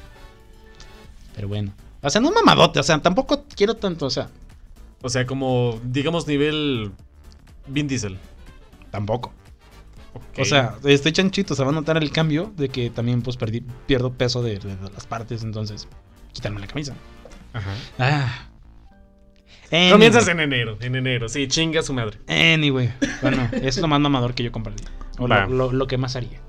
Pero 1.36 1.48
bueno. 1.48 1.74
O 2.02 2.10
sea, 2.10 2.22
no 2.22 2.32
mamadote, 2.32 2.80
o 2.80 2.84
sea, 2.84 3.02
tampoco 3.02 3.46
quiero 3.56 3.74
tanto, 3.76 4.06
o 4.06 4.10
sea, 4.10 4.30
O 5.02 5.10
sea, 5.10 5.26
como, 5.26 5.80
digamos, 5.84 6.28
nivel 6.28 6.92
Vin 7.68 7.88
Diesel. 7.88 8.18
tampoco. 8.92 9.34
O 10.38 10.46
sea, 10.46 10.76
estoy 10.86 11.12
chanchito, 11.12 11.56
se 11.56 11.64
va 11.64 11.70
a 11.72 11.74
notar 11.74 11.98
el 11.98 12.10
cambio 12.12 12.54
de 12.56 12.70
que 12.70 12.90
también 12.90 13.22
pues 13.22 13.36
perdí, 13.36 13.62
pierdo 13.86 14.14
peso 14.14 14.42
de, 14.42 14.60
de- 14.60 14.76
de 14.78 14.90
las 14.94 15.06
partes, 15.08 15.44
entonces 15.44 15.88
quitarme 16.32 16.62
la 16.62 16.68
camisa. 16.68 16.94
Ajá. 17.54 17.72
Ah. 18.00 18.48
Anyway. 19.72 19.92
Comienzas 19.92 20.28
en 20.30 20.40
enero. 20.40 20.78
En 20.80 20.96
enero. 20.96 21.28
Sí, 21.28 21.48
chinga 21.48 21.82
su 21.82 21.94
madre. 21.94 22.20
Anyway, 22.28 22.94
bueno, 23.22 23.50
es 23.52 23.78
lo 23.78 23.88
más 23.88 24.00
mamador 24.00 24.34
que 24.36 24.44
yo 24.44 24.52
compraría. 24.52 24.86
O 25.18 25.28
lo, 25.28 25.48
lo- 25.48 25.72
lo 25.74 25.88
que 25.88 25.98
más 25.98 26.16
haría. 26.16 26.40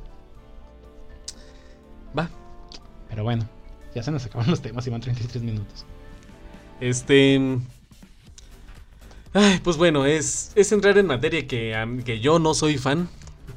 Pero 3.16 3.24
bueno, 3.24 3.48
ya 3.94 4.02
se 4.02 4.10
nos 4.12 4.26
acaban 4.26 4.50
los 4.50 4.60
temas 4.60 4.86
y 4.86 4.90
van 4.90 5.00
33 5.00 5.42
minutos. 5.42 5.86
Este. 6.82 7.40
Ay, 9.32 9.58
pues 9.64 9.78
bueno, 9.78 10.04
es, 10.04 10.52
es 10.54 10.70
entrar 10.70 10.98
en 10.98 11.06
materia 11.06 11.46
que, 11.46 12.02
que 12.04 12.20
yo 12.20 12.38
no 12.38 12.52
soy 12.52 12.76
fan. 12.76 13.08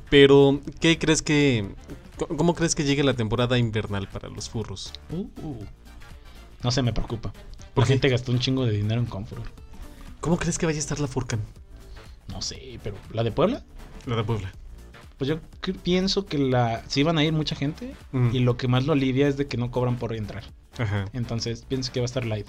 Pero, 0.10 0.62
¿qué 0.80 0.98
crees 0.98 1.22
que. 1.22 1.68
¿Cómo 2.38 2.56
crees 2.56 2.74
que 2.74 2.86
llegue 2.86 3.04
la 3.04 3.16
temporada 3.16 3.58
invernal 3.58 4.08
para 4.08 4.30
los 4.30 4.50
furros? 4.50 4.94
Uh, 5.10 5.28
uh. 5.46 5.66
No 6.64 6.72
se 6.72 6.82
me 6.82 6.94
preocupa. 6.94 7.34
¿Por 7.74 7.84
La 7.84 7.88
qué? 7.88 7.94
gente 7.96 8.08
gastó 8.08 8.32
un 8.32 8.40
chingo 8.40 8.66
de 8.66 8.72
dinero 8.72 9.02
en 9.02 9.08
Comfort. 9.08 9.44
¿Cómo 10.22 10.38
crees 10.38 10.58
que 10.58 10.68
vaya 10.68 10.78
a 10.78 10.80
estar 10.80 11.02
la 11.02 11.08
Furcan? 11.08 11.42
No 12.30 12.42
sé, 12.42 12.80
pero 12.82 12.96
¿la 13.12 13.26
de 13.26 13.34
Puebla? 13.34 13.62
La 14.06 14.16
de 14.16 14.24
Puebla. 14.24 14.54
Pues 15.20 15.28
yo 15.30 15.40
pienso 15.84 16.26
que 16.26 16.38
la 16.40 16.82
sí 16.88 17.04
van 17.04 17.18
a 17.20 17.24
ir 17.24 17.34
mucha 17.34 17.56
gente 17.56 17.94
Mm. 18.12 18.30
y 18.34 18.40
lo 18.40 18.58
que 18.58 18.68
más 18.68 18.86
lo 18.86 18.94
alivia 18.94 19.28
es 19.28 19.38
de 19.38 19.46
que 19.48 19.58
no 19.58 19.70
cobran 19.70 19.98
por 19.98 20.16
entrar. 20.16 20.44
Ajá. 20.80 21.06
Entonces 21.14 21.64
pienso 21.68 21.92
que 21.92 22.00
va 22.00 22.06
a 22.06 22.08
estar 22.08 22.26
live. 22.26 22.46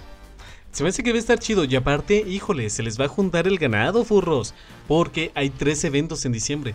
Se 0.71 0.81
me 0.83 0.89
hace 0.89 1.03
que 1.03 1.11
va 1.11 1.17
a 1.17 1.19
estar 1.19 1.37
chido. 1.37 1.65
Y 1.65 1.75
aparte, 1.75 2.23
híjole, 2.27 2.69
se 2.69 2.81
les 2.81 2.99
va 2.99 3.05
a 3.05 3.09
juntar 3.09 3.45
el 3.45 3.57
ganado, 3.59 4.05
furros. 4.05 4.53
Porque 4.87 5.31
hay 5.35 5.49
tres 5.49 5.83
eventos 5.83 6.23
en 6.25 6.31
diciembre. 6.31 6.73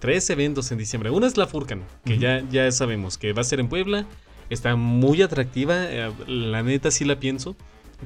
Tres 0.00 0.28
eventos 0.30 0.72
en 0.72 0.78
diciembre. 0.78 1.10
Uno 1.10 1.26
es 1.26 1.36
la 1.36 1.46
Furcan, 1.46 1.82
que 2.04 2.18
ya, 2.18 2.42
ya 2.50 2.70
sabemos 2.72 3.18
que 3.18 3.32
va 3.34 3.42
a 3.42 3.44
ser 3.44 3.60
en 3.60 3.68
Puebla. 3.68 4.06
Está 4.50 4.76
muy 4.76 5.20
atractiva. 5.22 5.74
eh, 5.90 6.10
La 6.26 6.62
neta 6.62 6.90
sí 6.90 7.04
la 7.04 7.20
pienso. 7.20 7.54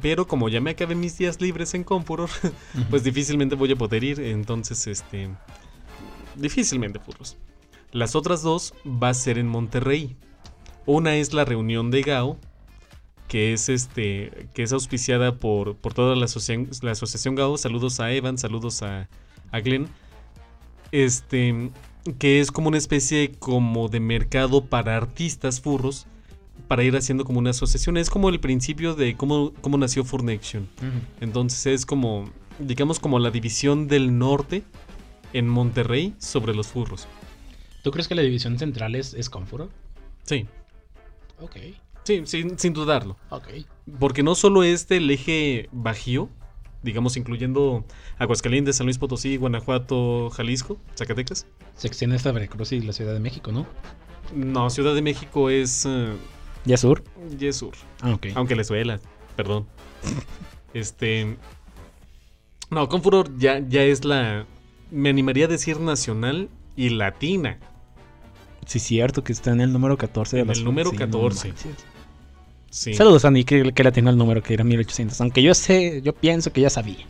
Pero 0.03 0.26
como 0.26 0.48
ya 0.48 0.61
me 0.61 0.70
acabé 0.70 0.94
mis 0.94 1.18
días 1.18 1.40
libres 1.40 1.74
en 1.74 1.83
Confuror, 1.85 2.31
pues 2.90 3.03
difícilmente 3.05 3.55
voy 3.57 3.72
a 3.72 3.76
poder 3.76 4.03
ir. 4.05 4.20
Entonces, 4.20 4.87
este. 4.88 5.29
Difícilmente, 6.40 6.98
furros. 6.98 7.37
Las 7.92 8.16
otras 8.16 8.42
dos 8.42 8.74
va 8.87 9.11
a 9.11 9.14
ser 9.14 9.38
en 9.38 9.46
Monterrey. 9.46 10.16
Una 10.87 11.16
es 11.16 11.35
la 11.35 11.44
reunión 11.44 11.90
de 11.90 12.03
Gao, 12.03 12.38
que 13.29 13.53
es 13.53 13.68
este. 13.68 14.48
que 14.55 14.62
es 14.62 14.72
auspiciada 14.72 15.37
por, 15.37 15.76
por 15.76 15.92
toda 15.92 16.16
la, 16.16 16.26
la 16.83 16.90
asociación 16.92 17.35
Gao. 17.35 17.59
Saludos 17.59 18.00
a 18.00 18.12
Evan, 18.12 18.38
saludos 18.38 18.83
a, 18.83 19.09
a 19.50 19.61
Glenn. 19.61 19.88
Este. 20.92 21.70
Que 22.18 22.40
es 22.40 22.50
como 22.50 22.68
una 22.68 22.79
especie 22.79 23.33
como 23.38 23.88
de 23.88 24.00
mercado 24.00 24.64
para 24.64 24.96
artistas 24.96 25.61
furros. 25.61 26.07
Para 26.68 26.85
ir 26.85 26.96
haciendo 26.96 27.24
como 27.24 27.40
una 27.40 27.50
asociación. 27.50 27.96
Es 27.96 28.09
como 28.09 28.31
el 28.31 28.40
principio 28.40 28.94
de 28.94 29.16
cómo, 29.16 29.53
cómo 29.61 29.76
nació 29.76 30.05
Furnection. 30.05 30.68
Entonces 31.20 31.66
es 31.66 31.85
como, 31.85 32.31
digamos, 32.61 33.00
como 33.00 33.18
la 33.18 33.31
división 33.31 33.88
del 33.88 34.16
norte 34.16 34.62
en 35.32 35.48
Monterrey 35.48 36.14
sobre 36.18 36.54
los 36.54 36.68
furros. 36.68 37.06
¿Tú 37.82 37.90
crees 37.90 38.08
que 38.08 38.14
la 38.14 38.22
división 38.22 38.58
central 38.58 38.94
es, 38.94 39.14
es 39.14 39.30
Comfort? 39.30 39.70
Sí, 40.24 40.46
Ok, 41.40 41.56
sí, 42.04 42.22
sin, 42.26 42.58
sin 42.58 42.72
dudarlo. 42.74 43.16
ok. 43.30 43.48
Porque 43.98 44.22
no 44.22 44.34
solo 44.34 44.62
es 44.62 44.86
del 44.88 45.10
eje 45.10 45.68
bajío, 45.72 46.28
digamos, 46.82 47.16
incluyendo 47.16 47.84
Aguascalientes, 48.18 48.76
San 48.76 48.86
Luis 48.86 48.98
Potosí, 48.98 49.36
Guanajuato, 49.38 50.28
Jalisco, 50.30 50.78
Zacatecas. 50.96 51.46
Se 51.76 51.86
extiende 51.88 52.16
hasta 52.16 52.32
Veracruz 52.32 52.72
y 52.72 52.80
la 52.82 52.92
Ciudad 52.92 53.14
de 53.14 53.20
México, 53.20 53.52
¿no? 53.52 53.66
No, 54.34 54.68
Ciudad 54.70 54.94
de 54.94 55.00
México 55.02 55.48
es 55.50 55.86
eh, 55.86 56.12
¿Ya 56.66 56.76
sur? 56.76 57.02
ya 57.38 57.48
es 57.48 57.56
sur. 57.56 57.72
Ah, 58.02 58.12
ok. 58.12 58.26
Aunque 58.34 58.54
les 58.54 58.68
duela, 58.68 59.00
perdón. 59.36 59.66
Este. 60.74 61.36
No, 62.70 62.88
Confuror 62.88 63.36
ya, 63.38 63.58
ya 63.66 63.82
es 63.82 64.04
la. 64.04 64.46
Me 64.90 65.09
animaría 65.09 65.44
a 65.46 65.48
decir 65.48 65.81
nacional 65.81 66.48
y 66.76 66.90
latina. 66.90 67.59
Sí, 68.66 68.79
cierto, 68.79 69.24
que 69.24 69.33
está 69.33 69.50
en 69.53 69.61
el 69.61 69.72
número 69.72 69.96
14 69.96 70.37
de 70.37 70.42
En 70.42 70.48
las 70.48 70.59
el 70.59 70.64
número 70.64 70.90
sí, 70.90 70.96
14. 70.96 71.48
manches. 71.48 71.74
Sí. 72.70 72.94
Saludos, 72.94 73.24
Andy, 73.24 73.44
que, 73.44 73.72
que 73.72 73.83
le 73.83 73.88
atinó 73.88 74.11
el 74.11 74.16
número, 74.16 74.42
que 74.42 74.55
era 74.55 74.62
1800. 74.64 75.20
Aunque 75.20 75.42
yo 75.42 75.55
sé, 75.55 76.03
yo 76.03 76.14
pienso 76.14 76.53
que 76.53 76.61
ya 76.61 76.70
sabía. 76.70 77.05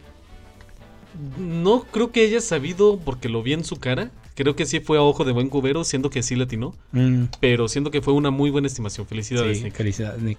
No 1.38 1.83
creo 1.90 2.12
que 2.12 2.23
haya 2.25 2.40
sabido 2.40 2.99
porque 2.99 3.29
lo 3.29 3.43
vi 3.43 3.53
en 3.53 3.64
su 3.64 3.77
cara. 3.77 4.11
Creo 4.35 4.57
que 4.57 4.64
sí 4.64 4.81
fue 4.81 4.97
a 4.97 5.03
ojo 5.03 5.25
de 5.25 5.33
buen 5.33 5.49
cubero, 5.51 5.85
siendo 5.85 6.09
que 6.09 6.23
sí 6.23 6.35
latinó. 6.35 6.75
Mm, 6.93 7.25
Pero 7.40 7.69
siento 7.69 7.90
que 7.90 8.01
fue 8.01 8.14
una 8.14 8.31
muy 8.31 8.49
buena 8.51 8.69
estimación. 8.69 9.07
Felicidades, 9.07 9.59
sí, 9.59 9.64
Nick. 9.64 9.75
felicidades, 9.75 10.23
Nick. 10.23 10.38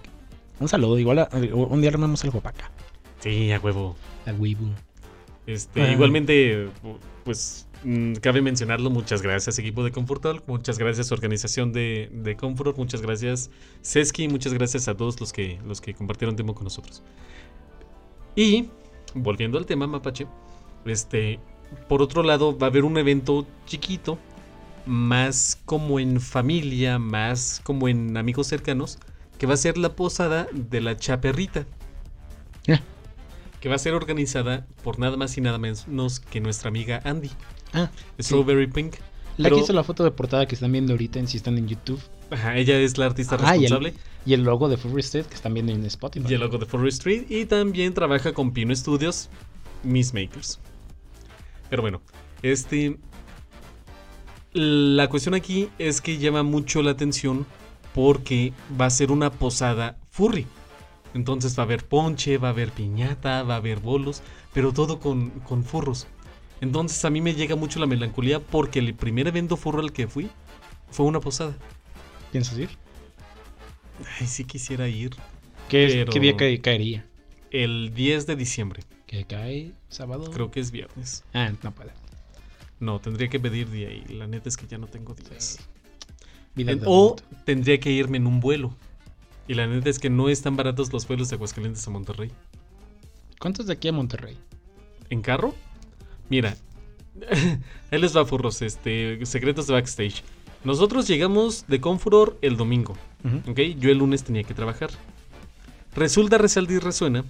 Un 0.58 0.68
saludo, 0.68 0.98
igual 0.98 1.20
a- 1.20 1.28
un 1.32 1.80
día 1.80 1.90
armamos 1.90 2.24
algo 2.24 2.40
para 2.40 2.56
acá. 2.58 2.70
Sí, 3.20 3.52
a 3.52 3.60
huevo. 3.60 3.96
A 4.26 4.32
Weibo. 4.32 4.70
Este, 5.46 5.82
Ah. 5.82 5.92
Igualmente, 5.92 6.68
pues 7.24 7.66
mm, 7.84 8.14
cabe 8.14 8.42
mencionarlo. 8.42 8.90
Muchas 8.90 9.22
gracias, 9.22 9.58
equipo 9.58 9.82
de 9.84 9.90
Comfortal. 9.90 10.42
Muchas 10.46 10.78
gracias, 10.78 11.12
organización 11.12 11.72
de, 11.72 12.10
de 12.12 12.36
Comfort. 12.36 12.76
Muchas 12.76 13.02
gracias, 13.02 13.50
Seski. 13.80 14.28
Muchas 14.28 14.54
gracias 14.54 14.88
a 14.88 14.96
todos 14.96 15.20
los 15.20 15.32
que, 15.32 15.58
los 15.66 15.80
que 15.80 15.94
compartieron 15.94 16.36
tiempo 16.36 16.54
con 16.54 16.64
nosotros. 16.64 17.02
Y, 18.36 18.68
volviendo 19.14 19.58
al 19.58 19.66
tema, 19.66 19.86
Mapache, 19.86 20.26
este, 20.84 21.38
por 21.88 22.02
otro 22.02 22.22
lado, 22.22 22.56
va 22.56 22.68
a 22.68 22.70
haber 22.70 22.84
un 22.84 22.96
evento 22.96 23.46
chiquito, 23.66 24.18
más 24.86 25.60
como 25.64 26.00
en 26.00 26.20
familia, 26.20 26.98
más 26.98 27.60
como 27.62 27.88
en 27.88 28.16
amigos 28.16 28.46
cercanos, 28.46 28.98
que 29.38 29.46
va 29.46 29.54
a 29.54 29.56
ser 29.56 29.76
la 29.76 29.94
posada 29.94 30.46
de 30.52 30.80
la 30.80 30.96
Chaperrita. 30.96 31.66
Que 33.62 33.68
va 33.68 33.76
a 33.76 33.78
ser 33.78 33.94
organizada 33.94 34.66
por 34.82 34.98
nada 34.98 35.16
más 35.16 35.38
y 35.38 35.40
nada 35.40 35.56
menos 35.56 36.20
que 36.20 36.40
nuestra 36.40 36.68
amiga 36.68 37.00
Andy, 37.04 37.30
Ah, 37.72 37.90
Strawberry 38.20 38.66
Pink. 38.66 38.96
la 39.38 39.44
Pero- 39.44 39.56
que 39.56 39.62
hizo 39.62 39.72
la 39.72 39.84
foto 39.84 40.04
de 40.04 40.10
portada 40.10 40.46
que 40.46 40.54
están 40.54 40.72
viendo 40.72 40.92
ahorita, 40.92 41.18
en 41.18 41.26
si 41.28 41.38
están 41.38 41.56
en 41.56 41.68
YouTube. 41.68 42.00
Ajá, 42.30 42.56
ella 42.56 42.76
es 42.78 42.98
la 42.98 43.06
artista 43.06 43.36
Ah, 43.40 43.56
y 43.56 43.64
el- 43.64 43.70
responsable 43.70 43.94
Y 44.26 44.34
el 44.34 44.42
logo 44.42 44.68
de 44.68 44.76
Furry 44.76 45.00
State 45.00 45.28
que 45.28 45.34
están 45.34 45.54
viendo 45.54 45.72
en 45.72 45.84
Spotify. 45.86 46.26
y 46.28 46.34
el 46.34 46.40
logo 46.40 46.58
de 46.58 46.66
Forest 46.66 46.98
Street 46.98 47.24
y 47.30 47.44
también 47.46 47.94
trabaja 47.94 48.32
con 48.32 48.52
Pino 48.52 48.74
Studios, 48.74 49.28
Miss 49.82 50.12
Makers. 50.14 50.58
Pero 51.70 51.82
bueno, 51.82 52.02
este 52.42 52.98
la 54.52 55.08
cuestión 55.08 55.34
aquí 55.34 55.68
es 55.78 56.00
que 56.00 56.18
llama 56.18 56.42
mucho 56.42 56.82
la 56.82 56.90
atención 56.90 57.46
porque 57.94 58.52
va 58.80 58.86
a 58.86 58.90
ser 58.90 59.10
una 59.10 59.30
posada 59.30 59.96
furry. 60.10 60.46
Entonces 61.14 61.56
va 61.58 61.62
a 61.62 61.66
haber 61.66 61.84
ponche, 61.84 62.38
va 62.38 62.48
a 62.48 62.50
haber 62.52 62.70
piñata, 62.72 63.42
va 63.42 63.54
a 63.54 63.56
haber 63.58 63.80
bolos, 63.80 64.22
pero 64.54 64.72
todo 64.72 64.98
con, 64.98 65.30
con 65.40 65.64
furros. 65.64 66.06
Entonces 66.60 67.04
a 67.04 67.10
mí 67.10 67.20
me 67.20 67.34
llega 67.34 67.56
mucho 67.56 67.80
la 67.80 67.86
melancolía 67.86 68.40
porque 68.40 68.78
el 68.78 68.94
primer 68.94 69.26
evento 69.28 69.56
furro 69.56 69.80
al 69.80 69.92
que 69.92 70.06
fui 70.08 70.30
fue 70.90 71.06
una 71.06 71.20
posada. 71.20 71.54
¿Piensas 72.30 72.58
ir? 72.58 72.70
Ay, 74.20 74.26
sí 74.26 74.44
quisiera 74.44 74.88
ir. 74.88 75.10
¿Qué, 75.68 75.86
es- 75.86 75.92
Pero- 75.92 76.12
¿Qué 76.12 76.20
día 76.20 76.36
cae- 76.36 76.60
caería? 76.60 77.06
El 77.50 77.92
10 77.94 78.26
de 78.26 78.36
diciembre, 78.36 78.82
¿Que 79.06 79.24
cae 79.26 79.72
sábado? 79.88 80.30
creo 80.30 80.50
que 80.50 80.60
es 80.60 80.70
viernes. 80.70 81.24
Ah, 81.34 81.52
no 81.62 81.72
puede. 81.74 81.90
No, 82.80 82.98
tendría 83.00 83.28
que 83.28 83.38
pedir 83.38 83.70
día 83.70 83.90
y 83.92 84.04
la 84.14 84.26
neta 84.26 84.48
es 84.48 84.56
que 84.56 84.66
ya 84.66 84.78
no 84.78 84.86
tengo 84.86 85.14
días. 85.14 85.58
En- 86.56 86.66
de 86.66 86.80
o 86.86 87.16
tendría 87.44 87.78
que 87.80 87.90
irme 87.90 88.16
en 88.16 88.26
un 88.26 88.40
vuelo. 88.40 88.74
Y 89.48 89.54
la 89.54 89.66
neta 89.66 89.90
es 89.90 89.98
que 89.98 90.10
no 90.10 90.28
están 90.28 90.56
baratos 90.56 90.92
los 90.92 91.06
vuelos 91.06 91.28
de 91.28 91.36
Aguascalientes 91.36 91.86
a 91.86 91.90
Monterrey. 91.90 92.30
¿Cuántos 93.38 93.66
de 93.66 93.72
aquí 93.72 93.88
a 93.88 93.92
Monterrey? 93.92 94.36
¿En 95.10 95.20
carro? 95.20 95.54
Mira, 96.28 96.56
ahí 97.90 98.00
les 98.00 98.16
va 98.16 98.24
furros, 98.24 98.62
este, 98.62 99.24
secretos 99.26 99.66
de 99.66 99.74
backstage. 99.74 100.22
Nosotros 100.64 101.08
llegamos 101.08 101.66
de 101.66 101.80
Confuror 101.80 102.38
el 102.40 102.56
domingo. 102.56 102.96
¿ok? 103.48 103.58
Yo 103.78 103.90
el 103.90 103.98
lunes 103.98 104.22
tenía 104.22 104.44
que 104.44 104.54
trabajar. 104.54 104.90
Resulta, 105.94 106.38
resalta 106.38 106.72
y 106.72 106.78
resuena 106.78 107.24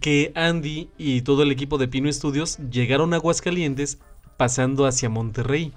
que 0.00 0.32
Andy 0.34 0.88
y 0.98 1.22
todo 1.22 1.42
el 1.42 1.50
equipo 1.52 1.78
de 1.78 1.88
Pino 1.88 2.12
Studios 2.12 2.58
llegaron 2.70 3.12
a 3.12 3.16
Aguascalientes 3.16 3.98
pasando 4.36 4.86
hacia 4.86 5.08
Monterrey. 5.08 5.72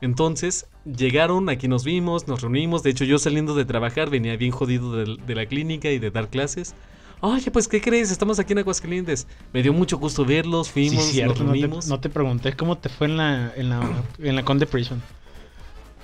Entonces, 0.00 0.66
llegaron, 0.84 1.48
aquí 1.48 1.68
nos 1.68 1.84
vimos, 1.84 2.26
nos 2.26 2.40
reunimos. 2.40 2.82
De 2.82 2.90
hecho, 2.90 3.04
yo 3.04 3.18
saliendo 3.18 3.54
de 3.54 3.64
trabajar 3.64 4.08
venía 4.10 4.36
bien 4.36 4.50
jodido 4.50 4.92
de, 4.96 5.16
de 5.26 5.34
la 5.34 5.46
clínica 5.46 5.90
y 5.90 5.98
de 5.98 6.10
dar 6.10 6.28
clases. 6.28 6.74
Oye, 7.22 7.50
pues, 7.50 7.68
¿qué 7.68 7.82
crees? 7.82 8.10
Estamos 8.10 8.38
aquí 8.38 8.52
en 8.54 8.60
Aguascalientes. 8.60 9.26
Me 9.52 9.62
dio 9.62 9.74
mucho 9.74 9.98
gusto 9.98 10.24
verlos, 10.24 10.70
fuimos, 10.70 11.04
Sí, 11.04 11.12
cierto, 11.12 11.40
nos 11.44 11.48
no, 11.48 11.52
te, 11.52 11.58
reunimos. 11.60 11.86
no 11.86 12.00
te 12.00 12.08
pregunté 12.08 12.56
cómo 12.56 12.78
te 12.78 12.88
fue 12.88 13.08
en 13.08 13.18
la, 13.18 13.52
en 13.56 13.68
la, 13.68 14.04
en 14.18 14.36
la 14.36 14.42
Conde 14.44 14.66
Prison. 14.66 15.02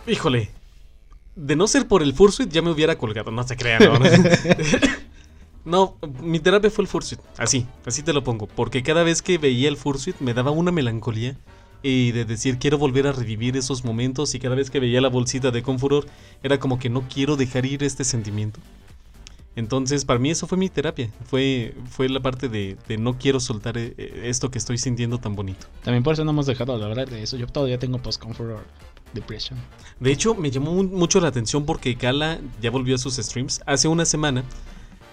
Híjole. 0.06 0.50
De 1.34 1.56
no 1.56 1.66
ser 1.68 1.86
por 1.88 2.02
el 2.02 2.12
Fursuit 2.14 2.50
ya 2.50 2.62
me 2.62 2.70
hubiera 2.70 2.96
colgado, 2.96 3.30
no 3.30 3.42
se 3.46 3.56
crean. 3.56 3.82
No, 3.84 3.98
No, 5.64 5.96
mi 6.22 6.38
terapia 6.38 6.70
fue 6.70 6.84
el 6.84 6.88
Fursuit. 6.88 7.20
Así, 7.38 7.66
así 7.84 8.02
te 8.02 8.12
lo 8.12 8.22
pongo. 8.22 8.46
Porque 8.46 8.82
cada 8.82 9.02
vez 9.02 9.20
que 9.20 9.36
veía 9.36 9.68
el 9.68 9.76
Fursuit 9.76 10.16
me 10.20 10.32
daba 10.32 10.50
una 10.52 10.70
melancolía. 10.70 11.36
Y 11.88 12.10
de 12.10 12.24
decir 12.24 12.58
quiero 12.58 12.78
volver 12.78 13.06
a 13.06 13.12
revivir 13.12 13.56
esos 13.56 13.84
momentos. 13.84 14.34
Y 14.34 14.40
cada 14.40 14.56
vez 14.56 14.70
que 14.70 14.80
veía 14.80 15.00
la 15.00 15.08
bolsita 15.08 15.50
de 15.52 15.62
Confuror 15.62 16.06
era 16.42 16.58
como 16.58 16.78
que 16.78 16.90
no 16.90 17.02
quiero 17.08 17.36
dejar 17.36 17.64
ir 17.64 17.84
este 17.84 18.02
sentimiento. 18.02 18.58
Entonces, 19.54 20.04
para 20.04 20.18
mí 20.18 20.30
eso 20.30 20.46
fue 20.46 20.58
mi 20.58 20.68
terapia. 20.68 21.10
Fue, 21.24 21.74
fue 21.88 22.08
la 22.08 22.20
parte 22.20 22.48
de, 22.48 22.76
de 22.88 22.98
no 22.98 23.16
quiero 23.18 23.38
soltar 23.40 23.78
eh, 23.78 23.94
esto 24.24 24.50
que 24.50 24.58
estoy 24.58 24.78
sintiendo 24.78 25.18
tan 25.18 25.34
bonito. 25.36 25.66
También 25.84 26.02
por 26.02 26.14
eso 26.14 26.24
no 26.24 26.32
hemos 26.32 26.46
dejado 26.46 26.76
de 26.78 26.84
hablar 26.84 27.08
de 27.08 27.22
eso. 27.22 27.36
Yo 27.36 27.46
todavía 27.46 27.78
tengo 27.78 27.98
post-comfort 27.98 28.66
depression. 29.14 29.58
De 30.00 30.10
hecho, 30.12 30.34
me 30.34 30.50
llamó 30.50 30.72
mu- 30.74 30.82
mucho 30.82 31.20
la 31.20 31.28
atención 31.28 31.64
porque 31.64 31.96
Kala 31.96 32.40
ya 32.60 32.70
volvió 32.70 32.96
a 32.96 32.98
sus 32.98 33.14
streams. 33.16 33.62
Hace 33.64 33.88
una 33.88 34.04
semana, 34.04 34.44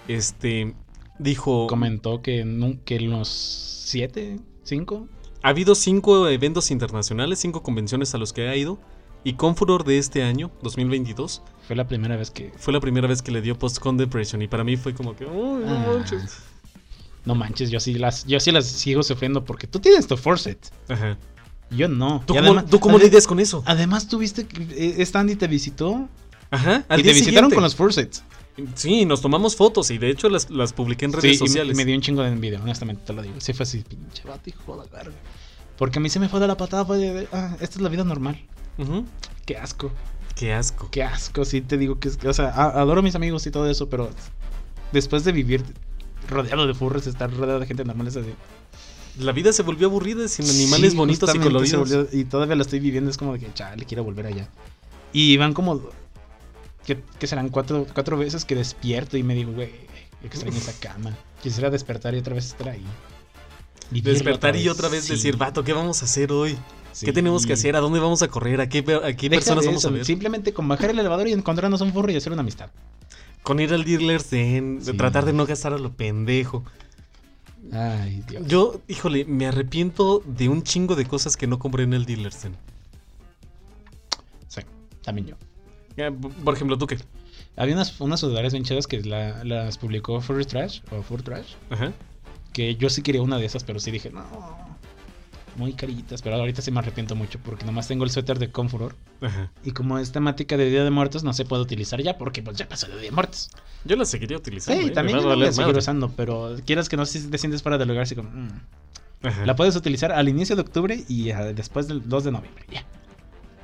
este, 0.08 0.74
dijo... 1.18 1.66
Comentó 1.68 2.20
que, 2.20 2.44
que 2.84 2.96
en 2.96 3.10
los 3.10 3.28
siete, 3.28 4.40
cinco, 4.62 5.08
Ha 5.44 5.50
habido 5.50 5.74
cinco 5.74 6.26
eventos 6.28 6.70
internacionales, 6.70 7.38
cinco 7.38 7.62
convenciones 7.62 8.14
a 8.14 8.18
los 8.18 8.32
que 8.32 8.48
ha 8.48 8.56
ido. 8.56 8.78
Y 9.24 9.34
Confuror 9.34 9.84
de 9.84 9.98
este 9.98 10.22
año, 10.22 10.50
2022, 10.62 11.42
fue 11.66 11.76
la 11.76 11.86
primera 11.86 12.16
vez 12.16 12.30
que... 12.30 12.52
fue 12.58 12.72
la 12.72 12.80
primera 12.80 13.06
vez 13.06 13.22
que 13.22 13.30
le 13.30 13.40
dio 13.42 13.58
post-con 13.58 13.96
depression. 13.96 14.40
Y 14.42 14.48
para 14.48 14.64
mí 14.64 14.76
fue 14.76 14.94
como 14.94 15.14
que... 15.16 15.24
"Uy, 15.26 15.64
no 15.64 15.74
Ah. 15.76 15.86
manches". 15.96 16.38
No 17.26 17.34
manches, 17.34 17.70
yo 17.70 17.80
sí 17.80 17.94
las, 17.94 18.26
yo 18.26 18.38
sí 18.40 18.52
las 18.52 18.66
sigo 18.66 19.02
sufriendo 19.02 19.44
porque 19.44 19.66
tú 19.66 19.80
tienes 19.80 20.06
tu 20.06 20.16
Forset. 20.16 20.70
Ajá. 20.88 21.16
Yo 21.70 21.88
no. 21.88 22.22
¿Tú 22.26 22.34
Y 22.34 22.36
cómo, 22.36 22.48
además- 22.50 22.66
tú 22.70 22.80
cómo 22.80 22.98
ade- 22.98 23.04
lidias 23.04 23.26
con 23.26 23.40
eso? 23.40 23.62
Además, 23.66 24.08
tuviste 24.08 24.46
que 24.46 24.62
eh, 24.62 24.94
esta 24.98 25.20
Andy 25.20 25.36
te 25.36 25.46
visitó 25.46 26.08
Ajá. 26.50 26.84
Al 26.88 27.00
y 27.00 27.02
día 27.02 27.12
te 27.12 27.18
visitaron 27.18 27.50
siguiente. 27.50 27.54
con 27.54 27.64
los 27.64 27.74
Forsets. 27.74 28.22
Sí, 28.74 29.04
nos 29.04 29.20
tomamos 29.20 29.56
fotos 29.56 29.90
y 29.90 29.98
de 29.98 30.10
hecho 30.10 30.28
las, 30.28 30.48
las 30.50 30.72
publiqué 30.72 31.04
en 31.06 31.12
redes 31.12 31.22
Sí, 31.24 31.28
y 31.28 31.32
me- 31.42 31.48
sociales. 31.48 31.86
dio 31.86 31.94
un 31.96 32.00
chingo 32.02 32.22
de 32.22 32.28
envidia, 32.28 32.60
honestamente 32.62 33.02
te 33.04 33.12
lo 33.12 33.22
digo. 33.22 33.34
Sí 33.40 33.52
fue 33.52 33.64
así, 33.64 33.78
pinche 33.88 34.22
vato, 34.28 34.48
hijo 34.48 34.76
de 34.80 34.88
verga. 34.90 35.16
Porque 35.76 35.98
a 35.98 36.00
mí 36.02 36.08
se 36.08 36.20
me 36.20 36.28
fue 36.28 36.38
de 36.40 36.46
la 36.46 36.56
patada, 36.56 36.84
fue 36.84 36.98
de, 36.98 37.28
ah, 37.32 37.56
esta 37.60 37.76
es 37.76 37.80
la 37.80 37.88
vida 37.88 38.04
normal. 38.04 38.40
Qué 39.44 39.56
asco, 39.56 39.90
Qué 40.36 40.52
asco. 40.52 40.88
qué 40.90 41.02
asco, 41.02 41.44
sí 41.44 41.60
te 41.62 41.76
digo 41.78 41.98
que 41.98 42.08
es, 42.08 42.18
o 42.24 42.32
sea, 42.32 42.48
adoro 42.50 43.00
a 43.00 43.02
mis 43.02 43.14
amigos 43.16 43.44
y 43.46 43.50
todo 43.50 43.68
eso, 43.68 43.88
pero 43.88 44.08
después 44.92 45.24
de 45.24 45.32
vivir 45.32 45.64
rodeado 46.28 46.66
de 46.66 46.74
furros, 46.74 47.06
estar 47.08 47.32
rodeado 47.32 47.58
de 47.60 47.66
gente 47.66 47.84
normal 47.84 48.06
es 48.06 48.16
así. 48.16 48.30
La 49.18 49.32
vida 49.32 49.52
se 49.52 49.62
volvió 49.62 49.88
aburrida 49.88 50.26
sin 50.28 50.48
animales 50.48 50.92
Sí, 50.92 50.96
bonitos 50.96 51.34
y 51.34 51.38
coloridos. 51.38 51.88
volvió- 51.90 52.08
y 52.20 52.24
todavía 52.24 52.54
lo 52.56 52.62
estoy 52.62 52.80
viviendo, 52.80 53.10
es 53.10 53.16
como 53.16 53.32
de 53.34 53.40
que, 53.40 53.52
chale, 53.52 53.84
quiero 53.84 54.02
volver 54.04 54.26
allá. 54.26 54.48
Y 55.12 55.36
van 55.36 55.54
como, 55.54 55.80
que, 56.84 57.02
que 57.18 57.26
serán 57.26 57.48
cuatro, 57.48 57.86
cuatro 57.92 58.16
veces 58.16 58.44
que 58.44 58.54
despierto 58.54 59.16
y 59.16 59.22
me 59.22 59.34
digo, 59.34 59.52
güey, 59.52 59.70
extraño 60.22 60.56
esa 60.56 60.72
cama. 60.78 61.16
Quisiera 61.42 61.70
despertar 61.70 62.14
y 62.14 62.18
otra 62.18 62.34
vez 62.34 62.46
estar 62.46 62.68
ahí. 62.68 62.84
Vivirlo 63.90 64.14
Despertar 64.14 64.56
y 64.56 64.68
otra 64.68 64.88
vez 64.88 65.04
sí. 65.04 65.12
decir, 65.12 65.36
vato, 65.36 65.62
¿qué 65.62 65.72
vamos 65.72 66.02
a 66.02 66.06
hacer 66.06 66.32
hoy? 66.32 66.56
Sí. 66.92 67.06
¿Qué 67.06 67.12
tenemos 67.12 67.44
que 67.44 67.52
hacer? 67.52 67.76
¿A 67.76 67.80
dónde 67.80 67.98
vamos 67.98 68.22
a 68.22 68.28
correr? 68.28 68.60
¿A 68.60 68.68
qué, 68.68 68.78
a 68.78 69.14
qué 69.14 69.28
Deja 69.28 69.40
personas 69.40 69.66
vamos 69.66 69.84
a 69.84 69.90
ver? 69.90 70.04
Simplemente 70.04 70.52
con 70.52 70.68
bajar 70.68 70.90
el 70.90 70.98
elevador 70.98 71.28
y 71.28 71.32
encontrarnos 71.32 71.80
un 71.80 71.92
furro 71.92 72.10
y 72.10 72.16
hacer 72.16 72.32
una 72.32 72.42
amistad. 72.42 72.70
Con 73.42 73.60
ir 73.60 73.74
al 73.74 73.84
dealer's 73.84 74.30
den, 74.30 74.82
de 74.82 74.94
tratar 74.94 75.24
de 75.26 75.32
no 75.32 75.44
gastar 75.44 75.74
a 75.74 75.78
lo 75.78 75.92
pendejo. 75.92 76.64
Ay, 77.72 78.22
Dios. 78.28 78.46
Yo, 78.46 78.80
híjole, 78.88 79.24
me 79.24 79.46
arrepiento 79.46 80.22
de 80.24 80.48
un 80.48 80.62
chingo 80.62 80.94
de 80.94 81.04
cosas 81.04 81.36
que 81.36 81.46
no 81.46 81.58
compré 81.58 81.82
en 81.82 81.92
el 81.92 82.06
dealer's 82.06 82.42
den. 82.42 82.56
Sí, 84.48 84.60
también 85.02 85.26
yo. 85.26 85.36
Eh, 85.96 86.10
Por 86.44 86.54
ejemplo, 86.54 86.76
¿tú 86.78 86.86
qué? 86.86 86.98
Había 87.56 87.74
unas, 87.74 88.00
unas 88.00 88.20
sudaderas 88.20 88.52
bien 88.52 88.64
chidas 88.64 88.86
que 88.86 89.02
la- 89.02 89.44
las 89.44 89.78
publicó 89.78 90.20
Furry 90.20 90.44
Trash 90.44 90.80
o 90.90 91.02
Fur 91.02 91.22
Trash. 91.22 91.54
Ajá. 91.70 91.92
Que 92.52 92.76
yo 92.76 92.88
sí 92.90 93.02
quería 93.02 93.22
una 93.22 93.38
de 93.38 93.46
esas, 93.46 93.64
pero 93.64 93.78
sí 93.78 93.90
dije, 93.90 94.10
no. 94.10 94.24
Muy 95.56 95.72
caritas, 95.74 96.20
pero 96.20 96.34
ahorita 96.34 96.62
sí 96.62 96.72
me 96.72 96.80
arrepiento 96.80 97.14
mucho 97.14 97.38
porque 97.44 97.64
nomás 97.64 97.86
tengo 97.86 98.02
el 98.02 98.10
suéter 98.10 98.40
de 98.40 98.50
Confuror. 98.50 98.96
Ajá. 99.20 99.52
Y 99.62 99.70
como 99.70 99.98
es 100.00 100.10
temática 100.10 100.56
de 100.56 100.68
Día 100.68 100.82
de 100.82 100.90
Muertos, 100.90 101.22
no 101.22 101.32
se 101.32 101.44
puede 101.44 101.62
utilizar 101.62 102.02
ya 102.02 102.18
porque 102.18 102.42
pues 102.42 102.56
ya 102.56 102.68
pasó 102.68 102.86
el 102.86 102.92
Día 102.94 103.02
de 103.02 103.10
Muertos. 103.12 103.50
Yo 103.84 103.94
la 103.94 104.04
seguiría 104.04 104.36
utilizando. 104.36 104.82
Sí, 104.82 104.88
¿eh? 104.88 104.90
también 104.90 105.18
yo 105.18 105.22
la 105.22 105.26
voy 105.28 105.32
a 105.34 105.36
valer 105.36 105.52
seguir 105.52 105.66
madre. 105.68 105.78
usando, 105.78 106.10
pero 106.16 106.56
quieras 106.66 106.88
que 106.88 106.96
no 106.96 107.06
si 107.06 107.20
te 107.30 107.38
sientes 107.38 107.62
fuera 107.62 107.78
del 107.78 107.86
lugar, 107.86 108.02
así 108.02 108.16
como... 108.16 108.30
mm. 108.30 108.48
La 109.46 109.54
puedes 109.56 109.74
utilizar 109.76 110.12
al 110.12 110.28
inicio 110.28 110.54
de 110.56 110.62
octubre 110.62 111.02
y 111.08 111.30
ah, 111.30 111.44
después 111.54 111.88
del 111.88 112.06
2 112.08 112.24
de 112.24 112.32
noviembre. 112.32 112.64
Ya. 112.70 112.84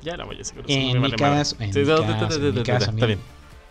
Ya 0.01 0.17
la 0.17 0.25
voy 0.25 0.37
a 0.37 0.41
usando. 0.41 0.67
En 0.67 0.87
me 0.87 0.93
mi 0.93 0.99
vale 0.99 1.15
caso- 1.15 1.55
en 1.59 1.73
Sí, 1.73 1.79
mi 1.79 1.85
caso, 1.85 2.01
en 2.03 2.53
mi 2.55 2.63
caso, 2.63 2.91
Está 2.91 3.05
bien. 3.05 3.19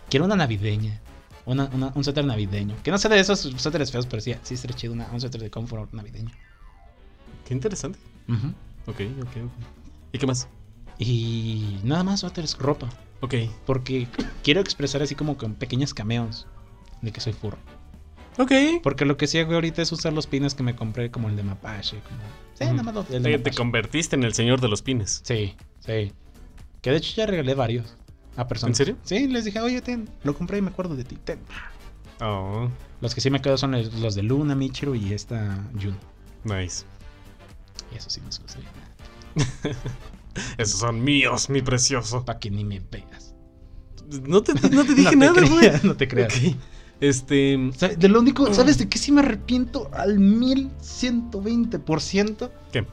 Quiero 0.09 0.25
una 0.25 0.35
navideña. 0.35 1.01
Una, 1.45 1.65
una- 1.73 1.91
un 1.95 2.03
suéter 2.03 2.23
navideño. 2.23 2.75
Que 2.83 2.91
no 2.91 2.97
sea 2.97 3.09
de 3.09 3.19
esos 3.19 3.39
suéteres 3.39 3.91
feos, 3.91 4.05
pero 4.05 4.21
sí, 4.21 4.33
sí 4.43 4.53
estaría 4.53 4.75
chido 4.77 4.93
una- 4.93 5.09
un 5.11 5.19
suéter 5.19 5.41
de 5.41 5.49
confort 5.49 5.91
navideño. 5.93 6.31
Qué 7.47 7.53
interesante. 7.53 7.97
Ujú. 8.29 8.47
Ok, 8.87 9.01
ok, 9.21 9.27
ok. 9.45 9.51
¿Y 10.13 10.17
qué 10.19 10.27
más? 10.27 10.47
Y 10.99 11.79
nada 11.83 12.03
más 12.03 12.19
suéteres, 12.19 12.57
ropa. 12.57 12.87
Ok. 13.21 13.33
Porque 13.65 14.07
quiero 14.43 14.61
expresar 14.61 15.01
así 15.01 15.15
como 15.15 15.37
con 15.37 15.55
pequeños 15.55 15.93
cameos 15.93 16.47
de 17.01 17.11
que 17.11 17.19
soy 17.21 17.33
furro. 17.33 17.57
Ok. 18.37 18.51
Porque 18.83 19.05
lo 19.05 19.17
que 19.17 19.27
sí 19.27 19.37
hago 19.39 19.53
ahorita 19.55 19.81
es 19.81 19.91
usar 19.91 20.13
los 20.13 20.27
pines 20.27 20.55
que 20.55 20.63
me 20.63 20.75
compré, 20.75 21.11
como 21.11 21.29
el 21.29 21.35
de 21.35 21.43
Mapache. 21.43 21.99
Como... 21.99 22.17
Sí, 22.53 22.65
nada 22.65 22.83
más 22.83 22.93
lo- 22.93 23.05
el 23.15 23.23
de 23.23 23.29
Te, 23.31 23.37
Mapache. 23.37 23.57
convertiste 23.57 24.15
en 24.15 24.23
el 24.23 24.33
señor 24.33 24.61
de 24.61 24.67
los 24.69 24.81
pines. 24.81 25.21
Sí, 25.23 25.55
sí. 25.79 26.13
Que 26.81 26.91
de 26.91 26.97
hecho 26.97 27.13
ya 27.15 27.25
regalé 27.25 27.53
varios 27.53 27.95
a 28.37 28.47
personas. 28.47 28.71
¿En 28.79 28.85
serio? 28.85 28.97
Sí, 29.03 29.27
les 29.27 29.45
dije, 29.45 29.59
oye, 29.59 29.81
ten, 29.81 30.09
lo 30.23 30.33
compré 30.35 30.57
y 30.57 30.61
me 30.61 30.69
acuerdo 30.69 30.95
de 30.95 31.03
ti. 31.03 31.17
Ten. 31.23 31.39
Oh, 32.21 32.69
Los 33.01 33.13
que 33.15 33.21
sí 33.21 33.29
me 33.29 33.41
quedo 33.41 33.57
son 33.57 33.71
los 33.71 33.93
los 33.95 34.15
de 34.15 34.23
Luna, 34.23 34.55
Michiru 34.55 34.95
y 34.95 35.11
esta 35.13 35.63
Jun. 35.73 35.97
nice. 36.43 36.85
Y 37.91 37.97
eso 37.97 38.09
sí 38.09 38.21
me 38.21 38.27
gustaría. 38.27 38.69
Esos 40.57 40.79
son 40.79 41.03
míos, 41.03 41.49
mi 41.49 41.61
precioso. 41.61 42.23
Para 42.23 42.39
que 42.39 42.49
ni 42.49 42.63
me 42.63 42.79
veas. 42.79 43.35
No 44.27 44.41
te, 44.43 44.53
no 44.69 44.85
te 44.85 44.93
dije 44.95 45.15
no 45.15 45.33
nada, 45.33 45.41
güey. 45.47 45.71
no 45.83 45.95
te 45.95 46.07
creas. 46.07 46.33
Ok. 46.35 46.55
Este. 47.01 47.57
De 47.97 48.07
lo 48.07 48.19
único, 48.19 48.53
¿sabes 48.53 48.77
de 48.77 48.87
qué 48.87 48.99
sí 48.99 49.11
me 49.11 49.21
arrepiento 49.21 49.89
al 49.93 50.19
1120%? 50.19 52.51
¿Qué? 52.71 52.85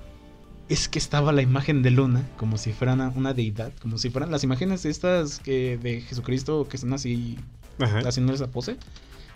Es 0.68 0.88
que 0.88 0.98
estaba 0.98 1.30
la 1.32 1.42
imagen 1.42 1.82
de 1.82 1.90
Luna 1.90 2.26
como 2.36 2.56
si 2.58 2.72
fuera 2.72 2.94
una, 2.94 3.10
una 3.10 3.34
deidad, 3.34 3.72
como 3.80 3.98
si 3.98 4.10
fueran 4.10 4.30
las 4.30 4.44
imágenes 4.44 4.84
estas 4.84 5.38
que 5.38 5.78
de 5.78 6.00
Jesucristo 6.00 6.66
que 6.68 6.76
están 6.76 6.92
así 6.94 7.38
Ajá. 7.78 8.00
haciendo 8.00 8.32
esa 8.32 8.48
pose. 8.48 8.76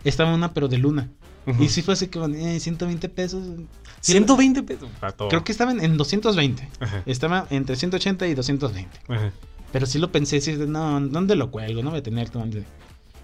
Estaba 0.04 0.34
una 0.34 0.52
pero 0.52 0.66
de 0.68 0.78
Luna. 0.78 1.10
Y 1.58 1.68
sí 1.68 1.82
fue 1.82 1.94
así 1.94 2.06
que 2.06 2.20
eh, 2.20 2.60
120 2.60 3.08
pesos. 3.08 3.44
Sí, 4.00 4.12
120 4.12 4.62
pesos. 4.62 4.88
Pato. 5.00 5.28
Creo 5.28 5.42
que 5.44 5.50
estaban 5.52 5.82
en 5.82 5.96
220. 5.96 6.68
Ajá. 6.80 7.02
Estaba 7.04 7.46
entre 7.50 7.74
180 7.76 8.28
y 8.28 8.34
220. 8.34 9.00
Ajá. 9.08 9.32
Pero 9.72 9.86
sí 9.86 9.98
lo 9.98 10.12
pensé, 10.12 10.40
sí, 10.40 10.54
no, 10.56 11.00
¿dónde 11.00 11.34
lo 11.34 11.50
cuelgo? 11.50 11.82
No 11.82 11.90
voy 11.90 11.98
a 11.98 12.02
tener 12.02 12.30
dónde. 12.30 12.64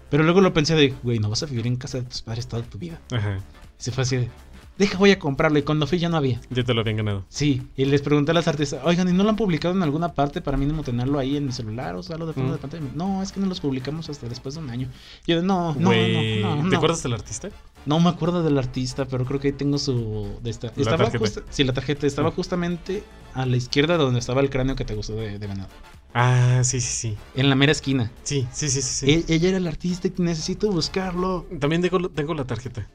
Pero 0.09 0.23
luego 0.23 0.41
lo 0.41 0.53
pensé 0.53 0.75
de, 0.75 0.93
güey, 1.03 1.19
no 1.19 1.29
vas 1.29 1.43
a 1.43 1.45
vivir 1.45 1.67
en 1.67 1.75
casa 1.75 1.99
de 1.99 2.03
tus 2.05 2.21
padres 2.21 2.47
toda 2.47 2.63
tu 2.63 2.77
vida. 2.77 2.99
Ajá. 3.11 3.37
Y 3.79 3.83
se 3.83 3.91
fue 3.91 4.01
así 4.03 4.17
de, 4.17 4.29
deja, 4.77 4.97
voy 4.97 5.11
a 5.11 5.19
comprarlo. 5.19 5.59
Y 5.59 5.61
cuando 5.61 5.85
fui 5.87 5.99
ya 5.99 6.09
no 6.09 6.17
había. 6.17 6.41
Ya 6.49 6.63
te 6.63 6.73
lo 6.73 6.81
habían 6.81 6.97
ganado. 6.97 7.25
Sí, 7.29 7.61
y 7.77 7.85
les 7.85 8.01
pregunté 8.01 8.31
a 8.31 8.33
las 8.33 8.47
artistas, 8.47 8.81
oigan, 8.83 9.07
¿y 9.07 9.13
no 9.13 9.23
lo 9.23 9.29
han 9.29 9.35
publicado 9.35 9.75
en 9.75 9.83
alguna 9.83 10.13
parte 10.13 10.41
para 10.41 10.57
mínimo 10.57 10.81
tenerlo 10.83 11.19
ahí 11.19 11.37
en 11.37 11.45
mi 11.45 11.51
celular 11.51 11.95
o 11.95 11.99
usarlo 11.99 12.25
de 12.25 12.33
fondo 12.33 12.49
Mm. 12.49 12.53
de 12.53 12.57
pantalla? 12.59 12.83
No, 12.95 13.21
es 13.21 13.31
que 13.31 13.39
no 13.39 13.45
los 13.45 13.59
publicamos 13.61 14.09
hasta 14.09 14.27
después 14.27 14.55
de 14.55 14.61
un 14.61 14.69
año. 14.71 14.89
Y 15.27 15.33
yo 15.33 15.41
no, 15.43 15.75
no, 15.75 15.91
no, 15.91 16.55
no, 16.63 16.69
¿Te 16.69 16.75
acuerdas 16.75 17.03
del 17.03 17.13
artista? 17.13 17.49
No 17.85 17.99
me 17.99 18.09
acuerdo 18.09 18.43
del 18.43 18.57
artista, 18.57 19.05
pero 19.05 19.25
creo 19.25 19.39
que 19.39 19.47
ahí 19.49 19.53
tengo 19.53 19.77
su. 19.77 20.37
De 20.43 20.49
esta. 20.49 20.67
La 20.67 20.73
estaba 20.81 20.97
tarjeta. 20.97 21.19
justa- 21.19 21.41
sí, 21.49 21.63
la 21.63 21.71
tarjeta 21.73 22.05
estaba 22.07 22.29
Ah. 22.29 22.33
justamente 22.35 23.03
a 23.33 23.45
la 23.45 23.55
izquierda 23.57 23.97
de 23.97 24.03
donde 24.03 24.19
estaba 24.19 24.41
el 24.41 24.49
cráneo 24.49 24.75
que 24.75 24.83
te 24.85 24.95
gustó 24.95 25.15
de, 25.15 25.39
de 25.39 25.47
venado. 25.47 25.69
Ah, 26.13 26.61
sí, 26.63 26.81
sí, 26.81 27.09
sí. 27.09 27.17
En 27.35 27.49
la 27.49 27.55
mera 27.55 27.71
esquina. 27.71 28.11
Sí, 28.23 28.47
sí, 28.51 28.69
sí, 28.69 28.81
sí. 28.81 29.05
sí. 29.05 29.11
E- 29.11 29.33
ella 29.35 29.49
era 29.49 29.57
el 29.57 29.67
artista 29.67 30.07
y 30.07 30.13
necesito 30.17 30.71
buscarlo. 30.71 31.45
También 31.59 31.81
tengo, 31.81 32.09
tengo 32.09 32.33
la 32.33 32.45
tarjeta. 32.45 32.87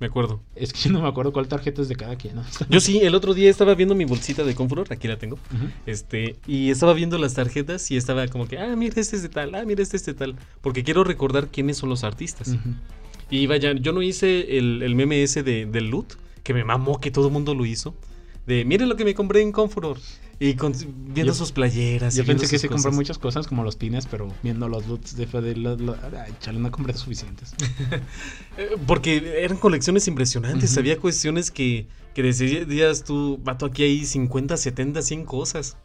Me 0.00 0.06
acuerdo. 0.06 0.40
Es 0.56 0.72
que 0.72 0.80
yo 0.80 0.90
no 0.90 1.00
me 1.02 1.08
acuerdo 1.08 1.32
cuál 1.32 1.46
tarjeta 1.46 1.80
es 1.80 1.88
de 1.88 1.94
cada 1.94 2.16
quien. 2.16 2.34
¿no? 2.34 2.44
Yo 2.68 2.80
sí, 2.80 2.98
el 3.02 3.14
otro 3.14 3.34
día 3.34 3.48
estaba 3.48 3.74
viendo 3.76 3.94
mi 3.94 4.04
bolsita 4.04 4.42
de 4.42 4.52
Confuror, 4.54 4.88
aquí 4.90 5.06
la 5.06 5.16
tengo. 5.16 5.38
Este, 5.86 6.36
y 6.44 6.70
estaba 6.70 6.92
viendo 6.92 7.18
las 7.18 7.34
tarjetas 7.34 7.88
y 7.92 7.96
estaba 7.96 8.26
como 8.26 8.48
que, 8.48 8.58
ah, 8.58 8.74
mira, 8.74 8.94
este 9.00 9.14
es 9.14 9.22
de 9.22 9.28
tal, 9.28 9.54
ah, 9.54 9.62
mira, 9.64 9.80
este 9.80 9.96
es 9.96 10.04
de 10.04 10.14
tal. 10.14 10.34
Porque 10.60 10.82
quiero 10.82 11.04
recordar 11.04 11.48
quiénes 11.52 11.76
son 11.76 11.88
los 11.88 12.02
artistas. 12.02 12.56
Y 13.30 13.46
vaya, 13.46 13.74
yo 13.74 13.92
no 13.92 14.02
hice 14.02 14.58
el, 14.58 14.82
el 14.82 14.94
meme 14.96 15.22
ese 15.22 15.44
de, 15.44 15.66
del 15.66 15.88
loot, 15.88 16.14
que 16.42 16.52
me 16.52 16.64
mamó 16.64 17.00
que 17.00 17.12
todo 17.12 17.28
el 17.28 17.32
mundo 17.32 17.54
lo 17.54 17.64
hizo. 17.64 17.94
De, 18.46 18.64
miren 18.64 18.88
lo 18.88 18.96
que 18.96 19.04
me 19.04 19.14
compré 19.14 19.40
en 19.40 19.52
Comfort. 19.52 20.00
Y 20.44 20.54
con- 20.54 20.72
viendo 20.72 21.32
Yo- 21.32 21.34
sus 21.34 21.52
playeras. 21.52 22.16
Yo 22.16 22.24
pensé 22.24 22.48
que 22.48 22.58
compró 22.68 22.76
cosas. 22.90 22.94
muchas 22.94 23.18
cosas 23.18 23.46
como 23.46 23.62
los 23.62 23.76
pines, 23.76 24.06
pero 24.06 24.26
viendo 24.42 24.68
los 24.68 24.86
loots 24.88 25.14
de 25.16 25.26
Fede, 25.28 25.54
ay, 26.18 26.32
chale, 26.40 26.58
no 26.58 26.70
compré 26.72 26.94
suficientes. 26.94 27.54
Eh, 28.58 28.76
Porque 28.86 29.40
eran 29.44 29.56
colecciones 29.56 30.08
impresionantes. 30.08 30.76
Había 30.76 30.98
cuestiones 30.98 31.50
que, 31.50 31.86
que 32.14 32.22
decías 32.22 33.04
tú, 33.04 33.38
vato, 33.42 33.66
aquí 33.66 33.82
hay 33.84 34.04
50, 34.04 34.56
70, 34.56 35.00
100 35.00 35.24
cosas. 35.24 35.76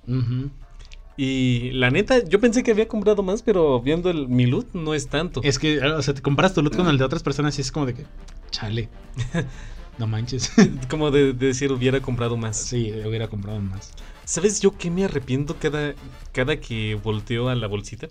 Y 1.15 1.71
la 1.71 1.89
neta, 1.89 2.23
yo 2.23 2.39
pensé 2.39 2.61
que 2.63 2.71
había 2.71 2.87
comprado 2.87 3.23
más, 3.23 3.41
pero 3.41 3.81
viendo 3.81 4.09
el, 4.11 4.27
mi 4.27 4.45
loot 4.45 4.73
no 4.73 4.93
es 4.93 5.07
tanto. 5.07 5.41
Es 5.43 5.57
que, 5.59 5.79
o 5.79 6.01
sea, 6.01 6.13
te 6.13 6.21
comparas 6.21 6.53
tu 6.53 6.61
loot 6.61 6.75
con 6.75 6.87
el 6.87 6.97
de 6.97 7.03
otras 7.05 7.23
personas 7.23 7.57
y 7.57 7.61
es 7.61 7.71
como 7.71 7.85
de 7.87 7.93
que, 7.95 8.05
chale, 8.51 8.89
no 9.97 10.05
manches. 10.07 10.51
Como 10.89 11.09
de, 11.09 11.33
de 11.33 11.47
decir, 11.47 11.71
hubiera 11.71 12.01
comprado 12.01 12.37
más. 12.37 12.57
sí, 12.57 12.91
hubiera 13.05 13.27
comprado 13.27 13.59
más. 13.61 13.93
¿Sabes 14.27 14.59
yo 14.59 14.77
qué 14.77 14.91
me 14.91 15.05
arrepiento 15.05 15.55
cada, 15.57 15.95
cada 16.33 16.59
que 16.59 16.95
volteo 17.01 17.47
a 17.47 17.55
la 17.55 17.65
bolsita? 17.65 18.09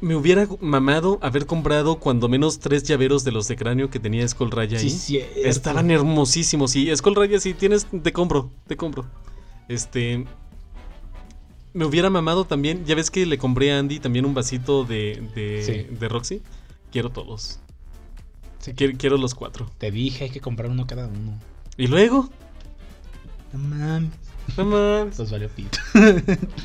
Me 0.00 0.16
hubiera 0.16 0.48
mamado 0.60 1.20
haber 1.22 1.46
comprado 1.46 2.00
cuando 2.00 2.28
menos 2.28 2.58
tres 2.58 2.82
llaveros 2.82 3.22
de 3.22 3.30
los 3.30 3.46
de 3.46 3.54
cráneo 3.54 3.88
que 3.88 4.00
tenía 4.00 4.26
Skull 4.26 4.50
Raya 4.50 4.80
ahí. 4.80 4.90
Sí. 4.90 5.20
Estaban 5.36 5.92
hermosísimos. 5.92 6.74
Y 6.74 6.94
Skull 6.96 7.14
Raya, 7.14 7.38
si 7.38 7.54
tienes, 7.54 7.86
te 8.02 8.12
compro, 8.12 8.50
te 8.66 8.76
compro. 8.76 9.06
Este. 9.68 10.26
Me 11.72 11.84
hubiera 11.84 12.10
mamado 12.10 12.44
también. 12.44 12.84
Ya 12.84 12.96
ves 12.96 13.12
que 13.12 13.24
le 13.26 13.38
compré 13.38 13.72
a 13.72 13.78
Andy 13.78 14.00
también 14.00 14.24
un 14.24 14.34
vasito 14.34 14.82
de, 14.82 15.22
de, 15.36 15.62
Sí. 15.62 15.94
de 15.96 16.08
Roxy. 16.08 16.42
Quiero 16.90 17.10
todos. 17.10 17.60
Sí. 18.58 18.72
Quiero, 18.74 18.98
quiero 18.98 19.16
los 19.18 19.36
cuatro. 19.36 19.70
Te 19.78 19.92
dije, 19.92 20.24
hay 20.24 20.30
que 20.30 20.40
comprar 20.40 20.68
uno 20.68 20.84
cada 20.84 21.06
uno. 21.06 21.38
Y 21.76 21.86
luego. 21.86 22.28
No 23.52 23.58
mames. 23.60 24.10
No 24.56 24.64
mames. 24.64 25.16
Pues 25.16 25.30
valió 25.30 25.48
pito. 25.48 25.78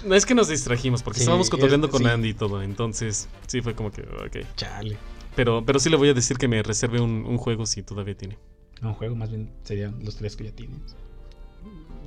No 0.05 0.15
es 0.15 0.25
que 0.25 0.35
nos 0.35 0.47
distrajimos 0.49 1.01
porque 1.03 1.19
Sí, 1.19 1.23
estábamos 1.23 1.49
cotorreando 1.49 1.87
es- 1.87 1.91
con 1.91 2.01
sí. 2.03 2.07
Andy 2.07 2.29
y 2.29 2.33
todo. 2.33 2.61
Entonces, 2.61 3.27
sí 3.47 3.61
fue 3.61 3.75
como 3.75 3.91
que, 3.91 4.01
ok. 4.01 4.45
Chale. 4.55 4.97
Pero, 5.35 5.63
pero 5.65 5.79
sí 5.79 5.89
le 5.89 5.97
voy 5.97 6.09
a 6.09 6.13
decir 6.13 6.37
que 6.37 6.47
me 6.47 6.61
reserve 6.63 6.99
un, 6.99 7.23
un 7.25 7.37
juego 7.37 7.65
si 7.65 7.83
todavía 7.83 8.15
tiene. 8.17 8.37
No, 8.81 8.89
un 8.89 8.93
juego 8.95 9.15
más 9.15 9.29
bien 9.29 9.49
serían 9.63 10.03
los 10.03 10.15
tres 10.17 10.35
que 10.35 10.45
ya 10.45 10.51
tienes. 10.51 10.77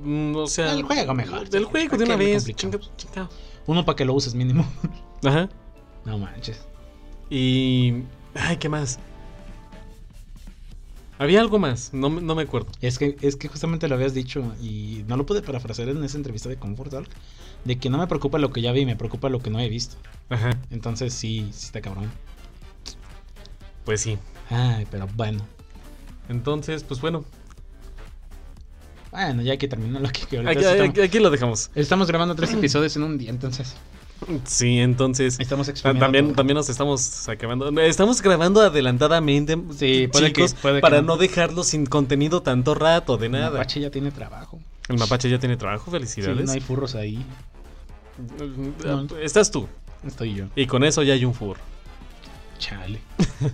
Mm, 0.03 0.35
o 0.35 0.47
sea. 0.47 0.73
El 0.73 0.83
juego 0.83 1.13
mejor, 1.13 1.47
sí. 1.49 1.63
juego 1.63 1.89
¿Para 1.91 1.97
de 1.99 2.03
una 2.05 2.15
vez. 2.15 2.45
Chinga. 2.55 2.79
Uno 3.67 3.85
para 3.85 3.95
que 3.95 4.05
lo 4.05 4.13
uses 4.13 4.33
mínimo. 4.35 4.65
Ajá. 5.23 5.49
No 6.05 6.17
manches. 6.17 6.61
Y. 7.29 8.03
Ay, 8.33 8.57
¿qué 8.57 8.69
más? 8.69 8.99
Había 11.21 11.39
algo 11.39 11.59
más, 11.59 11.93
no, 11.93 12.09
me- 12.09 12.21
no 12.21 12.33
me 12.33 12.41
acuerdo. 12.41 12.67
Es 12.81 12.97
que, 12.97 13.15
es 13.21 13.35
que 13.35 13.47
justamente 13.47 13.87
lo 13.87 13.93
habías 13.95 14.13
dicho 14.15 14.43
y 14.61 15.03
no 15.07 15.17
lo 15.17 15.25
pude 15.25 15.41
parafrasear 15.43 15.89
en 15.89 16.03
esa 16.03 16.17
entrevista 16.17 16.49
de 16.49 16.55
Comfort 16.57 16.89
Talk, 16.91 17.07
de 17.63 17.77
que 17.77 17.89
no 17.91 17.99
me 17.99 18.07
preocupa 18.07 18.39
lo 18.39 18.51
que 18.51 18.61
ya 18.61 18.71
vi, 18.71 18.85
me 18.87 18.95
preocupa 18.95 19.29
lo 19.29 19.39
que 19.39 19.51
no 19.51 19.59
he 19.59 19.69
visto. 19.69 19.97
Ajá. 20.29 20.57
Entonces 20.71 21.13
sí, 21.13 21.47
sí 21.53 21.65
está 21.65 21.79
cabrón. 21.81 22.11
Pues 23.85 24.01
sí. 24.01 24.17
Ay, 24.49 24.87
pero 24.89 25.07
bueno. 25.15 25.39
Entonces, 26.27 26.83
pues 26.83 26.99
bueno. 27.01 27.23
Bueno, 29.11 29.41
ya 29.41 29.51
hay 29.51 29.57
que 29.57 29.67
terminar 29.67 30.01
lo 30.01 30.09
que, 30.09 30.25
que 30.25 30.39
aquí- 30.39 31.01
aquí 31.01 31.19
lo 31.19 31.29
dejamos. 31.29 31.69
estamos 31.75 32.07
grabando 32.07 32.33
tres 32.33 32.51
episodios 32.53 32.95
en 32.95 33.03
un 33.03 33.17
día, 33.17 33.29
entonces 33.29 33.75
Sí, 34.45 34.79
entonces. 34.79 35.39
estamos 35.39 35.71
También, 35.81 36.35
también 36.35 36.55
nos 36.55 36.69
estamos 36.69 37.27
acabando. 37.27 37.69
Estamos 37.81 38.21
grabando 38.21 38.61
adelantadamente, 38.61 39.57
Sí, 39.75 40.07
puede 40.11 40.31
que- 40.31 40.45
chicos, 40.47 40.53
que 40.53 40.79
para 40.79 41.01
no. 41.01 41.07
no 41.07 41.17
dejarlo 41.17 41.63
sin 41.63 41.85
contenido 41.85 42.41
tanto 42.41 42.75
rato, 42.75 43.17
de 43.17 43.25
El 43.27 43.31
nada. 43.33 43.51
Mapache 43.51 43.79
ya 43.79 43.89
tiene 43.89 44.11
trabajo. 44.11 44.59
El 44.89 44.97
mapache 44.99 45.29
ya 45.29 45.39
tiene 45.39 45.57
trabajo, 45.57 45.85
Sí, 45.85 45.91
felicidades. 45.91 46.45
no 46.45 46.51
hay 46.51 46.59
furros 46.59 46.95
ahí. 46.95 47.25
No. 48.85 49.07
Estás 49.17 49.49
tú. 49.51 49.67
Estoy 50.05 50.35
yo. 50.35 50.45
Y 50.55 50.65
con 50.67 50.83
eso 50.83 51.01
ya 51.03 51.13
hay 51.13 51.25
un 51.25 51.33
fur. 51.33 51.57
Chale. 52.59 52.99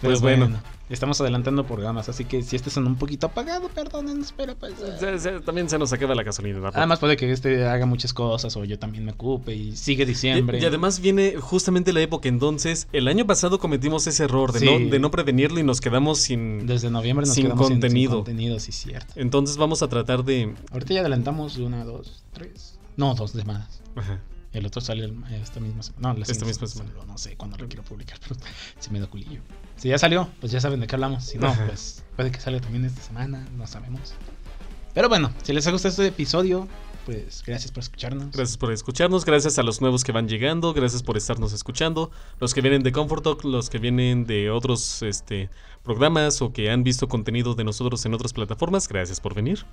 Pues 0.00 0.20
bueno. 0.20 0.60
Estamos 0.90 1.18
adelantando 1.22 1.64
programas, 1.66 2.08
así 2.10 2.26
que 2.26 2.42
si 2.42 2.54
este 2.56 2.68
son 2.68 2.86
un 2.86 2.96
poquito 2.96 3.26
apagado, 3.26 3.68
perdónenos, 3.68 4.34
pero 4.36 4.54
pues. 4.56 4.74
eh, 4.80 4.96
Se- 4.98 5.18
se- 5.20 5.40
también 5.40 5.70
se 5.70 5.78
nos 5.78 5.90
acaba 5.92 6.14
la 6.14 6.22
gasolina. 6.22 6.58
¿verdad? 6.58 6.78
Además 6.78 6.98
puede 6.98 7.16
que 7.16 7.32
este 7.32 7.64
haga 7.66 7.86
muchas 7.86 8.12
cosas 8.12 8.54
o 8.56 8.64
yo 8.64 8.78
también 8.78 9.04
me 9.06 9.12
ocupe 9.12 9.54
y 9.54 9.74
sigue 9.74 10.04
diciembre. 10.04 10.58
Y, 10.58 10.62
y 10.62 10.64
además 10.66 11.00
viene 11.00 11.36
justamente 11.40 11.92
la 11.94 12.00
época 12.02 12.28
entonces. 12.28 12.88
El 12.92 13.08
año 13.08 13.26
pasado 13.26 13.58
cometimos 13.58 14.06
ese 14.06 14.24
error 14.24 14.52
de, 14.52 14.58
Sí. 14.58 14.66
no, 14.66 14.90
de 14.90 14.98
no 14.98 15.10
prevenirlo 15.10 15.60
y 15.60 15.62
nos 15.62 15.80
quedamos 15.80 16.18
sin. 16.18 16.66
Desde 16.66 16.90
noviembre 16.90 17.24
nos 17.26 17.34
sin 17.34 17.44
quedamos 17.44 17.68
sin- 17.68 17.74
contenido. 17.76 18.10
Sin, 18.10 18.18
contenido, 18.24 18.60
sí, 18.60 18.72
cierto. 18.72 19.14
Entonces 19.16 19.56
vamos 19.56 19.82
a 19.82 19.88
tratar 19.88 20.24
de. 20.24 20.54
Ahorita 20.72 20.92
ya 20.94 21.00
adelantamos 21.00 21.56
una, 21.56 21.84
dos, 21.84 22.22
tres. 22.34 22.78
No, 22.98 23.14
dos 23.14 23.30
semanas. 23.30 23.80
Ajá. 23.96 24.20
El 24.52 24.66
otro 24.66 24.82
sale 24.82 25.10
esta 25.42 25.60
misma 25.60 25.82
semana. 25.82 26.08
No, 26.12 26.18
la 26.18 26.26
Esta 26.26 26.44
misma 26.44 26.66
semana. 26.66 26.90
No 27.06 27.16
sé 27.16 27.34
cuándo 27.36 27.56
lo 27.56 27.66
quiero 27.66 27.82
publicar, 27.82 28.18
pero 28.20 28.38
se 28.78 28.90
me 28.90 29.00
da 29.00 29.06
culillo. 29.06 29.40
Si 29.76 29.88
ya 29.88 29.98
salió, 29.98 30.28
pues 30.40 30.52
ya 30.52 30.60
saben 30.60 30.80
de 30.80 30.86
qué 30.86 30.94
hablamos. 30.94 31.24
Si 31.24 31.38
no, 31.38 31.48
Ajá. 31.48 31.66
pues 31.66 32.04
puede 32.16 32.30
que 32.30 32.40
salga 32.40 32.60
también 32.60 32.84
esta 32.84 33.02
semana, 33.02 33.46
no 33.56 33.66
sabemos. 33.66 34.14
Pero 34.94 35.08
bueno, 35.08 35.32
si 35.42 35.52
les 35.52 35.66
ha 35.66 35.70
gustado 35.70 35.90
este 35.90 36.06
episodio, 36.06 36.68
pues 37.06 37.42
gracias 37.46 37.72
por 37.72 37.82
escucharnos. 37.82 38.30
Gracias 38.32 38.56
por 38.56 38.72
escucharnos, 38.72 39.24
gracias 39.24 39.58
a 39.58 39.62
los 39.62 39.80
nuevos 39.80 40.04
que 40.04 40.12
van 40.12 40.28
llegando, 40.28 40.72
gracias 40.72 41.02
por 41.02 41.16
estarnos 41.16 41.52
escuchando, 41.52 42.10
los 42.38 42.54
que 42.54 42.60
vienen 42.60 42.82
de 42.82 42.92
Comfort 42.92 43.24
Talk, 43.24 43.44
los 43.44 43.70
que 43.70 43.78
vienen 43.78 44.24
de 44.26 44.50
otros 44.50 45.02
este, 45.02 45.50
programas 45.82 46.42
o 46.42 46.52
que 46.52 46.70
han 46.70 46.84
visto 46.84 47.08
contenido 47.08 47.54
de 47.54 47.64
nosotros 47.64 48.04
en 48.06 48.14
otras 48.14 48.32
plataformas, 48.32 48.88
gracias 48.88 49.20
por 49.20 49.34
venir. 49.34 49.64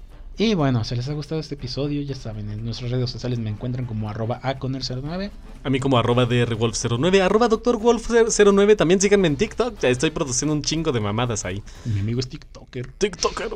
Y 0.41 0.53
bueno, 0.53 0.85
si 0.85 0.95
les 0.95 1.09
ha 1.09 1.13
gustado 1.13 1.41
este 1.41 1.55
episodio, 1.55 2.01
ya 2.01 2.15
saben, 2.15 2.49
en 2.49 2.63
nuestras 2.63 2.89
redes 2.91 3.09
sociales 3.09 3.39
me 3.39 3.49
encuentran 3.49 3.85
como 3.85 4.09
arroba 4.09 4.39
aconner09. 4.41 5.31
A 5.65 5.69
mí 5.69 5.79
como 5.81 5.97
arroba 5.97 6.25
drwolf09, 6.29 7.19
arroba 7.21 7.49
doctorwolf09, 7.49 8.77
también 8.77 9.01
síganme 9.01 9.27
en 9.27 9.35
TikTok, 9.35 9.77
ya 9.79 9.89
estoy 9.89 10.11
produciendo 10.11 10.53
un 10.53 10.61
chingo 10.61 10.93
de 10.93 11.01
mamadas 11.01 11.43
ahí. 11.43 11.61
Mi 11.83 11.99
amigo 11.99 12.21
es 12.21 12.29
TikToker. 12.29 12.87
TikToker. 12.93 13.49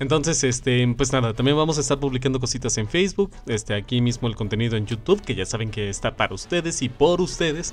Entonces, 0.00 0.44
este, 0.44 0.86
pues 0.98 1.14
nada, 1.14 1.32
también 1.32 1.56
vamos 1.56 1.78
a 1.78 1.80
estar 1.80 1.98
publicando 1.98 2.38
cositas 2.38 2.76
en 2.76 2.88
Facebook, 2.88 3.30
este, 3.46 3.74
aquí 3.74 4.02
mismo 4.02 4.28
el 4.28 4.36
contenido 4.36 4.76
en 4.76 4.84
YouTube, 4.84 5.22
que 5.22 5.34
ya 5.34 5.46
saben 5.46 5.70
que 5.70 5.88
está 5.88 6.14
para 6.14 6.34
ustedes 6.34 6.82
y 6.82 6.90
por 6.90 7.22
ustedes. 7.22 7.72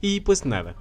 Y 0.00 0.20
pues 0.20 0.44
nada, 0.44 0.74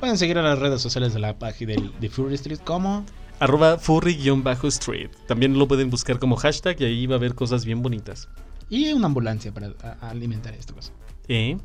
Pueden 0.00 0.16
seguir 0.16 0.38
a 0.38 0.42
las 0.42 0.60
redes 0.60 0.80
sociales 0.80 1.12
de 1.12 1.18
la 1.18 1.40
página 1.40 1.72
del- 1.72 1.92
de 1.98 2.08
Fury 2.08 2.36
Street 2.36 2.60
como 2.64 3.04
arroba 3.40 3.78
furry-street. 3.78 5.10
También 5.26 5.58
lo 5.58 5.66
pueden 5.68 5.90
buscar 5.90 6.18
como 6.18 6.36
hashtag 6.36 6.80
y 6.80 6.84
ahí 6.84 7.06
va 7.06 7.14
a 7.16 7.18
haber 7.18 7.34
cosas 7.34 7.64
bien 7.64 7.82
bonitas. 7.82 8.28
y 8.70 8.92
una 8.92 9.06
ambulancia 9.06 9.52
para 9.52 9.72
a- 9.82 10.08
alimentar 10.10 10.52
esta 10.54 10.74
cosa. 10.74 10.92
¿Eh? 11.28 11.56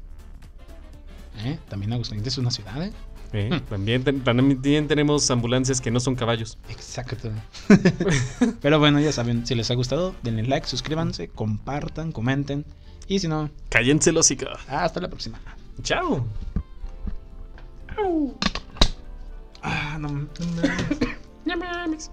¿Eh? 1.43 1.59
También 1.67 1.91
Aguascalientes 1.93 2.33
es 2.33 2.37
una 2.37 2.51
ciudad, 2.51 2.81
¿eh? 2.83 2.93
¿Eh? 3.33 3.49
Hmm. 3.51 3.59
También, 3.67 4.03
también 4.23 4.87
tenemos 4.87 5.29
ambulancias 5.31 5.81
que 5.81 5.89
no 5.89 5.99
son 5.99 6.15
caballos. 6.15 6.57
Exacto. 6.69 7.31
Pero 8.61 8.79
bueno, 8.79 8.99
ya 8.99 9.11
saben, 9.11 9.45
si 9.47 9.55
les 9.55 9.71
ha 9.71 9.73
gustado, 9.73 10.13
denle 10.21 10.43
like, 10.43 10.67
suscríbanse, 10.67 11.29
compartan, 11.29 12.11
comenten. 12.11 12.63
Y 13.07 13.19
si 13.19 13.27
no, 13.27 13.49
Cállense 13.69 14.11
los 14.11 14.31
hasta 14.69 15.01
la 15.01 15.09
próxima. 15.09 15.39
Chao. 15.81 16.25
Ah, 19.61 19.97
no, 19.99 20.09
no, 20.09 20.27
No 21.45 21.55
mames. 21.55 22.09